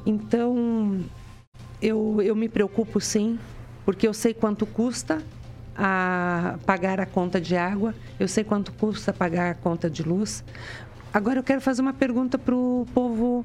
Então, 0.06 1.00
eu, 1.80 2.20
eu 2.22 2.34
me 2.34 2.48
preocupo 2.48 3.00
sim, 3.00 3.38
porque 3.84 4.06
eu 4.06 4.14
sei 4.14 4.32
quanto 4.32 4.64
custa 4.66 5.22
a 5.76 6.58
pagar 6.66 7.00
a 7.00 7.06
conta 7.06 7.40
de 7.40 7.56
água, 7.56 7.94
eu 8.18 8.28
sei 8.28 8.44
quanto 8.44 8.72
custa 8.72 9.12
pagar 9.12 9.50
a 9.50 9.54
conta 9.54 9.88
de 9.88 10.02
luz. 10.02 10.44
Agora 11.12 11.38
eu 11.38 11.42
quero 11.42 11.60
fazer 11.60 11.82
uma 11.82 11.92
pergunta 11.92 12.38
para 12.38 12.54
o 12.54 12.86
povo 12.94 13.44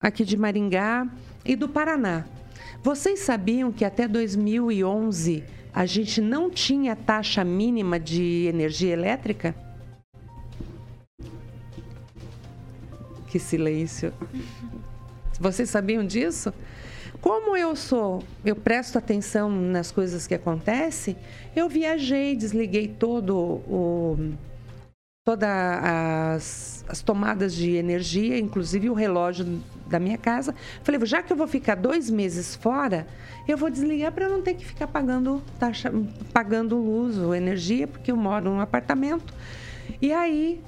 aqui 0.00 0.24
de 0.24 0.34
Maringá 0.34 1.06
e 1.44 1.54
do 1.54 1.68
Paraná. 1.68 2.24
Vocês 2.82 3.20
sabiam 3.20 3.70
que 3.70 3.84
até 3.84 4.08
2011 4.08 5.44
a 5.74 5.84
gente 5.84 6.22
não 6.22 6.50
tinha 6.50 6.96
taxa 6.96 7.44
mínima 7.44 8.00
de 8.00 8.46
energia 8.46 8.94
elétrica? 8.94 9.54
Que 13.28 13.38
silêncio. 13.38 14.12
Vocês 15.38 15.68
sabiam 15.68 16.04
disso? 16.04 16.52
Como 17.20 17.54
eu 17.54 17.76
sou, 17.76 18.24
eu 18.42 18.56
presto 18.56 18.96
atenção 18.96 19.50
nas 19.50 19.92
coisas 19.92 20.26
que 20.26 20.34
acontecem, 20.34 21.14
eu 21.54 21.68
viajei, 21.68 22.34
desliguei 22.34 22.88
todo 22.88 23.36
o 23.36 24.16
todas 25.30 25.48
as, 25.48 26.84
as 26.88 27.02
tomadas 27.02 27.54
de 27.54 27.76
energia, 27.76 28.36
inclusive 28.36 28.90
o 28.90 28.94
relógio 28.94 29.62
da 29.86 30.00
minha 30.00 30.18
casa. 30.18 30.52
Falei, 30.82 31.00
já 31.06 31.22
que 31.22 31.32
eu 31.32 31.36
vou 31.36 31.46
ficar 31.46 31.76
dois 31.76 32.10
meses 32.10 32.56
fora, 32.56 33.06
eu 33.46 33.56
vou 33.56 33.70
desligar 33.70 34.10
para 34.10 34.28
não 34.28 34.42
ter 34.42 34.54
que 34.54 34.64
ficar 34.64 34.88
pagando 34.88 35.40
taxa, 35.56 35.92
pagando 36.32 36.76
luz 36.76 37.16
ou 37.16 37.32
energia, 37.32 37.86
porque 37.86 38.10
eu 38.10 38.16
moro 38.16 38.50
num 38.50 38.60
apartamento. 38.60 39.32
E 40.02 40.12
aí 40.12 40.60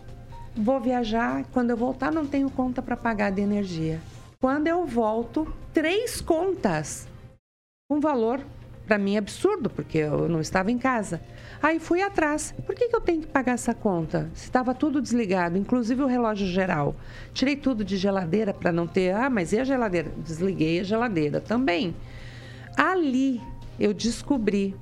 vou 0.57 0.81
viajar, 0.81 1.45
quando 1.53 1.71
eu 1.71 1.77
voltar 1.77 2.13
não 2.13 2.25
tenho 2.25 2.49
conta 2.49 2.81
para 2.81 2.97
pagar 2.97 3.33
de 3.33 3.43
energia. 3.43 4.01
Quando 4.41 4.69
eu 4.69 4.87
volto, 4.87 5.53
três 5.73 6.21
contas. 6.21 7.09
Um 7.91 7.99
valor 7.99 8.41
para 8.87 8.99
mim 8.99 9.17
absurdo, 9.17 9.71
porque 9.71 9.99
eu 9.99 10.29
não 10.29 10.41
estava 10.41 10.71
em 10.71 10.79
casa. 10.79 11.21
Aí 11.63 11.79
fui 11.79 12.03
atrás. 12.03 12.55
Por 12.67 12.75
que, 12.75 12.89
que 12.89 12.97
eu 12.97 13.01
tenho 13.01 13.21
que 13.21 13.27
pagar 13.29 13.53
essa 13.53 13.73
conta? 13.73 14.31
Se 14.35 14.45
estava 14.45 14.75
tudo 14.75 15.01
desligado, 15.01 15.57
inclusive 15.57 16.03
o 16.03 16.07
relógio 16.07 16.47
geral. 16.47 16.97
Tirei 17.33 17.57
tudo 17.57 17.85
de 17.85 17.97
geladeira 17.97 18.53
para 18.53 18.73
não 18.73 18.87
ter. 18.87 19.15
Ah, 19.15 19.31
mas 19.31 19.53
e 19.53 19.61
a 19.61 19.65
geladeira? 19.65 20.11
Desliguei 20.19 20.81
a 20.81 20.83
geladeira 20.83 21.41
também. 21.41 21.95
Ali 22.77 23.41
eu 23.79 23.95
descobri 23.95 24.75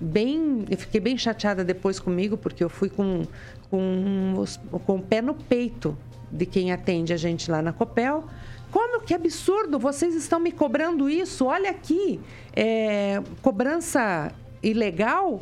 bem, 0.00 0.64
eu 0.68 0.76
fiquei 0.76 1.00
bem 1.00 1.16
chateada 1.16 1.64
depois 1.64 1.98
comigo 1.98 2.36
porque 2.36 2.62
eu 2.62 2.68
fui 2.68 2.90
com 2.90 3.24
com, 3.72 4.44
com 4.84 4.96
o 4.96 5.02
pé 5.02 5.22
no 5.22 5.32
peito 5.32 5.96
de 6.30 6.44
quem 6.44 6.72
atende 6.72 7.14
a 7.14 7.16
gente 7.16 7.50
lá 7.50 7.62
na 7.62 7.72
Copel, 7.72 8.24
como 8.72 9.02
que 9.02 9.12
absurdo, 9.12 9.78
vocês 9.78 10.14
estão 10.14 10.40
me 10.40 10.50
cobrando 10.50 11.08
isso, 11.08 11.44
olha 11.44 11.70
aqui, 11.70 12.18
é, 12.56 13.22
cobrança 13.42 14.32
ilegal? 14.62 15.40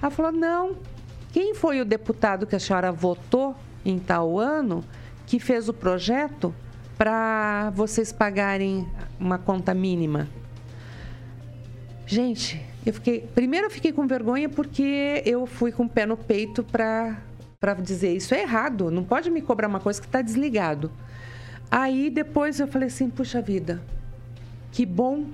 Ela 0.00 0.10
falou, 0.10 0.32
não, 0.32 0.78
quem 1.32 1.54
foi 1.54 1.82
o 1.82 1.84
deputado 1.84 2.46
que 2.46 2.56
a 2.56 2.58
senhora 2.58 2.90
votou 2.90 3.54
em 3.84 3.98
tal 3.98 4.38
ano 4.40 4.82
que 5.26 5.38
fez 5.38 5.68
o 5.68 5.74
projeto 5.74 6.54
para 6.96 7.70
vocês 7.74 8.10
pagarem 8.10 8.88
uma 9.20 9.36
conta 9.36 9.74
mínima? 9.74 10.28
Gente, 12.06 12.58
eu 12.86 12.94
fiquei. 12.94 13.20
Primeiro 13.34 13.66
eu 13.66 13.70
fiquei 13.70 13.92
com 13.92 14.06
vergonha 14.06 14.48
porque 14.48 15.22
eu 15.26 15.46
fui 15.46 15.72
com 15.72 15.84
o 15.84 15.88
pé 15.88 16.06
no 16.06 16.16
peito 16.16 16.64
para 16.64 17.74
dizer 17.82 18.16
isso 18.16 18.34
é 18.34 18.40
errado, 18.40 18.90
não 18.90 19.04
pode 19.04 19.30
me 19.30 19.42
cobrar 19.42 19.68
uma 19.68 19.80
coisa 19.80 20.00
que 20.00 20.06
está 20.06 20.22
desligado. 20.22 20.90
Aí 21.74 22.10
depois 22.10 22.60
eu 22.60 22.68
falei 22.68 22.88
assim, 22.88 23.08
puxa 23.08 23.40
vida, 23.40 23.80
que 24.70 24.84
bom 24.84 25.24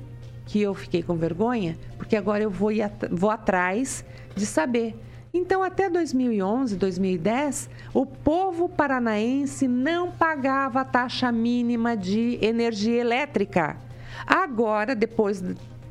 que 0.47 0.62
eu 0.62 0.72
fiquei 0.72 1.03
com 1.03 1.16
vergonha, 1.16 1.76
porque 1.97 2.14
agora 2.14 2.45
eu 2.45 2.49
vou, 2.49 2.70
at 2.80 3.09
vou 3.11 3.28
atrás 3.28 4.05
de 4.36 4.47
saber. 4.47 4.95
Então, 5.34 5.64
até 5.64 5.91
2011, 5.91 6.76
2010, 6.76 7.68
o 7.93 8.07
povo 8.07 8.68
paranaense 8.68 9.66
não 9.66 10.12
pagava 10.12 10.82
a 10.82 10.84
taxa 10.84 11.32
mínima 11.32 11.97
de 11.97 12.39
energia 12.41 13.01
elétrica. 13.01 13.76
Agora, 14.24 14.95
depois 14.95 15.43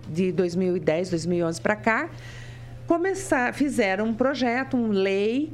de 0.07 0.31
2010, 0.31 1.09
2011 1.09 1.59
para 1.59 1.75
cá, 1.75 2.09
começar, 2.87 3.53
fizeram 3.53 4.05
um 4.05 4.13
projeto, 4.13 4.77
uma 4.77 4.93
lei, 4.93 5.53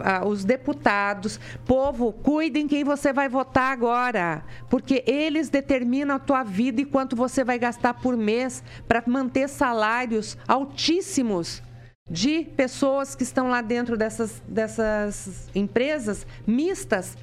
ah, 0.00 0.26
os 0.26 0.44
deputados, 0.44 1.38
povo, 1.64 2.12
cuidem 2.12 2.66
quem 2.66 2.82
você 2.82 3.12
vai 3.12 3.28
votar 3.28 3.72
agora, 3.72 4.42
porque 4.68 5.04
eles 5.06 5.48
determinam 5.48 6.16
a 6.16 6.18
tua 6.18 6.42
vida 6.42 6.80
e 6.80 6.84
quanto 6.84 7.14
você 7.14 7.44
vai 7.44 7.58
gastar 7.58 7.94
por 7.94 8.16
mês 8.16 8.64
para 8.88 9.02
manter 9.06 9.48
salários 9.48 10.36
altíssimos 10.46 11.62
de 12.10 12.44
pessoas 12.56 13.14
que 13.14 13.22
estão 13.22 13.48
lá 13.48 13.62
dentro 13.62 13.96
dessas, 13.96 14.42
dessas 14.46 15.48
empresas 15.54 16.26
mistas 16.44 17.16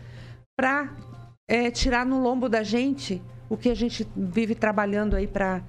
para 0.55 0.89
é, 1.47 1.70
tirar 1.70 2.05
no 2.05 2.22
lombo 2.22 2.47
da 2.47 2.64
gente 2.64 3.22
o 3.49 3.57
que 3.57 3.70
a 3.70 3.76
gente 3.76 4.07
vive 4.16 4.55
trabalhando 4.55 5.18
aí 5.18 5.28
para 5.28 5.62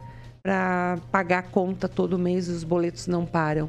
pagar 1.10 1.38
a 1.38 1.42
conta 1.42 1.88
todo 1.88 2.18
mês 2.18 2.46
e 2.46 2.52
os 2.52 2.62
boletos 2.62 3.08
não 3.08 3.26
param. 3.26 3.68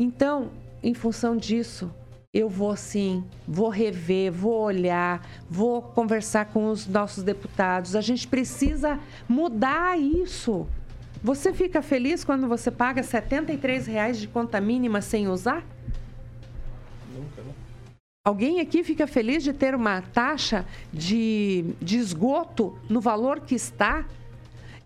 Então, 0.00 0.50
em 0.82 0.94
função 0.94 1.36
disso, 1.36 1.94
eu 2.32 2.48
vou 2.48 2.74
sim, 2.74 3.22
vou 3.46 3.68
rever, 3.68 4.32
vou 4.32 4.62
olhar, 4.62 5.28
vou 5.46 5.82
conversar 5.82 6.46
com 6.46 6.70
os 6.70 6.86
nossos 6.86 7.22
deputados. 7.22 7.94
A 7.94 8.00
gente 8.00 8.26
precisa 8.26 8.98
mudar 9.28 10.00
isso. 10.00 10.66
Você 11.22 11.52
fica 11.52 11.82
feliz 11.82 12.24
quando 12.24 12.48
você 12.48 12.70
paga 12.70 13.02
73 13.02 13.86
reais 13.86 14.18
de 14.18 14.26
conta 14.26 14.58
mínima 14.58 15.02
sem 15.02 15.28
usar? 15.28 15.62
Nunca, 17.14 17.42
não. 17.42 17.54
Alguém 18.24 18.58
aqui 18.60 18.82
fica 18.82 19.06
feliz 19.06 19.42
de 19.42 19.52
ter 19.52 19.74
uma 19.74 20.00
taxa 20.00 20.64
de, 20.90 21.74
de 21.78 21.98
esgoto 21.98 22.78
no 22.88 23.02
valor 23.02 23.40
que 23.40 23.54
está? 23.54 24.06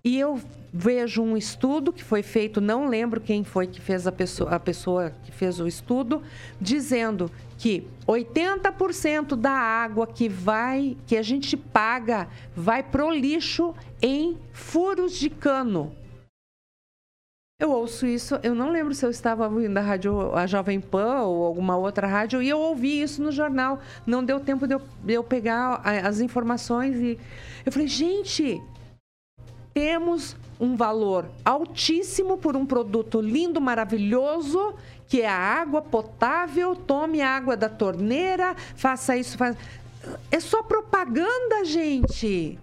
E 0.02 0.18
eu 0.18 0.40
vejo 0.76 1.22
um 1.22 1.36
estudo 1.36 1.92
que 1.92 2.02
foi 2.02 2.20
feito, 2.20 2.60
não 2.60 2.88
lembro 2.88 3.20
quem 3.20 3.44
foi 3.44 3.64
que 3.64 3.80
fez 3.80 4.08
a 4.08 4.12
pessoa, 4.12 4.50
a 4.50 4.58
pessoa 4.58 5.12
que 5.22 5.30
fez 5.30 5.60
o 5.60 5.68
estudo, 5.68 6.20
dizendo 6.60 7.30
que 7.56 7.86
80% 8.08 9.36
da 9.36 9.52
água 9.52 10.04
que 10.04 10.28
vai, 10.28 10.96
que 11.06 11.16
a 11.16 11.22
gente 11.22 11.56
paga, 11.56 12.28
vai 12.56 12.82
pro 12.82 13.08
lixo 13.08 13.72
em 14.02 14.36
furos 14.52 15.16
de 15.16 15.30
cano. 15.30 15.94
Eu 17.60 17.70
ouço 17.70 18.04
isso, 18.04 18.40
eu 18.42 18.52
não 18.52 18.72
lembro 18.72 18.92
se 18.92 19.06
eu 19.06 19.10
estava 19.10 19.46
ouvindo 19.46 19.78
a 19.78 19.80
rádio, 19.80 20.34
a 20.34 20.44
Jovem 20.44 20.80
Pan 20.80 21.22
ou 21.22 21.44
alguma 21.44 21.76
outra 21.76 22.04
rádio, 22.08 22.42
e 22.42 22.48
eu 22.48 22.58
ouvi 22.58 23.00
isso 23.00 23.22
no 23.22 23.30
jornal. 23.30 23.78
Não 24.04 24.24
deu 24.24 24.40
tempo 24.40 24.66
de 24.66 24.74
eu, 24.74 24.82
de 25.04 25.12
eu 25.12 25.22
pegar 25.22 25.80
as 25.84 26.18
informações 26.18 26.96
e 26.96 27.16
eu 27.64 27.70
falei, 27.70 27.86
gente, 27.86 28.60
temos 29.74 30.36
um 30.58 30.76
valor 30.76 31.28
altíssimo 31.44 32.38
por 32.38 32.56
um 32.56 32.64
produto 32.64 33.20
lindo, 33.20 33.60
maravilhoso, 33.60 34.74
que 35.08 35.20
é 35.20 35.28
a 35.28 35.36
água 35.36 35.82
potável. 35.82 36.76
Tome 36.76 37.20
a 37.20 37.28
água 37.30 37.56
da 37.56 37.68
torneira, 37.68 38.54
faça 38.76 39.16
isso. 39.16 39.36
Faça... 39.36 39.58
É 40.30 40.38
só 40.38 40.62
propaganda, 40.62 41.64
gente. 41.64 42.58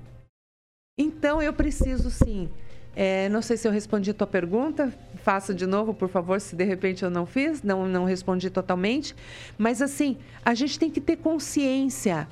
Então 0.98 1.42
eu 1.42 1.52
preciso 1.52 2.10
sim. 2.10 2.50
É, 2.96 3.30
não 3.30 3.42
sei 3.42 3.58
se 3.58 3.68
eu 3.68 3.72
respondi 3.72 4.12
a 4.12 4.14
tua 4.14 4.28
pergunta. 4.28 4.94
Faça 5.24 5.54
de 5.54 5.66
novo, 5.66 5.94
por 5.94 6.10
favor, 6.10 6.40
se 6.40 6.56
de 6.56 6.64
repente 6.64 7.04
eu 7.04 7.10
não 7.10 7.26
fiz, 7.26 7.62
não, 7.62 7.88
não 7.88 8.06
respondi 8.06 8.50
totalmente. 8.50 9.16
Mas 9.58 9.82
assim, 9.82 10.18
a 10.46 10.54
gente 10.54 10.80
tem 10.80 10.90
que 10.90 11.02
ter 11.02 11.18
consciência. 11.18 12.28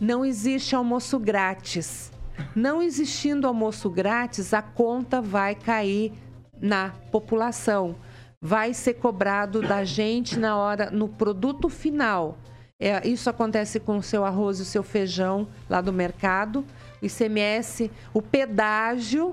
Não 0.00 0.24
existe 0.24 0.74
almoço 0.74 1.18
grátis. 1.18 2.10
Não 2.54 2.82
existindo 2.82 3.46
almoço 3.46 3.88
grátis, 3.90 4.52
a 4.52 4.62
conta 4.62 5.20
vai 5.20 5.54
cair 5.54 6.12
na 6.60 6.90
população. 7.10 7.96
Vai 8.40 8.72
ser 8.72 8.94
cobrado 8.94 9.60
da 9.60 9.84
gente 9.84 10.38
na 10.38 10.56
hora, 10.56 10.90
no 10.90 11.08
produto 11.08 11.68
final. 11.68 12.38
É, 12.78 13.06
isso 13.06 13.28
acontece 13.28 13.78
com 13.78 13.98
o 13.98 14.02
seu 14.02 14.24
arroz 14.24 14.58
e 14.58 14.62
o 14.62 14.64
seu 14.64 14.82
feijão 14.82 15.46
lá 15.68 15.82
do 15.82 15.92
mercado. 15.92 16.64
O 17.02 17.06
ICMS, 17.06 17.90
o 18.14 18.22
pedágio, 18.22 19.32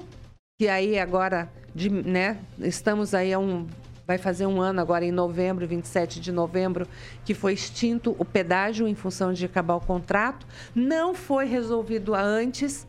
que 0.60 0.68
aí 0.68 1.00
agora, 1.00 1.50
de, 1.74 1.90
né, 1.90 2.38
estamos 2.60 3.14
aí 3.14 3.32
a 3.32 3.40
um. 3.40 3.66
Vai 4.06 4.18
fazer 4.18 4.46
um 4.46 4.62
ano 4.62 4.80
agora 4.80 5.06
em 5.06 5.12
novembro, 5.12 5.68
27 5.68 6.22
de 6.22 6.32
novembro, 6.32 6.88
que 7.26 7.34
foi 7.34 7.54
extinto 7.54 8.16
o 8.18 8.24
pedágio 8.24 8.88
em 8.88 8.96
função 8.96 9.34
de 9.34 9.46
acabar 9.46 9.76
o 9.76 9.82
contrato. 9.82 10.48
Não 10.74 11.14
foi 11.14 11.46
resolvido 11.46 12.16
antes 12.16 12.88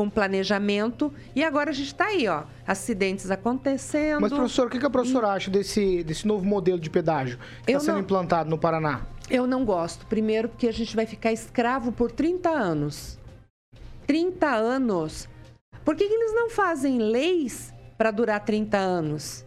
com 0.00 0.08
planejamento 0.08 1.12
e 1.36 1.44
agora 1.44 1.68
a 1.68 1.72
gente 1.74 1.88
está 1.88 2.06
aí, 2.06 2.26
ó, 2.26 2.44
acidentes 2.66 3.30
acontecendo. 3.30 4.22
Mas, 4.22 4.32
professor, 4.32 4.66
o 4.66 4.70
que, 4.70 4.78
que 4.78 4.86
a 4.86 4.88
professora 4.88 5.28
acha 5.28 5.50
desse, 5.50 6.02
desse 6.02 6.26
novo 6.26 6.42
modelo 6.42 6.80
de 6.80 6.88
pedágio 6.88 7.38
que 7.66 7.70
está 7.72 7.80
sendo 7.80 7.96
não- 7.96 8.00
implantado 8.00 8.48
no 8.48 8.56
Paraná? 8.56 9.02
Eu 9.28 9.46
não 9.46 9.62
gosto. 9.62 10.06
Primeiro, 10.06 10.48
porque 10.48 10.66
a 10.68 10.72
gente 10.72 10.96
vai 10.96 11.04
ficar 11.04 11.32
escravo 11.32 11.92
por 11.92 12.10
30 12.10 12.48
anos. 12.48 13.18
30 14.06 14.46
anos. 14.48 15.28
Por 15.84 15.94
que, 15.94 16.08
que 16.08 16.14
eles 16.14 16.34
não 16.34 16.48
fazem 16.48 16.96
leis 16.96 17.70
para 17.98 18.10
durar 18.10 18.42
30 18.42 18.78
anos? 18.78 19.44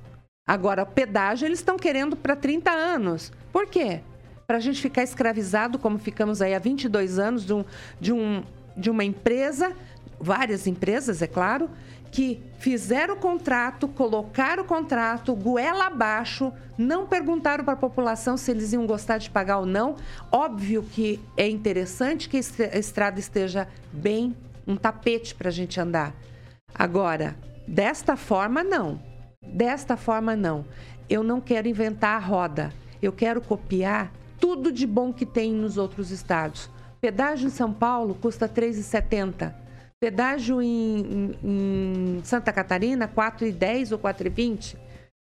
Agora, 0.47 0.83
o 0.83 0.85
pedágio 0.85 1.47
eles 1.47 1.59
estão 1.59 1.77
querendo 1.77 2.15
para 2.15 2.35
30 2.35 2.69
anos. 2.69 3.31
Por 3.51 3.65
quê? 3.65 4.01
Para 4.45 4.57
a 4.57 4.59
gente 4.59 4.79
ficar 4.79 5.01
escravizado, 5.01 5.79
como 5.79 5.97
ficamos 5.97 6.43
aí 6.43 6.53
há 6.53 6.59
22 6.59 7.17
anos, 7.17 7.43
de, 7.43 7.53
um, 7.53 7.65
de, 7.99 8.13
um, 8.13 8.43
de 8.77 8.91
uma 8.91 9.03
empresa, 9.03 9.75
várias 10.24 10.65
empresas, 10.65 11.21
é 11.21 11.28
claro, 11.28 11.69
que 12.11 12.41
fizeram 12.59 13.15
o 13.15 13.17
contrato, 13.17 13.88
colocaram 13.88 14.63
o 14.63 14.65
contrato, 14.67 15.36
goela 15.36 15.88
abaixo, 15.88 16.53
não 16.78 17.07
perguntaram 17.07 17.63
para 17.63 17.74
a 17.74 17.78
população 17.78 18.38
se 18.38 18.51
eles 18.51 18.71
iam 18.71 18.86
gostar 18.86 19.17
de 19.17 19.30
pagar 19.30 19.57
ou 19.57 19.65
não. 19.65 19.95
Óbvio 20.32 20.84
que 20.84 21.19
é 21.36 21.49
interessante 21.49 22.30
que 22.30 22.38
a 22.38 22.78
estrada 22.78 23.19
esteja 23.19 23.67
bem, 23.91 24.36
um 24.65 24.76
tapete 24.76 25.34
para 25.34 25.49
a 25.49 25.51
gente 25.51 25.80
andar. 25.80 26.15
Agora, 26.74 27.36
desta 27.67 28.15
forma, 28.15 28.63
não. 28.63 29.01
Desta 29.41 29.97
forma, 29.97 30.36
não. 30.36 30.65
Eu 31.09 31.24
não 31.24 31.41
quero 31.41 31.67
inventar 31.67 32.15
a 32.15 32.26
roda. 32.26 32.71
Eu 33.01 33.11
quero 33.11 33.41
copiar 33.41 34.11
tudo 34.39 34.71
de 34.71 34.86
bom 34.86 35.11
que 35.11 35.26
tem 35.26 35.51
nos 35.51 35.78
outros 35.78 36.11
estados. 36.11 36.69
Pedágio 37.01 37.47
em 37.47 37.49
São 37.49 37.74
Paulo 37.74 38.15
custa 38.15 38.45
R$ 38.45 38.53
3,70. 38.53 39.62
Pedágio 40.07 40.61
em, 40.61 41.31
em- 41.41 42.21
Santa 42.25 42.51
Catarina, 42.51 43.05
R$ 43.05 43.13
4,10 43.15 43.93
ou 43.93 43.97
R$ 43.97 44.03
4,20. 44.13 44.75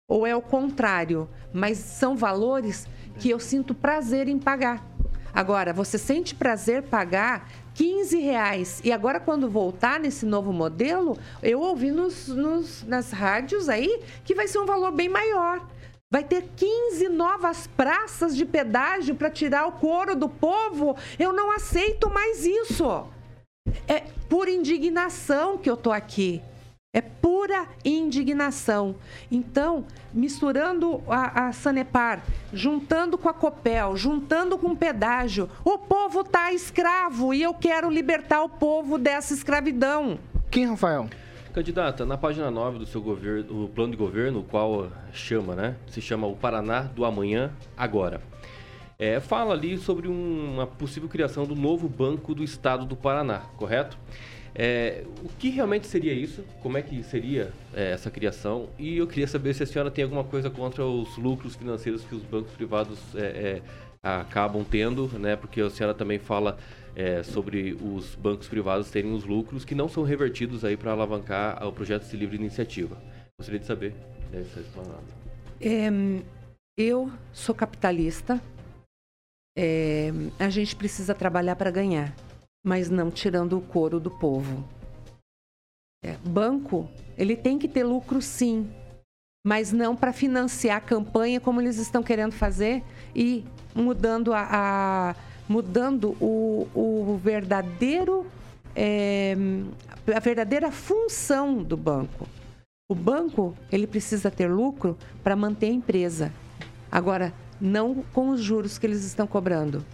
Ou 0.08 0.26
é 0.26 0.34
o 0.34 0.42
contrário, 0.42 1.28
mas 1.52 1.78
são 1.78 2.16
valores 2.16 2.88
que 3.20 3.30
eu 3.30 3.38
sinto 3.38 3.76
prazer 3.76 4.26
em 4.26 4.40
pagar. 4.40 4.84
Agora, 5.32 5.72
você 5.72 5.96
sente 5.96 6.34
prazer 6.34 6.82
pagar 6.82 7.48
15 7.74 8.18
reais. 8.18 8.80
E 8.82 8.90
agora, 8.90 9.20
quando 9.20 9.48
voltar 9.48 10.00
nesse 10.00 10.26
novo 10.26 10.52
modelo, 10.52 11.16
eu 11.44 11.60
ouvi 11.60 11.92
nos, 11.92 12.26
nos- 12.26 12.82
nas 12.82 13.12
rádios 13.12 13.68
aí 13.68 14.00
que 14.24 14.34
vai 14.34 14.48
ser 14.48 14.58
um 14.58 14.66
valor 14.66 14.90
bem 14.90 15.08
maior. 15.08 15.64
Vai 16.10 16.24
ter 16.24 16.42
15 16.56 17.08
novas 17.08 17.68
praças 17.68 18.36
de 18.36 18.44
pedágio 18.44 19.14
para 19.14 19.30
tirar 19.30 19.64
o 19.68 19.72
couro 19.72 20.16
do 20.16 20.28
povo. 20.28 20.96
Eu 21.20 21.32
não 21.32 21.52
aceito 21.54 22.10
mais 22.10 22.44
isso. 22.44 23.06
É 23.86 24.00
por 24.28 24.48
indignação 24.48 25.58
que 25.58 25.68
eu 25.68 25.76
tô 25.76 25.92
aqui. 25.92 26.42
É 26.94 27.00
pura 27.00 27.66
indignação. 27.84 28.96
Então, 29.30 29.86
misturando 30.12 31.02
a, 31.08 31.46
a 31.46 31.52
Sanepar, 31.52 32.22
juntando 32.52 33.16
com 33.16 33.30
a 33.30 33.32
Copel, 33.32 33.96
juntando 33.96 34.58
com 34.58 34.68
o 34.68 34.76
pedágio, 34.76 35.48
o 35.64 35.78
povo 35.78 36.20
está 36.20 36.52
escravo 36.52 37.32
e 37.32 37.42
eu 37.42 37.54
quero 37.54 37.88
libertar 37.88 38.42
o 38.42 38.48
povo 38.48 38.98
dessa 38.98 39.32
escravidão. 39.32 40.18
Quem, 40.50 40.66
Rafael? 40.66 41.08
Candidata, 41.54 42.04
na 42.04 42.18
página 42.18 42.50
9 42.50 42.78
do 42.78 42.86
seu 42.86 43.00
governo, 43.00 43.64
o 43.64 43.68
plano 43.68 43.92
de 43.92 43.96
governo, 43.96 44.40
o 44.40 44.44
qual 44.44 44.90
chama, 45.12 45.54
né? 45.54 45.76
Se 45.86 46.00
chama 46.00 46.26
o 46.26 46.36
Paraná 46.36 46.82
do 46.82 47.04
Amanhã 47.04 47.52
Agora. 47.76 48.20
É, 49.02 49.18
fala 49.18 49.52
ali 49.52 49.76
sobre 49.78 50.06
um- 50.06 50.54
uma 50.54 50.64
possível 50.64 51.08
criação 51.08 51.44
do 51.44 51.56
novo 51.56 51.88
Banco 51.88 52.32
do 52.36 52.44
Estado 52.44 52.86
do 52.86 52.94
Paraná, 52.94 53.40
correto? 53.56 53.98
É, 54.54 55.02
o 55.24 55.28
que 55.40 55.50
realmente 55.50 55.88
seria 55.88 56.12
isso? 56.12 56.44
Como 56.62 56.78
é 56.78 56.82
que 56.82 57.02
seria 57.02 57.52
é, 57.74 57.90
essa 57.90 58.12
criação? 58.12 58.68
E 58.78 58.98
eu 58.98 59.08
queria 59.08 59.26
saber 59.26 59.54
se 59.54 59.62
a 59.64 59.66
senhora 59.66 59.90
tem 59.90 60.04
alguma 60.04 60.22
coisa 60.22 60.48
contra 60.48 60.86
os 60.86 61.18
lucros 61.18 61.56
financeiros 61.56 62.04
que 62.04 62.14
os 62.14 62.22
bancos 62.22 62.52
privados 62.52 63.00
é, 63.16 63.22
é, 63.24 63.62
acabam 64.00 64.62
tendo, 64.62 65.08
né? 65.18 65.34
Porque 65.34 65.60
a 65.60 65.68
senhora 65.68 65.94
também 65.94 66.20
fala 66.20 66.56
é, 66.94 67.24
sobre 67.24 67.76
os 67.82 68.14
bancos 68.14 68.46
privados 68.46 68.88
terem 68.88 69.12
os 69.12 69.24
lucros 69.24 69.64
que 69.64 69.74
não 69.74 69.88
são 69.88 70.04
revertidos 70.04 70.64
aí 70.64 70.76
para 70.76 70.92
alavancar 70.92 71.66
o 71.66 71.72
projeto 71.72 72.08
de 72.08 72.16
livre 72.16 72.36
iniciativa. 72.36 72.96
Gostaria 73.36 73.58
de 73.58 73.66
saber 73.66 73.96
dessa 74.30 74.60
explanada. 74.60 75.02
É, 75.60 75.90
eu 76.78 77.10
sou 77.32 77.52
capitalista. 77.52 78.40
É, 79.56 80.10
a 80.38 80.48
gente 80.48 80.74
precisa 80.74 81.14
trabalhar 81.14 81.56
para 81.56 81.70
ganhar, 81.70 82.14
mas 82.64 82.88
não 82.88 83.10
tirando 83.10 83.58
o 83.58 83.60
couro 83.60 84.00
do 84.00 84.10
povo. 84.10 84.64
É, 86.04 86.16
banco, 86.24 86.88
ele 87.16 87.36
tem 87.36 87.58
que 87.58 87.68
ter 87.68 87.84
lucro 87.84 88.20
sim, 88.20 88.68
mas 89.46 89.72
não 89.72 89.94
para 89.94 90.12
financiar 90.12 90.78
a 90.78 90.80
campanha 90.80 91.40
como 91.40 91.60
eles 91.60 91.78
estão 91.78 92.02
querendo 92.02 92.32
fazer 92.32 92.82
e 93.14 93.44
mudando 93.74 94.32
a, 94.32 94.48
a- 94.50 95.16
mudando 95.48 96.16
o, 96.20 96.66
o 96.74 97.20
verdadeiro 97.22 98.26
é, 98.74 99.34
a 100.14 100.18
verdadeira 100.20 100.70
função 100.72 101.62
do 101.62 101.76
banco. 101.76 102.26
O 102.90 102.94
banco 102.94 103.54
ele 103.70 103.86
precisa 103.86 104.30
ter 104.30 104.48
lucro 104.48 104.96
para 105.22 105.36
manter 105.36 105.66
a 105.66 105.72
empresa. 105.72 106.32
Agora, 106.90 107.32
não 107.62 108.02
com 108.12 108.30
os 108.30 108.42
juros 108.42 108.76
que 108.76 108.84
eles 108.86 109.04
estão 109.04 109.26
cobrando. 109.26 109.84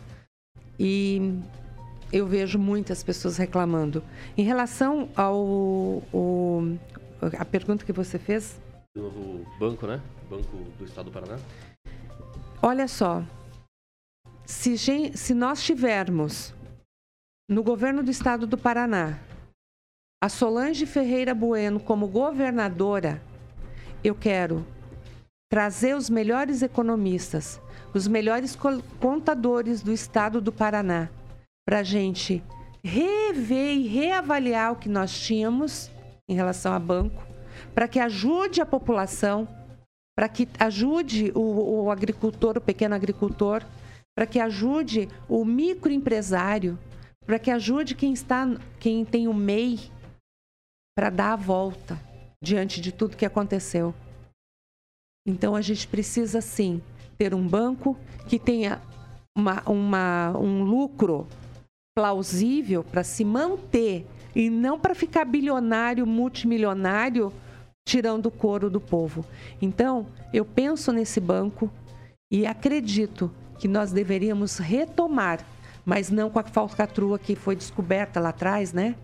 E 0.78 1.38
eu 2.10 2.26
vejo 2.26 2.58
muitas 2.58 3.02
pessoas 3.04 3.36
reclamando. 3.36 4.02
Em 4.36 4.42
relação 4.42 5.10
ao 5.14 5.36
o- 6.12 6.78
a 7.38 7.44
pergunta 7.44 7.84
que 7.84 7.92
você 7.92 8.18
fez, 8.18 8.58
Do 8.94 9.02
novo 9.02 9.46
banco, 9.60 9.86
né? 9.86 10.00
Banco 10.30 10.56
do 10.78 10.84
Estado 10.84 11.10
do 11.10 11.12
Paraná. 11.12 11.38
Olha 12.62 12.88
só, 12.88 13.22
se, 14.46 14.76
se 14.78 15.34
nós 15.34 15.62
tivermos 15.62 16.54
no 17.48 17.62
governo 17.62 18.02
do 18.02 18.10
estado 18.10 18.46
do 18.46 18.58
Paraná 18.58 19.18
a 20.22 20.28
Solange 20.28 20.84
Ferreira 20.86 21.34
Bueno 21.34 21.78
como 21.78 22.08
governadora, 22.08 23.22
eu 24.02 24.14
quero 24.14 24.66
trazer 25.50 25.96
os 25.96 26.10
melhores 26.10 26.62
economistas, 26.62 27.60
os 27.94 28.06
melhores 28.06 28.54
co- 28.54 28.82
contadores 29.00 29.82
do 29.82 29.92
estado 29.92 30.40
do 30.40 30.52
Paraná, 30.52 31.08
para 31.66 31.80
a 31.80 31.82
gente 31.82 32.42
rever 32.84 33.76
e 33.76 33.86
reavaliar 33.86 34.72
o 34.72 34.76
que 34.76 34.88
nós 34.88 35.18
tínhamos 35.18 35.90
em 36.28 36.34
relação 36.34 36.72
a 36.72 36.78
banco, 36.78 37.26
para 37.74 37.88
que 37.88 37.98
ajude 37.98 38.60
a 38.60 38.66
população 38.66 39.48
para 40.18 40.28
que 40.28 40.48
ajude 40.58 41.30
o, 41.32 41.84
o 41.84 41.90
agricultor, 41.92 42.56
o 42.56 42.60
pequeno 42.60 42.92
agricultor, 42.92 43.62
para 44.16 44.26
que 44.26 44.40
ajude 44.40 45.08
o 45.28 45.44
microempresário, 45.44 46.76
para 47.24 47.38
que 47.38 47.52
ajude 47.52 47.94
quem 47.94 48.12
está, 48.12 48.44
quem 48.80 49.04
tem 49.04 49.28
o 49.28 49.32
MEI, 49.32 49.78
para 50.96 51.08
dar 51.08 51.34
a 51.34 51.36
volta 51.36 51.96
diante 52.42 52.80
de 52.80 52.90
tudo 52.90 53.16
que 53.16 53.24
aconteceu. 53.24 53.94
Então 55.28 55.54
a 55.54 55.60
gente 55.60 55.86
precisa 55.86 56.40
sim 56.40 56.80
ter 57.18 57.34
um 57.34 57.46
banco 57.46 57.96
que 58.26 58.38
tenha 58.38 58.80
uma, 59.36 59.62
uma- 59.66 60.32
um 60.38 60.62
lucro 60.64 61.26
plausível 61.94 62.82
para 62.82 63.04
se 63.04 63.24
manter 63.24 64.06
e 64.34 64.48
não 64.48 64.78
para 64.80 64.94
ficar 64.94 65.26
bilionário, 65.26 66.06
multimilionário, 66.06 67.30
tirando 67.86 68.26
o 68.26 68.30
couro 68.30 68.70
do 68.70 68.80
povo. 68.80 69.24
Então, 69.60 70.06
eu 70.32 70.44
penso 70.44 70.92
nesse 70.92 71.20
banco 71.20 71.70
e 72.30 72.46
acredito 72.46 73.30
que 73.58 73.68
nós 73.68 73.92
deveríamos 73.92 74.58
retomar, 74.58 75.44
mas 75.84 76.10
não 76.10 76.30
com 76.30 76.38
a 76.38 76.44
falcatrua 76.44 77.18
que 77.18 77.34
foi 77.34 77.54
descoberta 77.54 78.18
lá 78.20 78.28
atrás, 78.30 78.72
né? 78.72 78.94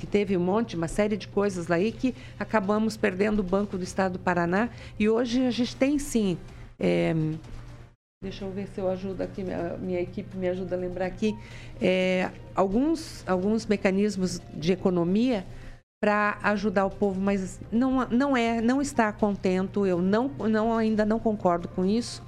Que 0.00 0.06
teve 0.06 0.34
um 0.34 0.40
monte, 0.40 0.76
uma 0.76 0.88
série 0.88 1.14
de 1.14 1.28
coisas 1.28 1.70
aí 1.70 1.92
que 1.92 2.14
acabamos 2.38 2.96
perdendo 2.96 3.40
o 3.40 3.42
Banco 3.42 3.76
do 3.76 3.84
Estado 3.84 4.14
do 4.14 4.18
Paraná. 4.18 4.70
E 4.98 5.08
hoje 5.08 5.46
a 5.46 5.50
gente 5.50 5.76
tem 5.76 5.98
sim. 5.98 6.38
é, 6.78 7.14
Deixa 8.22 8.44
eu 8.44 8.50
ver 8.50 8.66
se 8.68 8.80
eu 8.80 8.88
ajudo 8.88 9.22
aqui, 9.22 9.44
minha, 9.44 9.76
minha 9.76 10.00
equipe 10.00 10.36
me 10.36 10.48
ajuda 10.48 10.74
a 10.74 10.78
lembrar 10.78 11.06
aqui. 11.06 11.36
é, 11.80 12.30
alguns, 12.54 13.22
alguns 13.26 13.66
mecanismos 13.66 14.40
de 14.54 14.72
economia 14.72 15.44
para 16.02 16.38
ajudar 16.42 16.86
o 16.86 16.90
povo, 16.90 17.20
mas 17.20 17.60
não, 17.70 18.08
não 18.08 18.36
é, 18.36 18.62
não 18.62 18.80
está 18.80 19.12
contento. 19.12 19.86
Eu 19.86 20.00
não, 20.00 20.28
não 20.28 20.76
ainda 20.76 21.04
não 21.04 21.18
concordo 21.18 21.68
com 21.68 21.84
isso. 21.84 22.22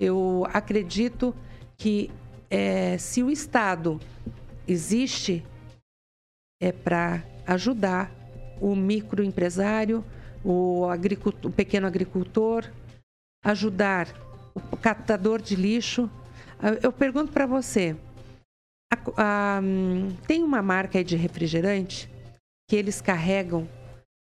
Eu 0.00 0.46
acredito 0.52 1.32
que 1.76 2.10
é, 2.50 2.98
se 2.98 3.22
o 3.22 3.30
Estado 3.30 4.00
existe 4.66 5.44
é 6.64 6.72
para 6.72 7.22
ajudar 7.46 8.10
o 8.58 8.74
microempresário, 8.74 10.02
o, 10.42 10.86
o 11.42 11.50
pequeno 11.50 11.86
agricultor, 11.86 12.64
ajudar 13.44 14.08
o 14.72 14.76
catador 14.76 15.42
de 15.42 15.54
lixo. 15.56 16.08
Ah, 16.58 16.78
Eu 16.82 16.90
pergunto 16.90 17.32
para 17.32 17.44
você, 17.46 17.94
a- 18.90 19.56
a, 19.56 19.60
hum, 19.62 20.16
tem 20.26 20.42
uma 20.42 20.62
marca 20.62 21.04
de 21.04 21.16
refrigerante 21.16 22.08
que 22.66 22.76
eles 22.76 23.02
carregam 23.02 23.68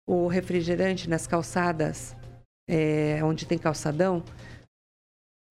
o 0.08 0.28
refrigerante 0.28 1.10
nas 1.10 1.26
calçadas, 1.26 2.14
é, 2.68 3.18
onde 3.24 3.44
tem 3.44 3.58
calçadão, 3.58 4.22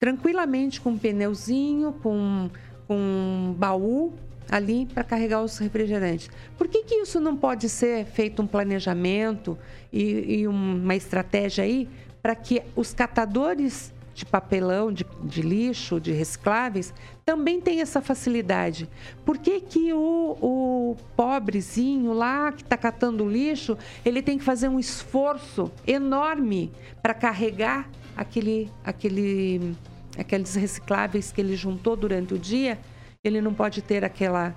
tranquilamente 0.01 0.79
com 0.79 0.91
um 0.91 0.97
pneuzinho, 0.97 1.91
com, 2.01 2.49
com 2.87 2.95
um 2.95 3.53
baú 3.53 4.13
ali 4.49 4.85
para 4.85 5.03
carregar 5.03 5.41
os 5.41 5.57
refrigerantes. 5.57 6.29
Por 6.57 6.67
que, 6.67 6.83
que 6.83 6.95
isso 6.95 7.19
não 7.19 7.35
pode 7.37 7.69
ser 7.69 8.05
feito 8.05 8.41
um 8.41 8.47
planejamento 8.47 9.57
e, 9.93 10.39
e 10.39 10.47
uma 10.47 10.95
estratégia 10.95 11.63
aí 11.63 11.87
para 12.21 12.35
que 12.35 12.61
os 12.75 12.93
catadores 12.93 13.93
de 14.13 14.25
papelão, 14.25 14.91
de, 14.91 15.05
de 15.23 15.41
lixo, 15.41 15.97
de 15.97 16.11
recicláveis, 16.11 16.93
também 17.23 17.61
tenham 17.61 17.81
essa 17.81 18.01
facilidade? 18.01 18.89
Por 19.23 19.37
que, 19.37 19.61
que 19.61 19.93
o, 19.93 20.37
o 20.41 20.97
pobrezinho 21.15 22.11
lá 22.11 22.51
que 22.51 22.63
está 22.63 22.75
catando 22.75 23.29
lixo, 23.29 23.77
ele 24.03 24.21
tem 24.21 24.37
que 24.37 24.43
fazer 24.43 24.67
um 24.67 24.79
esforço 24.79 25.71
enorme 25.87 26.71
para 27.01 27.13
carregar 27.13 27.89
aquele, 28.17 28.69
aquele, 28.83 29.73
aqueles 30.17 30.53
recicláveis 30.55 31.31
que 31.31 31.39
ele 31.39 31.55
juntou 31.55 31.95
durante 31.95 32.33
o 32.33 32.37
dia? 32.37 32.77
Ele 33.23 33.41
não 33.41 33.53
pode 33.53 33.81
ter 33.81 34.03
aquela 34.03 34.55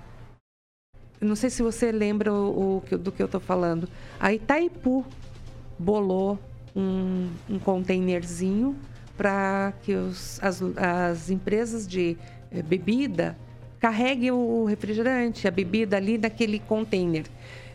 não 1.19 1.35
sei 1.35 1.49
se 1.49 1.63
você 1.63 1.91
lembra 1.91 2.33
o, 2.33 2.83
o 2.91 2.97
do 2.97 3.11
que 3.11 3.21
eu 3.21 3.27
estou 3.27 3.39
falando. 3.39 3.87
A 4.19 4.33
Itaipu 4.33 5.05
bolou 5.79 6.37
um, 6.75 7.29
um 7.49 7.59
containerzinho 7.59 8.75
para 9.15 9.73
que 9.83 9.93
os- 9.93 10.37
as, 10.43 10.61
as 10.75 11.29
empresas 11.29 11.87
de 11.87 12.17
eh, 12.51 12.61
bebida 12.61 13.37
carreguem 13.79 14.31
o 14.31 14.65
refrigerante, 14.65 15.47
a 15.47 15.51
bebida 15.51 15.97
ali 15.97 16.17
naquele 16.17 16.59
container. 16.59 17.25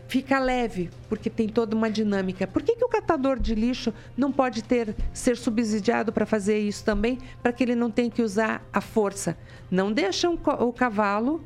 Fica 0.09 0.39
leve, 0.39 0.89
porque 1.07 1.29
tem 1.29 1.47
toda 1.47 1.75
uma 1.75 1.87
dinâmica. 1.87 2.47
Por 2.47 2.63
que, 2.63 2.75
que 2.75 2.83
o 2.83 2.89
catador 2.89 3.39
de 3.39 3.53
lixo 3.53 3.93
não 4.17 4.31
pode 4.31 4.63
ter 4.63 4.95
ser 5.13 5.37
subsidiado 5.37 6.11
para 6.11 6.25
fazer 6.25 6.57
isso 6.57 6.83
também, 6.83 7.19
para 7.43 7.53
que 7.53 7.63
ele 7.63 7.75
não 7.75 7.91
tenha 7.91 8.09
que 8.09 8.23
usar 8.23 8.67
a 8.73 8.81
força? 8.81 9.37
Não 9.69 9.93
deixam 9.93 10.33
o 10.33 10.73
cavalo 10.73 11.43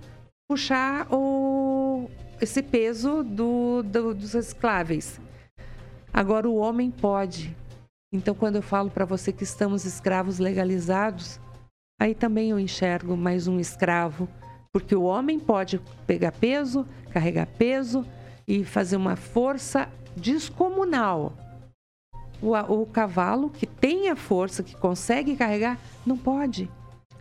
puxar 0.49 1.07
o, 1.11 2.09
esse 2.39 2.63
peso 2.63 3.21
do, 3.21 3.83
do- 3.83 4.13
dos 4.13 4.31
recicláveis. 4.31 5.19
Agora 6.13 6.47
o 6.47 6.55
homem 6.55 6.89
pode. 6.89 7.53
Então, 8.13 8.33
quando 8.33 8.55
eu 8.55 8.61
falo 8.61 8.89
para 8.89 9.03
você 9.03 9.33
que 9.33 9.43
estamos 9.43 9.83
escravos 9.83 10.39
legalizados, 10.39 11.37
aí 11.99 12.15
também 12.15 12.51
eu 12.51 12.59
enxergo 12.59 13.17
mais 13.17 13.45
um 13.45 13.59
escravo, 13.59 14.25
porque 14.71 14.95
o 14.95 15.03
homem 15.03 15.37
pode 15.37 15.81
pegar 16.07 16.31
peso, 16.31 16.87
carregar 17.11 17.45
peso 17.45 18.05
e 18.47 18.63
fazer 18.63 18.95
uma 18.95 19.15
força 19.15 19.89
descomunal. 20.15 21.33
O, 22.41 22.51
o 22.55 22.85
cavalo 22.85 23.49
que 23.49 23.65
tem 23.65 24.09
a 24.09 24.15
força, 24.15 24.63
que 24.63 24.75
consegue 24.75 25.35
carregar, 25.35 25.79
não 26.05 26.17
pode. 26.17 26.69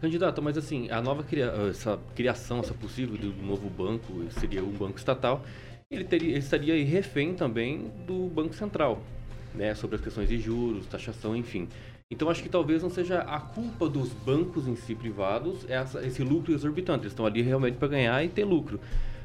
Candidata, 0.01 0.41
mas 0.41 0.59
assim, 0.59 0.91
a 0.91 1.01
nova 1.01 1.23
cria- 1.23 1.55
essa 1.71 1.99
criação, 2.17 2.59
essa 2.59 2.75
possível 2.75 3.17
do 3.17 3.33
novo 3.43 3.71
banco, 3.71 4.25
seria 4.41 4.63
um 4.65 4.73
banco 4.73 4.99
estatal, 4.99 5.45
ele, 5.89 6.05
teria, 6.05 6.31
ele 6.31 6.39
estaria 6.39 6.85
refém 6.85 7.35
também 7.35 7.91
do 8.07 8.29
Banco 8.29 8.55
Central, 8.55 9.01
né, 9.55 9.75
sobre 9.75 9.97
as 9.97 10.03
questões 10.03 10.29
de 10.29 10.41
juros, 10.41 10.87
taxação, 10.87 11.37
enfim. 11.37 11.69
Então 12.11 12.29
acho 12.29 12.43
que 12.43 12.49
talvez 12.49 12.83
não 12.83 12.91
seja 12.91 13.21
a 13.21 13.41
culpa 13.41 13.89
dos 13.89 14.11
bancos 14.11 14.67
em 14.67 14.75
si 14.77 14.95
privados 14.95 15.65
essa, 15.69 16.05
esse 16.05 16.23
lucro 16.23 16.53
exorbitante. 16.53 17.05
Eles 17.05 17.13
estão 17.13 17.25
ali 17.25 17.41
realmente 17.41 17.77
para 17.79 17.89
ganhar 17.89 18.23
e 18.23 18.29
ter 18.29 18.45
lucro. 18.45 18.81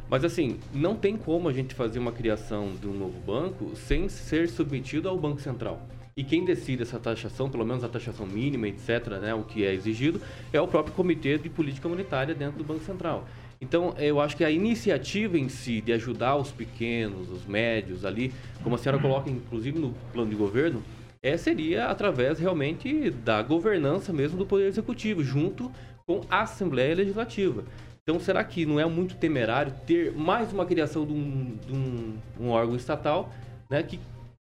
Mas 0.10 0.24
assim, 0.24 0.58
não 0.74 0.96
tem 0.96 1.18
como 1.18 1.50
a 1.50 1.54
gente 1.54 1.76
fazer 1.76 2.00
uma 2.00 2.12
criação 2.12 2.74
de 2.80 2.88
um 2.88 2.94
novo 2.94 3.20
banco 3.20 3.76
sem 3.76 4.08
ser 4.08 4.48
submetido 4.48 5.10
ao 5.10 5.18
Banco 5.18 5.42
Central. 5.42 5.86
E 6.16 6.24
quem 6.24 6.44
decide 6.44 6.82
essa 6.82 6.98
taxação, 6.98 7.50
pelo 7.50 7.66
menos 7.66 7.84
a 7.84 7.90
taxação 7.90 8.26
mínima, 8.26 8.68
etc., 8.68 9.20
né, 9.22 9.36
o 9.36 9.44
que 9.44 9.66
é 9.66 9.74
exigido, 9.74 10.20
é 10.52 10.60
o 10.60 10.68
próprio 10.68 10.96
Comitê 10.96 11.38
de 11.38 11.50
Política 11.50 11.88
Monetária 11.88 12.34
dentro 12.34 12.58
do 12.58 12.64
Banco 12.64 12.84
Central. 12.84 13.28
Então, 13.60 13.94
eu 13.98 14.20
acho 14.20 14.38
que 14.38 14.44
a 14.44 14.50
iniciativa 14.50 15.38
em 15.38 15.50
si 15.50 15.82
de 15.82 15.92
ajudar 15.94 16.36
os 16.36 16.52
pequenos, 16.52 17.30
os 17.30 17.46
médios 17.46 18.06
ali, 18.06 18.34
como 18.64 18.76
a 18.76 18.78
senhora 18.78 19.02
coloca 19.02 19.30
inclusive 19.30 19.78
no 19.78 19.94
plano 20.14 20.30
de 20.30 20.36
governo, 20.36 20.82
é, 21.22 21.36
seria 21.36 21.88
através 21.88 22.40
realmente 22.40 23.10
da 23.10 23.42
governança 23.42 24.14
mesmo 24.14 24.38
do 24.38 24.46
Poder 24.46 24.68
Executivo, 24.68 25.24
junto 25.24 25.72
com 26.06 26.22
a 26.30 26.42
Assembleia 26.42 26.96
Legislativa. 26.96 27.64
Então, 28.10 28.22
será 28.22 28.42
que 28.42 28.66
não 28.66 28.80
é 28.80 28.86
muito 28.86 29.16
temerário 29.18 29.74
ter 29.86 30.14
mais 30.14 30.54
uma 30.54 30.66
criação 30.66 31.06
de 31.06 31.12
um, 31.12 31.58
de 31.58 31.74
um- 31.74 32.18
um 32.40 32.50
órgão 32.52 32.78
estatal 32.78 33.30
né, 33.70 33.84
que 33.84 34.00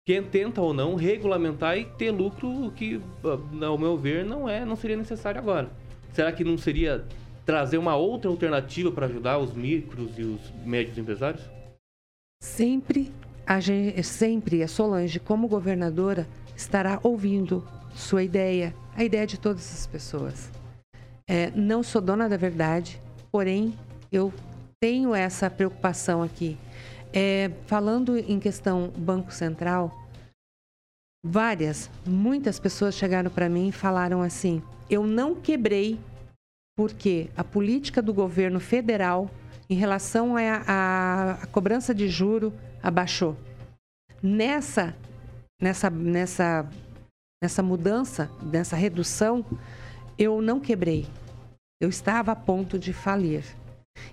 quem 0.07 0.23
tenta 0.23 0.61
ou 0.61 0.73
não 0.73 0.95
regulamentar 0.95 1.77
e 1.77 1.83
ter 1.83 2.09
lucro 2.09 2.71
que, 2.71 3.01
ah, 3.21 3.65
ao 3.65 3.77
meu 3.77 3.97
ver, 3.97 4.23
não 4.23 4.47
é, 4.47 4.63
não 4.63 4.77
seria 4.77 4.95
necessário 4.95 5.41
agora. 5.41 5.69
Será 6.13 6.31
que 6.31 6.41
não 6.41 6.57
seria 6.57 7.03
trazer 7.45 7.77
uma 7.77 7.97
outra 7.97 8.29
alternativa 8.31 8.93
para 8.93 9.07
ajudar 9.07 9.37
os 9.39 9.51
micros 9.53 10.17
e 10.17 10.21
os 10.23 10.39
médios 10.65 10.97
empresários? 10.97 11.43
Sempre 12.41 13.11
a, 13.45 13.59
gen- 13.59 14.01
sempre 14.03 14.63
a 14.63 14.69
Solange, 14.69 15.19
como 15.19 15.49
governadora, 15.49 16.25
estará 16.55 16.97
ouvindo 17.03 17.67
sua 17.93 18.23
ideia, 18.23 18.73
a 18.95 19.03
ideia 19.03 19.27
de 19.27 19.37
todas 19.37 19.69
as 19.73 19.85
pessoas. 19.85 20.49
É, 21.27 21.51
não 21.51 21.83
sou 21.83 22.01
dona 22.01 22.29
da 22.29 22.37
verdade, 22.37 22.99
porém 23.31 23.77
eu 24.11 24.33
tenho 24.79 25.13
essa 25.13 25.49
preocupação 25.49 26.23
aqui. 26.23 26.57
É, 27.11 27.51
falando 27.65 28.17
em 28.17 28.39
questão 28.39 28.89
Banco 28.95 29.33
Central, 29.33 29.91
várias, 31.25 31.89
muitas 32.05 32.59
pessoas 32.59 32.95
chegaram 32.95 33.31
para 33.31 33.49
mim 33.49 33.69
e 33.69 33.71
falaram 33.71 34.21
assim: 34.21 34.61
eu 34.89 35.05
não 35.05 35.35
quebrei 35.35 35.99
porque 36.77 37.29
a 37.35 37.43
política 37.43 38.01
do 38.01 38.13
governo 38.13 38.59
federal 38.59 39.29
em 39.69 39.75
relação 39.75 40.35
à 40.37 41.47
cobrança 41.51 41.93
de 41.93 42.07
juro 42.07 42.53
abaixou. 42.81 43.35
Nessa, 44.23 44.95
nessa, 45.61 45.89
nessa, 45.89 46.69
nessa 47.43 47.61
mudança, 47.61 48.31
nessa 48.41 48.75
redução, 48.75 49.45
eu 50.17 50.41
não 50.41 50.59
quebrei. 50.59 51.05
Eu 51.79 51.87
estava 51.87 52.33
a 52.33 52.35
ponto 52.35 52.77
de 52.77 52.91
falir. 52.91 53.41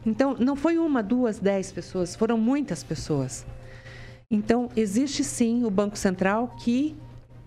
Então, 0.04 0.36
não 0.38 0.54
foi 0.54 0.78
uma, 0.78 1.02
duas, 1.02 1.40
dez 1.40 1.72
pessoas, 1.72 2.14
foram 2.14 2.38
muitas 2.38 2.84
pessoas. 2.84 3.44
Então, 4.30 4.68
existe 4.76 5.24
sim 5.24 5.64
o 5.64 5.70
Banco 5.70 5.98
Central 5.98 6.54
que, 6.60 6.94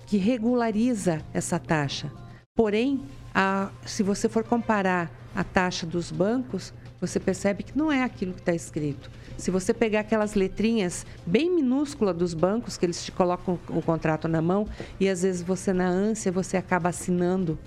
que 0.05 0.17
regulariza 0.17 1.21
essa 1.33 1.57
taxa. 1.57 2.11
Porém, 2.53 3.01
a- 3.33 3.69
se 3.85 4.03
você 4.03 4.27
for 4.27 4.43
comparar 4.43 5.09
a 5.33 5.43
taxa 5.43 5.85
dos 5.85 6.11
bancos, 6.11 6.73
você 6.99 7.17
percebe 7.17 7.63
que 7.63 7.77
não 7.77 7.89
é 7.89 8.03
aquilo 8.03 8.33
que 8.33 8.41
está 8.41 8.53
escrito. 8.53 9.09
Se 9.37 9.49
você 9.49 9.73
pegar 9.73 10.01
aquelas 10.01 10.33
letrinhas 10.33 11.05
bem 11.25 11.49
minúsculas 11.49 12.13
dos 12.17 12.33
bancos, 12.33 12.75
que 12.75 12.85
eles 12.85 13.05
te 13.05 13.11
colocam 13.13 13.57
o 13.69 13.81
contrato 13.81 14.27
na 14.27 14.41
mão, 14.41 14.67
e 14.99 15.07
às 15.07 15.21
vezes 15.21 15.41
você, 15.41 15.71
na 15.71 15.87
ânsia, 15.87 16.29
você 16.29 16.57
acaba 16.57 16.89
assinando 16.89 17.57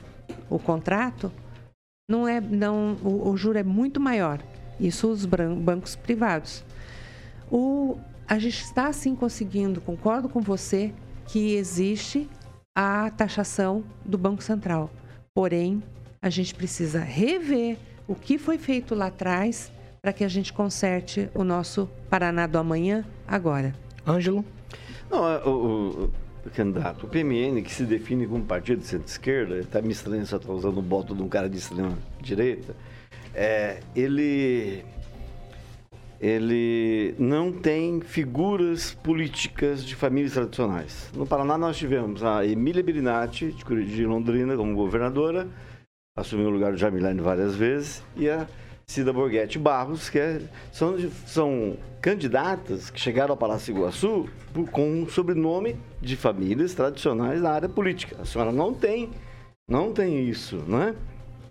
o 0.50 0.58
contrato, 0.58 1.32
não 2.08 2.26
é, 2.26 2.40
não, 2.40 2.94
o, 3.02 3.30
o 3.30 3.36
juro 3.36 3.58
é 3.58 3.62
muito 3.62 4.00
maior. 4.00 4.40
Isso 4.80 5.08
os 5.08 5.24
bancos 5.24 5.94
privados. 5.96 6.64
O, 7.50 7.98
a 8.26 8.38
gente 8.38 8.62
está 8.62 8.92
sim 8.92 9.14
conseguindo, 9.14 9.80
concordo 9.80 10.28
com 10.28 10.40
você, 10.40 10.92
que 11.26 11.54
existe 11.54 12.28
a 12.74 13.10
taxação 13.10 13.84
do 14.04 14.18
Banco 14.18 14.42
Central. 14.42 14.90
Porém, 15.34 15.82
a 16.20 16.28
gente 16.28 16.54
precisa 16.54 17.00
rever 17.00 17.78
o 18.08 18.14
que 18.14 18.38
foi 18.38 18.58
feito 18.58 18.94
lá 18.94 19.06
atrás 19.06 19.70
para 20.00 20.12
que 20.12 20.24
a 20.24 20.28
gente 20.28 20.52
conserte 20.52 21.30
o 21.34 21.44
nosso 21.44 21.88
Paraná 22.10 22.46
do 22.46 22.58
amanhã 22.58 23.04
agora. 23.26 23.74
Ângelo? 24.06 24.44
Não, 25.10 25.28
é, 25.30 25.38
o, 25.44 25.50
o- 25.50 26.04
o 26.04 26.12
candidato, 26.50 27.06
o 27.06 27.08
PMN, 27.08 27.62
que 27.62 27.72
se 27.72 27.84
define 27.84 28.26
como 28.26 28.44
partido 28.44 28.80
de 28.80 28.86
centro-esquerda, 28.86 29.58
está 29.58 29.80
me 29.80 29.92
estranho 29.92 30.26
só 30.26 30.36
estar 30.36 30.52
usando 30.52 30.78
o 30.78 30.82
voto 30.82 31.14
de 31.14 31.22
um 31.22 31.28
cara 31.28 31.48
de 31.48 31.58
extrema-direita, 31.58 32.74
é, 33.34 33.80
ele, 33.94 34.84
ele 36.20 37.14
não 37.18 37.52
tem 37.52 38.00
figuras 38.00 38.92
políticas 38.92 39.84
de 39.84 39.94
famílias 39.94 40.32
tradicionais. 40.32 41.10
No 41.14 41.26
Paraná 41.26 41.56
nós 41.56 41.76
tivemos 41.76 42.22
a 42.22 42.44
Emília 42.44 42.82
Birinati, 42.82 43.52
de 43.52 44.06
Londrina, 44.06 44.56
como 44.56 44.74
governadora, 44.74 45.48
assumiu 46.16 46.48
o 46.48 46.50
lugar 46.50 46.72
do 46.72 46.78
Jamilane 46.78 47.20
várias 47.20 47.54
vezes, 47.54 48.02
e 48.16 48.28
a 48.28 48.46
Cida 48.86 49.12
Borghetti 49.12 49.58
Barros, 49.58 50.08
que 50.10 50.18
é- 50.18 50.40
são, 50.72 50.96
são 51.26 51.76
candidatas 52.00 52.90
que 52.90 53.00
chegaram 53.00 53.32
ao 53.32 53.36
Palácio 53.36 53.74
Iguaçu 53.74 54.28
por- 54.52 54.68
com 54.70 54.86
um 54.90 55.08
sobrenome 55.08 55.76
de 56.00 56.16
famílias 56.16 56.74
tradicionais 56.74 57.40
na 57.40 57.50
área 57.50 57.68
política. 57.68 58.16
A 58.20 58.24
senhora 58.24 58.52
não 58.52 58.74
tem, 58.74 59.10
não 59.68 59.92
tem 59.92 60.28
isso, 60.28 60.62
não 60.66 60.82
é? 60.82 60.94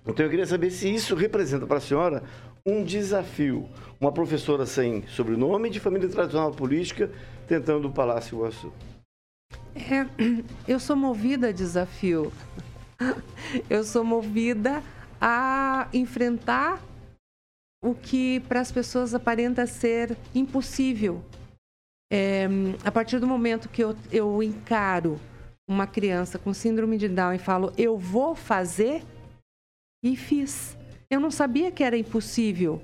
Então 0.06 0.26
eu 0.26 0.30
queria 0.30 0.46
saber 0.46 0.70
se 0.72 0.94
isso 0.94 1.16
representa 1.16 1.66
para 1.66 1.78
a 1.78 1.82
senhora 1.82 2.24
um 2.66 2.84
desafio. 2.84 3.68
Uma 4.00 4.12
professora 4.12 4.66
sem 4.66 5.04
sobrenome 5.08 5.70
de 5.70 5.80
família 5.80 6.10
tradicional 6.10 6.52
política 6.52 7.10
tentando 7.48 7.88
o 7.88 7.92
Palácio 7.92 8.36
Iguaçu. 8.38 8.72
É, 9.76 10.06
eu 10.68 10.80
sou 10.80 10.96
movida 10.96 11.48
a 11.50 11.52
desafio. 11.52 12.32
Eu 13.70 13.84
sou 13.84 14.04
movida 14.04 14.84
a 15.20 15.88
enfrentar 15.94 16.80
o 17.84 17.96
que 17.96 18.40
para 18.42 18.62
as 18.62 18.72
pessoas 18.72 19.14
aparenta 19.14 19.66
ser 19.66 20.18
impossível. 20.36 21.24
É, 22.12 22.46
a 22.84 22.92
partir 22.92 23.20
do 23.20 23.28
momento 23.28 23.70
que 23.70 23.84
eu, 23.84 23.96
eu 24.12 24.44
encaro 24.44 25.20
uma 25.68 25.88
criança 25.88 26.38
com 26.38 26.54
síndrome 26.54 26.98
de 26.98 27.08
Down 27.08 27.34
e 27.34 27.40
falo, 27.40 27.72
eu 27.78 27.98
vou 27.98 28.36
fazer, 28.36 29.04
e 30.04 30.16
fiz. 30.16 30.78
Eu 31.10 31.20
não 31.20 31.30
sabia 31.30 31.72
que 31.72 31.84
era 31.84 31.98
impossível. 31.98 32.82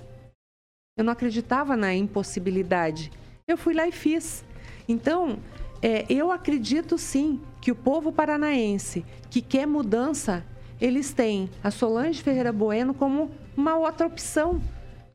Eu 0.95 1.03
não 1.03 1.13
acreditava 1.13 1.75
na 1.75 1.93
impossibilidade. 1.93 3.11
Eu 3.47 3.57
fui 3.57 3.73
lá 3.73 3.87
e 3.87 3.91
fiz. 3.91 4.43
Então, 4.87 5.39
é, 5.81 6.05
eu 6.09 6.31
acredito 6.31 6.97
sim 6.97 7.41
que 7.61 7.71
o 7.71 7.75
povo 7.75 8.11
paranaense 8.11 9.05
que 9.29 9.41
quer 9.41 9.65
mudança, 9.65 10.45
eles 10.79 11.11
têm 11.11 11.49
a 11.63 11.71
Solange 11.71 12.21
Ferreira 12.21 12.51
Bueno 12.51 12.93
como 12.93 13.31
uma 13.55 13.75
outra 13.75 14.05
opção. 14.07 14.61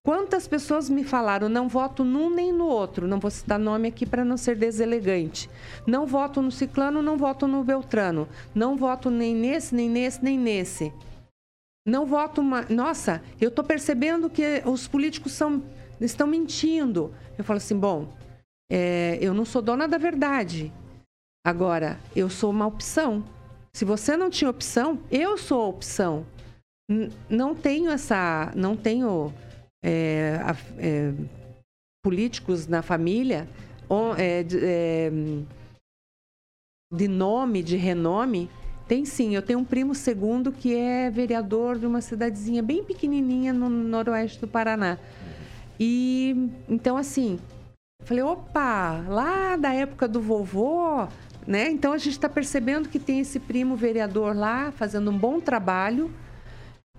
Quantas 0.04 0.48
pessoas 0.48 0.90
me 0.90 1.04
falaram, 1.04 1.48
não 1.48 1.68
voto 1.68 2.02
num 2.02 2.28
nem 2.28 2.52
no 2.52 2.66
outro, 2.66 3.06
não 3.06 3.20
vou 3.20 3.30
citar 3.30 3.56
nome 3.56 3.86
aqui 3.86 4.04
para 4.04 4.24
não 4.24 4.36
ser 4.36 4.56
deselegante. 4.56 5.48
Não 5.86 6.06
voto 6.06 6.42
no 6.42 6.50
ciclano, 6.50 7.00
não 7.00 7.16
voto 7.16 7.46
no 7.46 7.62
beltrano. 7.62 8.28
Não 8.52 8.76
voto 8.76 9.10
nem 9.10 9.32
nesse, 9.32 9.72
nem 9.72 9.88
nesse, 9.88 10.24
nem 10.24 10.36
nesse. 10.36 10.92
Não 11.86 12.04
voto 12.04 12.40
uma. 12.40 12.62
Nossa, 12.62 13.22
eu 13.40 13.48
estou 13.48 13.64
percebendo 13.64 14.28
que 14.28 14.62
os 14.66 14.88
políticos 14.88 15.32
são, 15.32 15.62
estão 16.00 16.26
mentindo. 16.26 17.14
Eu 17.38 17.44
falo 17.44 17.58
assim, 17.58 17.78
bom, 17.78 18.08
é, 18.70 19.18
eu 19.20 19.32
não 19.32 19.44
sou 19.44 19.62
dona 19.62 19.86
da 19.86 19.98
verdade. 19.98 20.72
Agora, 21.46 21.98
eu 22.14 22.28
sou 22.28 22.50
uma 22.50 22.66
opção. 22.66 23.24
Se 23.72 23.84
você 23.84 24.16
não 24.16 24.30
tinha 24.30 24.50
opção, 24.50 24.98
eu 25.12 25.38
sou 25.38 25.62
a 25.62 25.68
opção. 25.68 26.26
N- 26.90 27.10
não 27.30 27.54
tenho 27.54 27.88
essa. 27.88 28.52
Não 28.56 28.76
tenho 28.76 29.32
é, 29.82 30.40
é, 30.78 31.12
políticos 32.02 32.66
na 32.66 32.82
família 32.82 33.48
é, 34.16 34.42
de, 34.42 34.58
é, 34.62 35.10
de 36.92 37.08
nome, 37.08 37.62
de 37.62 37.76
renome. 37.76 38.50
Tem 38.88 39.04
sim, 39.04 39.34
eu 39.34 39.42
tenho 39.42 39.58
um 39.58 39.64
primo 39.64 39.94
segundo 39.94 40.52
que 40.52 40.74
é 40.74 41.10
vereador 41.10 41.78
de 41.78 41.86
uma 41.86 42.00
cidadezinha 42.00 42.62
bem 42.62 42.84
pequenininha 42.84 43.52
no 43.52 43.68
noroeste 43.68 44.40
do 44.40 44.48
Paraná. 44.48 44.98
E 45.78 46.50
então 46.68 46.96
assim, 46.96 47.38
Falei, 48.04 48.22
opa, 48.22 49.04
lá 49.08 49.56
da 49.56 49.72
época 49.72 50.08
do 50.08 50.20
vovô, 50.20 51.06
né? 51.46 51.70
Então 51.70 51.92
a 51.92 51.98
gente 51.98 52.12
está 52.12 52.28
percebendo 52.28 52.88
que 52.88 52.98
tem 52.98 53.20
esse 53.20 53.38
primo 53.38 53.76
vereador 53.76 54.36
lá 54.36 54.72
fazendo 54.72 55.10
um 55.10 55.16
bom 55.16 55.40
trabalho. 55.40 56.10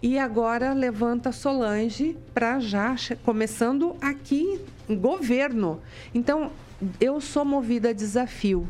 E 0.06 0.20
agora 0.20 0.74
levanta 0.74 1.32
Solange 1.32 2.18
para 2.34 2.60
já 2.60 2.94
começando 3.24 3.96
aqui 4.02 4.60
em 4.90 4.98
governo. 4.98 5.82
Então 6.14 6.52
eu 7.00 7.22
sou 7.22 7.46
movida 7.46 7.90
a 7.90 7.94
desafio 7.94 8.68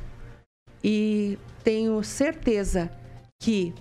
e 0.83 1.37
tenho 1.63 2.03
certeza 2.03 2.91
que 3.41 3.73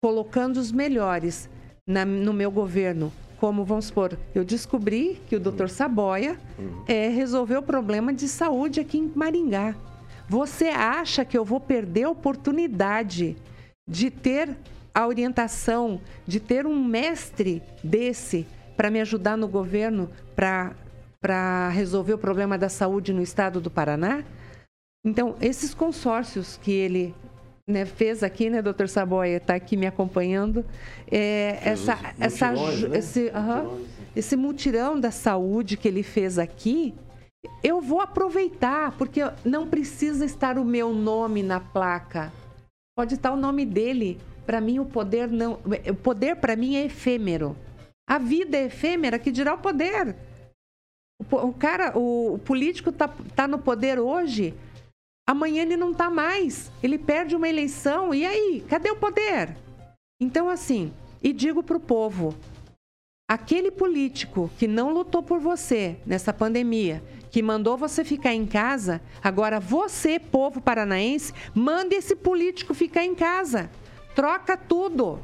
colocando 0.00 0.58
os 0.58 0.70
melhores 0.70 1.48
na- 1.88 2.04
no 2.04 2.32
meu 2.32 2.52
governo, 2.52 3.12
como 3.40 3.64
vamos 3.64 3.86
supor, 3.86 4.16
eu 4.32 4.44
descobri 4.44 5.20
que 5.26 5.34
o 5.34 5.40
Dr. 5.40 5.66
Saboia 5.68 6.38
é, 6.86 7.08
resolveu 7.08 7.58
o 7.60 7.64
problema 7.64 8.12
de 8.12 8.28
saúde 8.28 8.78
aqui 8.78 8.98
em 8.98 9.10
Maringá. 9.12 9.74
Você 10.28 10.66
acha 10.68 11.24
que 11.24 11.36
eu 11.36 11.44
vou 11.44 11.58
perder 11.58 12.04
a 12.04 12.10
oportunidade 12.10 13.36
de 13.88 14.08
ter 14.10 14.56
a 14.96 15.06
orientação, 15.06 16.00
de 16.26 16.40
ter 16.40 16.66
um 16.66 16.82
mestre 16.82 17.62
desse 17.84 18.46
para 18.74 18.90
me 18.90 18.98
ajudar 18.98 19.36
no 19.36 19.46
governo 19.46 20.10
para 20.34 21.68
resolver 21.68 22.14
o 22.14 22.18
problema 22.18 22.56
da 22.56 22.70
saúde 22.70 23.12
no 23.12 23.20
estado 23.20 23.60
do 23.60 23.70
Paraná? 23.70 24.24
Então, 25.04 25.36
esses 25.38 25.74
consórcios 25.74 26.58
que 26.62 26.72
ele 26.72 27.14
né, 27.68 27.84
fez 27.84 28.22
aqui, 28.22 28.48
né, 28.48 28.62
doutor 28.62 28.88
Saboia, 28.88 29.36
está 29.36 29.54
aqui 29.54 29.76
me 29.76 29.86
acompanhando, 29.86 30.64
é, 31.10 31.58
essa, 31.62 31.98
essa, 32.18 32.52
né? 32.52 32.96
esse, 32.96 33.28
aham, 33.34 33.78
esse 34.16 34.34
mutirão 34.34 34.98
da 34.98 35.10
saúde 35.10 35.76
que 35.76 35.86
ele 35.86 36.02
fez 36.02 36.38
aqui, 36.38 36.94
eu 37.62 37.82
vou 37.82 38.00
aproveitar, 38.00 38.92
porque 38.92 39.20
não 39.44 39.68
precisa 39.68 40.24
estar 40.24 40.56
o 40.56 40.64
meu 40.64 40.94
nome 40.94 41.42
na 41.42 41.60
placa. 41.60 42.32
Pode 42.96 43.16
estar 43.16 43.30
o 43.30 43.36
nome 43.36 43.66
dele. 43.66 44.18
Para 44.46 44.60
mim, 44.60 44.78
o 44.78 44.86
poder 44.86 45.28
não. 45.28 45.58
O 45.90 45.94
poder, 45.94 46.36
para 46.36 46.54
mim, 46.54 46.76
é 46.76 46.84
efêmero. 46.84 47.56
A 48.08 48.18
vida 48.18 48.56
é 48.56 48.66
efêmera, 48.66 49.18
que 49.18 49.32
dirá 49.32 49.54
o 49.54 49.58
poder. 49.58 50.14
O, 51.30 51.52
cara, 51.52 51.96
o 51.98 52.38
político 52.44 52.92
tá, 52.92 53.08
tá 53.34 53.48
no 53.48 53.58
poder 53.58 53.98
hoje, 53.98 54.54
amanhã 55.28 55.62
ele 55.62 55.76
não 55.76 55.92
tá 55.92 56.08
mais. 56.08 56.70
Ele 56.82 56.98
perde 56.98 57.34
uma 57.34 57.48
eleição, 57.48 58.14
e 58.14 58.24
aí? 58.24 58.64
Cadê 58.68 58.90
o 58.90 58.96
poder? 58.96 59.56
Então, 60.20 60.48
assim, 60.48 60.92
e 61.22 61.32
digo 61.32 61.62
pro 61.62 61.80
povo: 61.80 62.34
aquele 63.28 63.70
político 63.70 64.50
que 64.56 64.68
não 64.68 64.92
lutou 64.92 65.22
por 65.22 65.40
você 65.40 65.96
nessa 66.06 66.32
pandemia, 66.32 67.02
que 67.30 67.42
mandou 67.42 67.76
você 67.76 68.04
ficar 68.04 68.34
em 68.34 68.46
casa, 68.46 69.00
agora 69.22 69.58
você, 69.58 70.20
povo 70.20 70.60
paranaense, 70.60 71.32
manda 71.54 71.94
esse 71.94 72.14
político 72.14 72.72
ficar 72.72 73.04
em 73.04 73.14
casa. 73.14 73.68
Troca 74.16 74.56
tudo. 74.56 75.20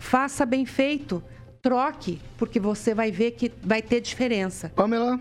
Faça 0.00 0.46
bem 0.46 0.64
feito. 0.64 1.20
Troque, 1.60 2.20
porque 2.36 2.60
você 2.60 2.94
vai 2.94 3.10
ver 3.10 3.32
que 3.32 3.52
vai 3.60 3.82
ter 3.82 4.00
diferença. 4.00 4.68
Pamela? 4.76 5.18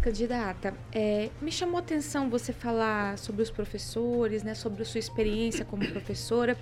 Candidata, 0.00 0.74
é, 0.90 1.28
me 1.42 1.52
chamou 1.52 1.76
a 1.76 1.80
atenção 1.80 2.30
você 2.30 2.50
falar 2.50 3.18
sobre 3.18 3.42
os 3.42 3.50
professores, 3.50 4.42
né, 4.42 4.54
sobre 4.54 4.82
a 4.82 4.86
sua 4.86 4.98
experiência 4.98 5.66
como 5.66 5.86
professora. 5.86 6.56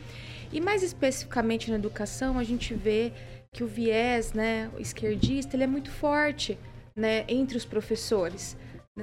E 0.53 0.61
mais 0.61 0.83
especificamente 0.83 1.71
na 1.71 1.77
educação, 1.77 2.37
a 2.37 2.43
gente 2.43 2.75
vê 2.75 3.13
que 3.53 3.63
o 3.63 3.69
viés 3.69 4.33
né, 4.33 4.69
esquerdista 4.79 5.55
ele 5.55 5.63
é 5.63 5.69
muito 5.69 5.93
forte 5.93 6.59
né, 6.97 7.25
entre 7.29 7.57
os 7.57 7.65
professores. 7.65 8.57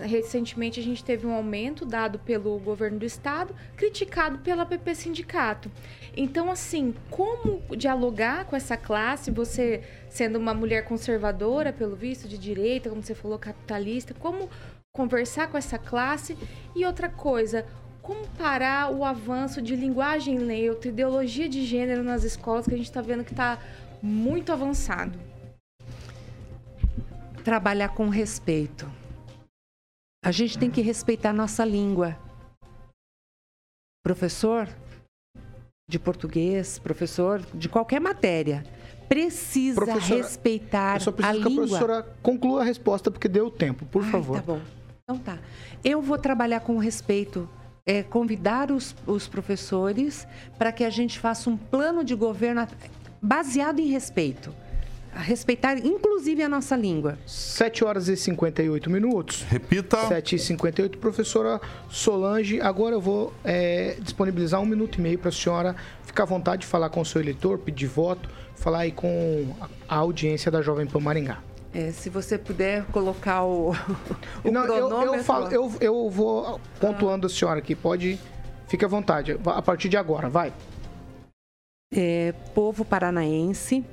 Recentemente 0.04 0.80
a 0.80 0.84
gente 0.84 1.04
teve 1.04 1.26
um 1.26 1.34
aumento 1.34 1.86
dado 1.86 2.20
pelo 2.20 2.58
governo 2.60 3.00
do 3.00 3.06
estado, 3.06 3.56
criticado 3.76 4.40
pela 4.40 4.66
PP 4.66 4.96
Sindicato. 4.96 5.72
Então, 6.16 6.50
assim, 6.50 6.94
como 7.10 7.62
dialogar 7.76 8.46
com 8.46 8.56
essa 8.56 8.76
classe, 8.76 9.32
você 9.32 9.84
sendo 10.10 10.38
uma 10.38 10.54
mulher 10.54 10.84
conservadora, 10.86 11.72
pelo 11.72 11.96
visto, 11.96 12.28
de 12.28 12.38
direita, 12.38 12.90
como 12.90 13.04
você 13.04 13.14
falou, 13.14 13.38
capitalista, 13.38 14.14
como 14.14 14.50
conversar 14.92 15.48
com 15.48 15.58
essa 15.58 15.78
classe? 15.78 16.38
E 16.76 16.86
outra 16.86 17.08
coisa, 17.08 17.66
como 18.02 18.28
parar 18.30 18.90
o 18.92 19.06
avanço 19.06 19.62
de 19.62 19.76
linguagem 19.76 20.40
neutra, 20.40 20.90
ideologia 20.90 21.48
de 21.48 21.64
gênero 21.66 22.04
nas 22.04 22.24
escolas, 22.24 22.66
que 22.66 22.74
a 22.74 22.78
gente 22.78 22.88
está 22.88 23.02
vendo 23.02 23.24
que 23.24 23.34
está 23.34 23.60
muito 24.02 24.52
avançado? 24.52 25.20
Trabalhar 27.44 27.90
com 27.90 28.10
respeito. 28.10 28.90
A 30.28 30.32
gente 30.32 30.58
tem 30.58 30.70
que 30.70 30.82
respeitar 30.82 31.30
a 31.30 31.34
nossa 31.34 31.64
língua. 31.64 32.18
Professor 34.04 34.68
de 35.90 35.98
português, 35.98 36.78
professor 36.78 37.40
de 37.54 37.70
qualquer 37.70 38.02
matéria, 38.02 38.66
precisa 39.08 39.80
Professora, 39.80 40.22
respeitar 40.22 40.96
Eu 40.98 41.00
só 41.00 41.10
a 41.12 41.14
preciso 41.14 41.40
que 41.40 41.46
a 41.46 41.50
língua. 41.50 41.66
professora 41.66 42.16
conclua 42.22 42.60
a 42.60 42.66
resposta, 42.66 43.10
porque 43.10 43.30
deu 43.30 43.50
tempo, 43.50 43.86
por 43.86 44.04
Ai, 44.04 44.12
favor. 44.12 44.36
Tá 44.36 44.42
bom. 44.42 44.62
Então 45.02 45.18
tá. 45.18 45.40
Eu 45.82 46.02
vou 46.02 46.18
trabalhar 46.18 46.60
com 46.60 46.78
respeito, 46.78 47.50
é, 47.86 48.04
convidar 48.04 48.70
os, 48.70 48.94
os 49.06 49.30
professores 49.30 50.28
para 50.58 50.74
que 50.74 50.84
a 50.84 50.90
gente 50.90 51.18
faça 51.20 51.50
um 51.50 51.56
plano 51.56 52.04
de 52.04 52.14
governo 52.16 52.68
baseado 53.22 53.80
em 53.80 53.88
respeito. 53.88 54.54
A 55.18 55.20
respeitar, 55.20 55.80
inclusive, 55.84 56.44
a 56.44 56.48
nossa 56.48 56.76
língua. 56.76 57.18
7 57.26 57.84
horas 57.84 58.08
e 58.08 58.16
58 58.16 58.88
minutos. 58.88 59.42
Repita. 59.50 59.98
7 60.08 60.36
e 60.36 60.40
58 60.40 61.00
Professora 61.00 61.60
Solange, 61.90 62.62
agora 62.62 62.94
eu 62.94 63.02
vou 63.02 63.34
é, 63.44 63.98
disponibilizar 64.00 64.62
um 64.62 64.66
minuto 64.68 65.00
e 65.00 65.02
meio 65.02 65.18
para 65.18 65.30
a 65.30 65.32
senhora 65.32 65.76
ficar 66.04 66.22
à 66.22 66.26
vontade 66.28 66.62
de 66.62 66.68
falar 66.68 66.92
com 66.92 67.02
o 67.02 67.06
seu 67.06 67.20
eleitor, 67.20 67.58
pedir 67.58 67.88
voto, 67.88 68.30
falar 68.56 68.82
aí 68.82 68.92
com 68.92 69.56
a 69.90 69.96
audiência 69.96 70.52
da 70.52 70.62
Jovem 70.62 70.86
Pan 70.86 71.00
Maringá. 71.00 71.40
É, 71.74 71.92
se 71.92 72.12
você 72.12 72.38
puder 72.38 72.86
colocar 72.92 73.44
o, 73.44 73.72
o 74.46 74.52
Não, 74.52 74.66
eu, 74.66 74.76
eu, 74.76 74.88
cronômetro. 74.88 75.24
falo, 75.24 75.48
eu, 75.48 75.74
eu 75.82 76.10
vou 76.12 76.62
pontuando 76.80 77.26
a 77.26 77.30
senhora 77.30 77.58
aqui, 77.58 77.74
pode. 77.74 78.20
Fique 78.68 78.86
à 78.86 78.88
vontade, 78.88 79.36
a 79.44 79.62
partir 79.64 79.90
de 79.90 79.98
agora, 79.98 80.30
vai. 80.30 80.54
é, 81.92 82.36
povo 82.54 82.86
paranaense. 82.86 83.84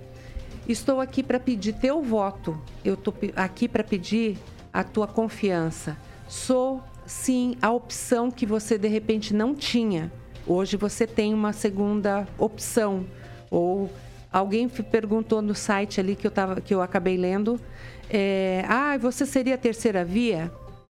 Estou 0.66 1.00
aqui 1.00 1.22
para 1.22 1.38
pedir 1.38 1.74
teu 1.74 2.02
voto. 2.02 2.58
Eu 2.84 2.94
estou 2.94 3.14
aqui 3.36 3.68
para 3.68 3.84
pedir 3.84 4.38
a 4.72 4.82
tua 4.82 5.06
confiança. 5.06 5.96
Sou, 6.26 6.82
sim, 7.06 7.56
a 7.60 7.70
opção 7.70 8.30
que 8.30 8.46
você 8.46 8.78
de 8.78 8.88
repente 8.88 9.34
não 9.34 9.54
tinha. 9.54 10.10
Hoje 10.46 10.76
você 10.76 11.06
tem 11.06 11.34
uma 11.34 11.52
segunda 11.52 12.26
opção. 12.38 13.04
Ou 13.50 13.90
alguém 14.32 14.66
perguntou 14.68 15.42
no 15.42 15.54
site 15.54 16.00
ali 16.00 16.16
que 16.16 16.26
eu, 16.26 16.30
tava, 16.30 16.60
que 16.60 16.74
eu 16.74 16.80
acabei 16.80 17.18
lendo: 17.18 17.60
é, 18.08 18.64
ah, 18.66 18.96
você 18.96 19.26
seria 19.26 19.56
a 19.56 19.58
terceira 19.58 20.02
via? 20.02 20.50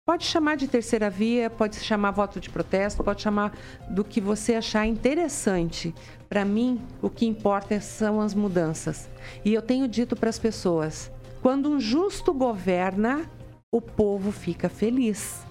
Pode 0.09 0.25
chamar 0.25 0.57
de 0.57 0.67
terceira 0.67 1.07
via, 1.07 1.51
pode 1.51 1.75
chamar 1.75 2.09
voto 2.09 2.39
de 2.39 2.49
protesto, 2.49 3.03
pode 3.03 3.21
chamar 3.21 3.55
do 3.87 4.03
que 4.03 4.19
você 4.19 4.55
achar 4.55 4.87
interessante. 4.87 5.93
Para 6.27 6.43
mim, 6.43 6.81
o 6.99 7.11
que 7.11 7.27
importa 7.27 7.79
são 7.79 8.19
as 8.19 8.33
mudanças. 8.33 9.07
E 9.45 9.53
eu 9.53 9.61
tenho 9.61 9.87
dito 9.87 10.15
para 10.15 10.27
as 10.27 10.39
pessoas: 10.39 11.11
quando 11.43 11.69
um 11.69 11.79
justo 11.79 12.33
governa, 12.33 13.29
o 13.71 13.79
povo 13.79 14.31
fica 14.31 14.67
feliz. 14.67 15.45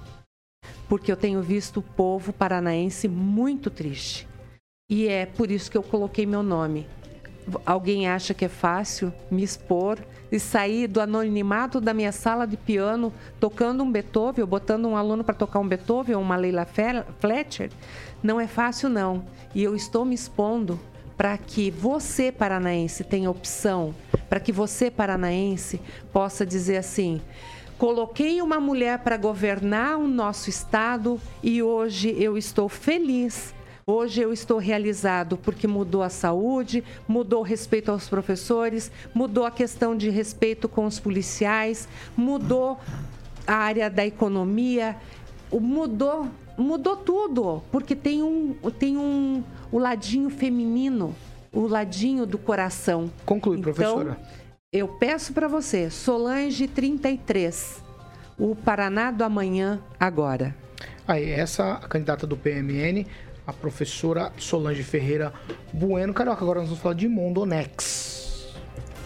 Porque 0.89 1.13
eu 1.13 1.17
tenho 1.17 1.41
visto 1.41 1.77
o 1.77 1.83
povo 1.83 2.33
paranaense 2.33 3.07
muito 3.07 3.71
triste. 3.71 4.27
E 4.91 5.07
é 5.07 5.25
por 5.25 5.53
isso 5.53 5.71
que 5.71 5.79
eu 5.79 5.85
coloquei 5.85 6.27
meu 6.27 6.43
nome. 6.43 6.85
Alguém 7.65 8.09
acha 8.09 8.35
que 8.35 8.45
é 8.45 8.49
fácil 8.49 9.13
me 9.31 9.43
expor 9.43 9.99
e 10.31 10.39
sair 10.39 10.87
do 10.87 11.01
anonimato 11.01 11.81
da 11.81 11.95
minha 11.95 12.13
sala 12.13 12.47
de 12.47 12.57
piano 12.57 13.13
tocando 13.41 13.83
um 13.83 13.91
Beethoven, 13.91 14.43
ou 14.43 14.47
botando 14.47 14.87
um 14.87 14.97
aluno 14.97 15.25
para 15.25 15.35
tocar 15.35 15.59
um 15.59 15.69
Beethoven 15.69 16.17
ou 16.17 16.23
uma 16.23 16.37
Leila 16.37 16.67
Fletcher? 17.19 17.71
Não 18.23 18.41
é 18.41 18.47
fácil, 18.47 18.89
não. 18.89 19.25
E 19.55 19.63
eu 19.63 19.75
estou 19.75 20.05
me 20.05 20.15
expondo 20.15 20.79
para 21.17 21.37
que 21.37 21.71
você, 21.71 22.31
paranaense, 22.31 23.03
tenha 23.03 23.31
opção, 23.31 23.95
para 24.29 24.39
que 24.39 24.53
você, 24.53 24.91
paranaense, 24.91 25.81
possa 26.13 26.47
dizer 26.47 26.77
assim: 26.77 27.21
coloquei 27.77 28.41
uma 28.41 28.61
mulher 28.61 29.01
para 29.01 29.17
governar 29.17 29.99
o 29.99 30.07
nosso 30.07 30.49
estado 30.49 31.21
e 31.43 31.63
hoje 31.63 32.15
eu 32.19 32.39
estou 32.39 32.69
feliz 32.69 33.55
Hoje 33.91 34.20
eu 34.20 34.34
estou 34.34 34.59
realizado 34.59 35.39
porque 35.39 35.66
mudou 35.66 36.03
a 36.03 36.11
saúde, 36.11 36.84
mudou 37.09 37.41
o 37.41 37.43
respeito 37.43 37.91
aos 37.91 38.07
professores, 38.07 38.93
mudou 39.14 39.47
a 39.47 39.51
questão 39.51 39.97
de 39.97 40.11
respeito 40.11 40.68
com 40.68 40.84
os 40.84 41.01
policiais, 41.01 41.89
mudou 42.14 42.78
a 43.47 43.55
área 43.55 43.89
da 43.89 44.05
economia, 44.05 44.95
mudou, 45.51 46.28
mudou 46.59 46.99
tudo, 46.99 47.62
porque 47.72 47.97
tem 47.97 48.22
um, 48.22 48.55
tem 48.78 48.99
um 48.99 49.43
o 49.72 49.78
ladinho 49.78 50.28
feminino, 50.28 51.16
o 51.51 51.66
ladinho 51.66 52.26
do 52.26 52.36
coração. 52.36 53.11
Conclui, 53.24 53.57
então, 53.57 53.72
professora. 53.72 54.20
Eu 54.70 54.86
peço 54.86 55.32
para 55.32 55.49
você, 55.49 55.89
Solange 55.89 56.68
33. 56.68 57.82
o 58.39 58.55
Paraná 58.55 59.11
do 59.11 59.24
Amanhã 59.24 59.80
agora. 59.99 60.55
Aí, 61.09 61.30
essa 61.30 61.72
a 61.72 61.89
candidata 61.89 62.26
do 62.26 62.36
PMN, 62.36 63.07
a 63.49 63.53
professora 63.53 64.31
Solange 64.37 64.83
Ferreira 64.83 65.33
Bueno. 65.73 66.13
Carioca, 66.13 66.43
agora 66.43 66.61
nós 66.61 66.69
vamos 66.69 66.83
falar 66.83 66.95
de 66.95 67.09
Mondonex. 67.09 68.47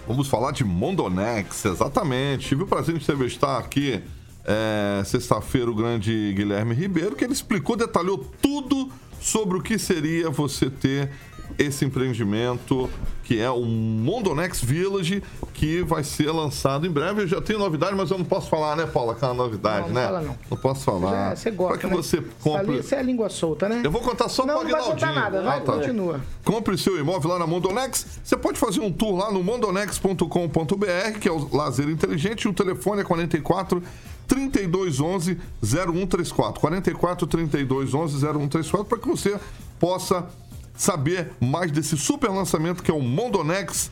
Vamos 0.05 0.27
falar 0.27 0.51
de 0.51 0.65
Mondonex, 0.65 1.65
exatamente. 1.65 2.49
Tive 2.49 2.65
o 2.65 2.67
prazer 2.67 2.97
de 2.97 3.01
entrevistar 3.01 3.59
aqui 3.59 4.03
é, 4.45 5.05
sexta-feira 5.05 5.71
o 5.71 5.75
grande 5.77 6.33
Guilherme 6.35 6.75
Ribeiro, 6.75 7.15
que 7.15 7.23
ele 7.23 7.33
explicou, 7.33 7.77
detalhou 7.77 8.19
tudo 8.43 8.91
sobre 9.21 9.59
o 9.59 9.63
que 9.63 9.79
seria 9.79 10.29
você 10.29 10.69
ter 10.69 11.13
esse 11.59 11.85
empreendimento 11.85 12.89
que 13.25 13.39
é 13.41 13.49
o 13.51 13.65
Mondonex 13.65 14.61
Village, 14.63 15.23
que 15.55 15.81
vai 15.83 16.03
ser 16.03 16.31
lançado 16.33 16.87
em 16.87 16.91
breve. 16.91 17.23
Eu 17.23 17.27
já 17.29 17.41
tenho 17.41 17.59
novidade, 17.59 17.95
mas 17.95 18.11
eu 18.11 18.19
não 18.19 18.25
posso 18.25 18.49
falar, 18.51 18.75
né, 18.77 18.85
Paula? 18.85 19.13
Aquela 19.13 19.33
novidade, 19.33 19.87
Não, 19.87 19.89
não 19.89 19.95
né? 19.95 20.07
fala, 20.07 20.21
não. 20.23 20.37
Não 20.51 20.57
posso 20.59 20.81
falar. 20.85 21.11
Já, 21.31 21.37
você 21.37 21.51
gosta, 21.53 21.79
Para 21.79 21.89
que 21.89 21.95
né? 21.95 22.03
você 22.03 22.23
compre. 22.43 22.77
Você 22.83 22.95
é 22.97 23.03
língua 23.03 23.29
solta, 23.31 23.69
né? 23.69 23.81
Eu 23.85 23.91
vou 23.91 24.01
contar 24.03 24.29
só 24.29 24.45
Não, 24.45 24.55
para 24.57 24.65
não 24.65 24.71
vai 24.71 24.81
contar 24.83 25.07
Aguinaldinho. 25.07 25.23
nada, 25.39 25.43
vai, 25.43 25.59
Ah, 25.59 25.61
tá. 25.63 25.73
continua. 25.73 26.21
Compre 26.45 26.77
seu 26.77 26.99
imóvel 26.99 27.31
lá 27.31 27.39
na 27.39 27.47
Mondonex. 27.47 28.19
Você 28.25 28.37
pode 28.37 28.59
fazer 28.59 28.81
um 28.81 28.91
tour 28.91 29.17
lá 29.17 29.31
no 29.31 29.43
mondonex.com.br, 29.43 31.19
que 31.21 31.29
é 31.29 31.33
o 31.33 31.49
lazer 31.55 31.89
inteligente. 31.89 32.49
O 32.49 32.53
telefone 32.53 33.03
é 33.03 33.05
44 33.05 33.83
3211 34.27 35.39
0134. 35.63 36.61
44 36.61 37.27
3211 37.27 38.19
0134 38.27 38.85
para 38.85 38.99
que 38.99 39.09
você 39.09 39.39
possa 39.79 40.27
saber 40.75 41.31
mais 41.41 41.71
desse 41.71 41.97
super 41.97 42.31
lançamento 42.31 42.83
que 42.83 42.91
é 42.91 42.95
o 42.95 43.01
Mondonex 43.01 43.91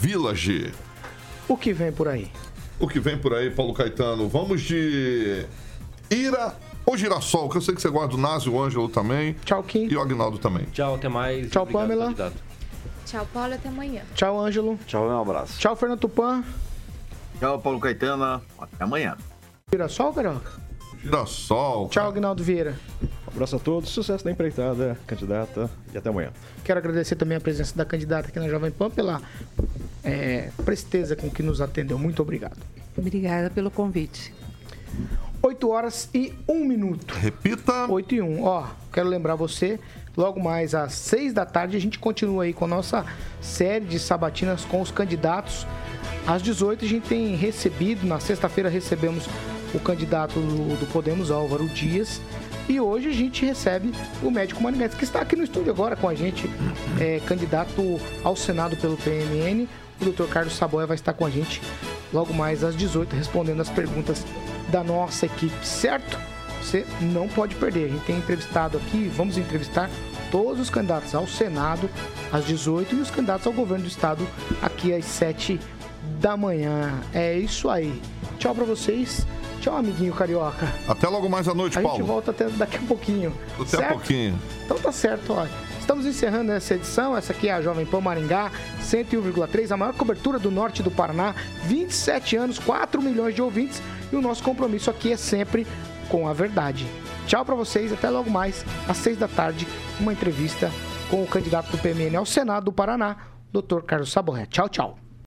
Village. 0.00 0.72
O 1.48 1.56
que 1.56 1.72
vem 1.72 1.90
por 1.92 2.08
aí? 2.08 2.30
O 2.78 2.86
que 2.88 2.98
vem 3.00 3.18
por 3.18 3.34
aí, 3.34 3.50
Paulo 3.50 3.74
Caetano? 3.74 4.28
Vamos 4.28 4.62
de 4.62 5.44
Ira 6.10 6.54
ou 6.86 6.96
Girassol, 6.96 7.48
que 7.48 7.56
eu 7.56 7.60
sei 7.60 7.74
que 7.74 7.82
você 7.82 7.88
gosta 7.90 8.08
do 8.08 8.16
Nazi, 8.18 8.48
o 8.48 8.60
Ângelo 8.60 8.88
também. 8.88 9.34
Tchau, 9.44 9.62
Kim. 9.62 9.86
E 9.90 9.96
o 9.96 10.00
Agnaldo 10.00 10.38
também. 10.38 10.64
Tchau, 10.72 10.94
até 10.94 11.08
mais. 11.08 11.50
Tchau, 11.50 11.62
Obrigado, 11.62 11.82
Pamela. 11.82 12.04
candidato. 12.06 12.36
Tchau, 13.04 13.28
Paulo, 13.32 13.54
até 13.54 13.68
amanhã. 13.68 14.02
Tchau, 14.14 14.40
Ângelo. 14.40 14.78
Tchau, 14.86 15.06
um 15.08 15.20
abraço. 15.20 15.58
Tchau, 15.58 15.76
Fernando 15.76 16.00
Tupan. 16.00 16.42
Tchau, 17.38 17.58
Paulo 17.60 17.80
Caetano. 17.80 18.40
Até 18.58 18.84
amanhã. 18.84 19.16
Girassol, 19.70 20.12
Carioca? 20.12 20.50
Girassol. 21.02 21.88
Tchau, 21.88 22.08
Agnaldo 22.08 22.42
Vieira. 22.42 22.74
Um 23.02 23.30
abraço 23.32 23.56
a 23.56 23.58
todos, 23.58 23.90
sucesso 23.90 24.24
da 24.24 24.30
empreitada, 24.30 24.98
candidata, 25.06 25.70
e 25.94 25.98
até 25.98 26.08
amanhã. 26.08 26.30
Quero 26.64 26.78
agradecer 26.78 27.16
também 27.16 27.36
a 27.36 27.40
presença 27.40 27.76
da 27.76 27.84
candidata 27.84 28.28
aqui 28.28 28.38
na 28.38 28.48
Jovem 28.48 28.70
Pan 28.70 28.90
pela 28.90 29.22
é, 30.04 30.50
presteza 30.64 31.16
com 31.16 31.30
que 31.30 31.42
nos 31.42 31.60
atendeu. 31.60 31.98
Muito 31.98 32.20
obrigado. 32.20 32.58
Obrigada 32.96 33.50
pelo 33.50 33.70
convite. 33.70 34.34
8 35.42 35.70
horas 35.70 36.10
e 36.12 36.34
1 36.46 36.64
minuto. 36.66 37.14
Repita. 37.14 37.86
8 37.90 38.14
e 38.14 38.20
1. 38.20 38.42
Ó, 38.44 38.66
quero 38.92 39.08
lembrar 39.08 39.36
você, 39.36 39.80
logo 40.16 40.38
mais 40.38 40.74
às 40.74 40.92
6 40.92 41.32
da 41.32 41.46
tarde 41.46 41.76
a 41.76 41.80
gente 41.80 41.98
continua 41.98 42.44
aí 42.44 42.52
com 42.52 42.66
a 42.66 42.68
nossa 42.68 43.06
série 43.40 43.86
de 43.86 43.98
sabatinas 43.98 44.64
com 44.66 44.82
os 44.82 44.90
candidatos. 44.90 45.66
Às 46.26 46.42
18 46.42 46.84
a 46.84 46.88
gente 46.88 47.08
tem 47.08 47.34
recebido, 47.36 48.06
na 48.06 48.20
sexta-feira 48.20 48.68
recebemos 48.68 49.26
o 49.74 49.80
candidato 49.80 50.34
do, 50.40 50.86
Podemos, 50.92 51.30
Álvaro 51.30 51.68
Dias. 51.68 52.20
E 52.68 52.80
hoje 52.80 53.08
a 53.08 53.12
gente 53.12 53.44
recebe 53.44 53.92
o 54.22 54.30
médico 54.30 54.62
Marinete, 54.62 54.96
que 54.96 55.04
está 55.04 55.20
aqui 55.20 55.34
no 55.34 55.42
estúdio 55.42 55.72
agora 55.72 55.96
com 55.96 56.08
a 56.08 56.14
gente, 56.14 56.48
é, 57.00 57.20
candidato 57.26 58.00
ao 58.22 58.36
Senado 58.36 58.76
pelo 58.76 58.96
PMN. 58.96 59.68
O 60.00 60.04
doutor 60.04 60.28
Carlos 60.28 60.56
Saboia 60.56 60.86
vai 60.86 60.94
estar 60.94 61.12
com 61.12 61.26
a 61.26 61.30
gente 61.30 61.60
logo 62.12 62.32
mais 62.32 62.62
às 62.62 62.76
18, 62.76 63.14
respondendo 63.14 63.60
as 63.60 63.68
perguntas 63.68 64.24
da 64.68 64.84
nossa 64.84 65.26
equipe, 65.26 65.66
certo? 65.66 66.18
Você 66.62 66.86
não 67.00 67.28
pode 67.28 67.54
perder. 67.56 67.86
A 67.86 67.88
gente 67.88 68.04
tem 68.04 68.18
entrevistado 68.18 68.78
aqui, 68.78 69.10
vamos 69.16 69.36
entrevistar 69.36 69.90
todos 70.30 70.60
os 70.60 70.70
candidatos 70.70 71.14
ao 71.14 71.26
Senado 71.26 71.90
às 72.32 72.44
18 72.44 72.94
e 72.94 73.00
os 73.00 73.10
candidatos 73.10 73.46
ao 73.46 73.52
governo 73.52 73.84
do 73.84 73.88
estado 73.88 74.26
aqui 74.62 74.92
às 74.94 75.04
7 75.04 75.58
da 76.20 76.36
manhã. 76.36 76.92
É 77.12 77.36
isso 77.36 77.68
aí. 77.68 78.00
Tchau 78.38 78.54
pra 78.54 78.64
vocês. 78.64 79.26
Tchau, 79.60 79.76
amiguinho 79.76 80.14
carioca. 80.14 80.72
Até 80.88 81.06
logo 81.08 81.28
mais 81.28 81.46
à 81.46 81.54
noite, 81.54 81.78
A 81.78 81.82
Paulo. 81.82 81.98
gente 81.98 82.06
volta 82.06 82.30
até 82.30 82.48
daqui 82.48 82.78
a 82.78 82.80
pouquinho. 82.80 83.32
Até 83.54 83.62
a 83.62 83.66
certo? 83.66 83.92
pouquinho. 83.92 84.38
Então 84.64 84.78
tá 84.78 84.90
certo, 84.90 85.32
ó. 85.34 85.46
Estamos 85.78 86.06
encerrando 86.06 86.52
essa 86.52 86.74
edição. 86.74 87.16
Essa 87.16 87.32
aqui 87.32 87.48
é 87.48 87.52
a 87.52 87.60
Jovem 87.60 87.84
Pan 87.84 88.00
Maringá, 88.00 88.50
101,3, 88.82 89.70
a 89.72 89.76
maior 89.76 89.92
cobertura 89.94 90.38
do 90.38 90.50
norte 90.50 90.82
do 90.82 90.90
Paraná. 90.90 91.34
27 91.64 92.36
anos, 92.36 92.58
4 92.58 93.02
milhões 93.02 93.34
de 93.34 93.42
ouvintes. 93.42 93.82
E 94.12 94.16
o 94.16 94.22
nosso 94.22 94.42
compromisso 94.42 94.88
aqui 94.90 95.12
é 95.12 95.16
sempre 95.16 95.66
com 96.08 96.26
a 96.26 96.32
verdade. 96.32 96.86
Tchau 97.26 97.44
pra 97.44 97.54
vocês, 97.54 97.92
até 97.92 98.08
logo 98.08 98.30
mais, 98.30 98.64
às 98.88 98.96
6 98.96 99.18
da 99.18 99.28
tarde, 99.28 99.66
uma 100.00 100.12
entrevista 100.12 100.70
com 101.10 101.22
o 101.22 101.26
candidato 101.26 101.70
do 101.70 101.78
PMN 101.78 102.16
ao 102.16 102.26
Senado 102.26 102.64
do 102.64 102.72
Paraná, 102.72 103.16
Dr. 103.52 103.80
Carlos 103.86 104.10
Saborré. 104.10 104.46
Tchau, 104.46 104.68
tchau. 104.68 104.98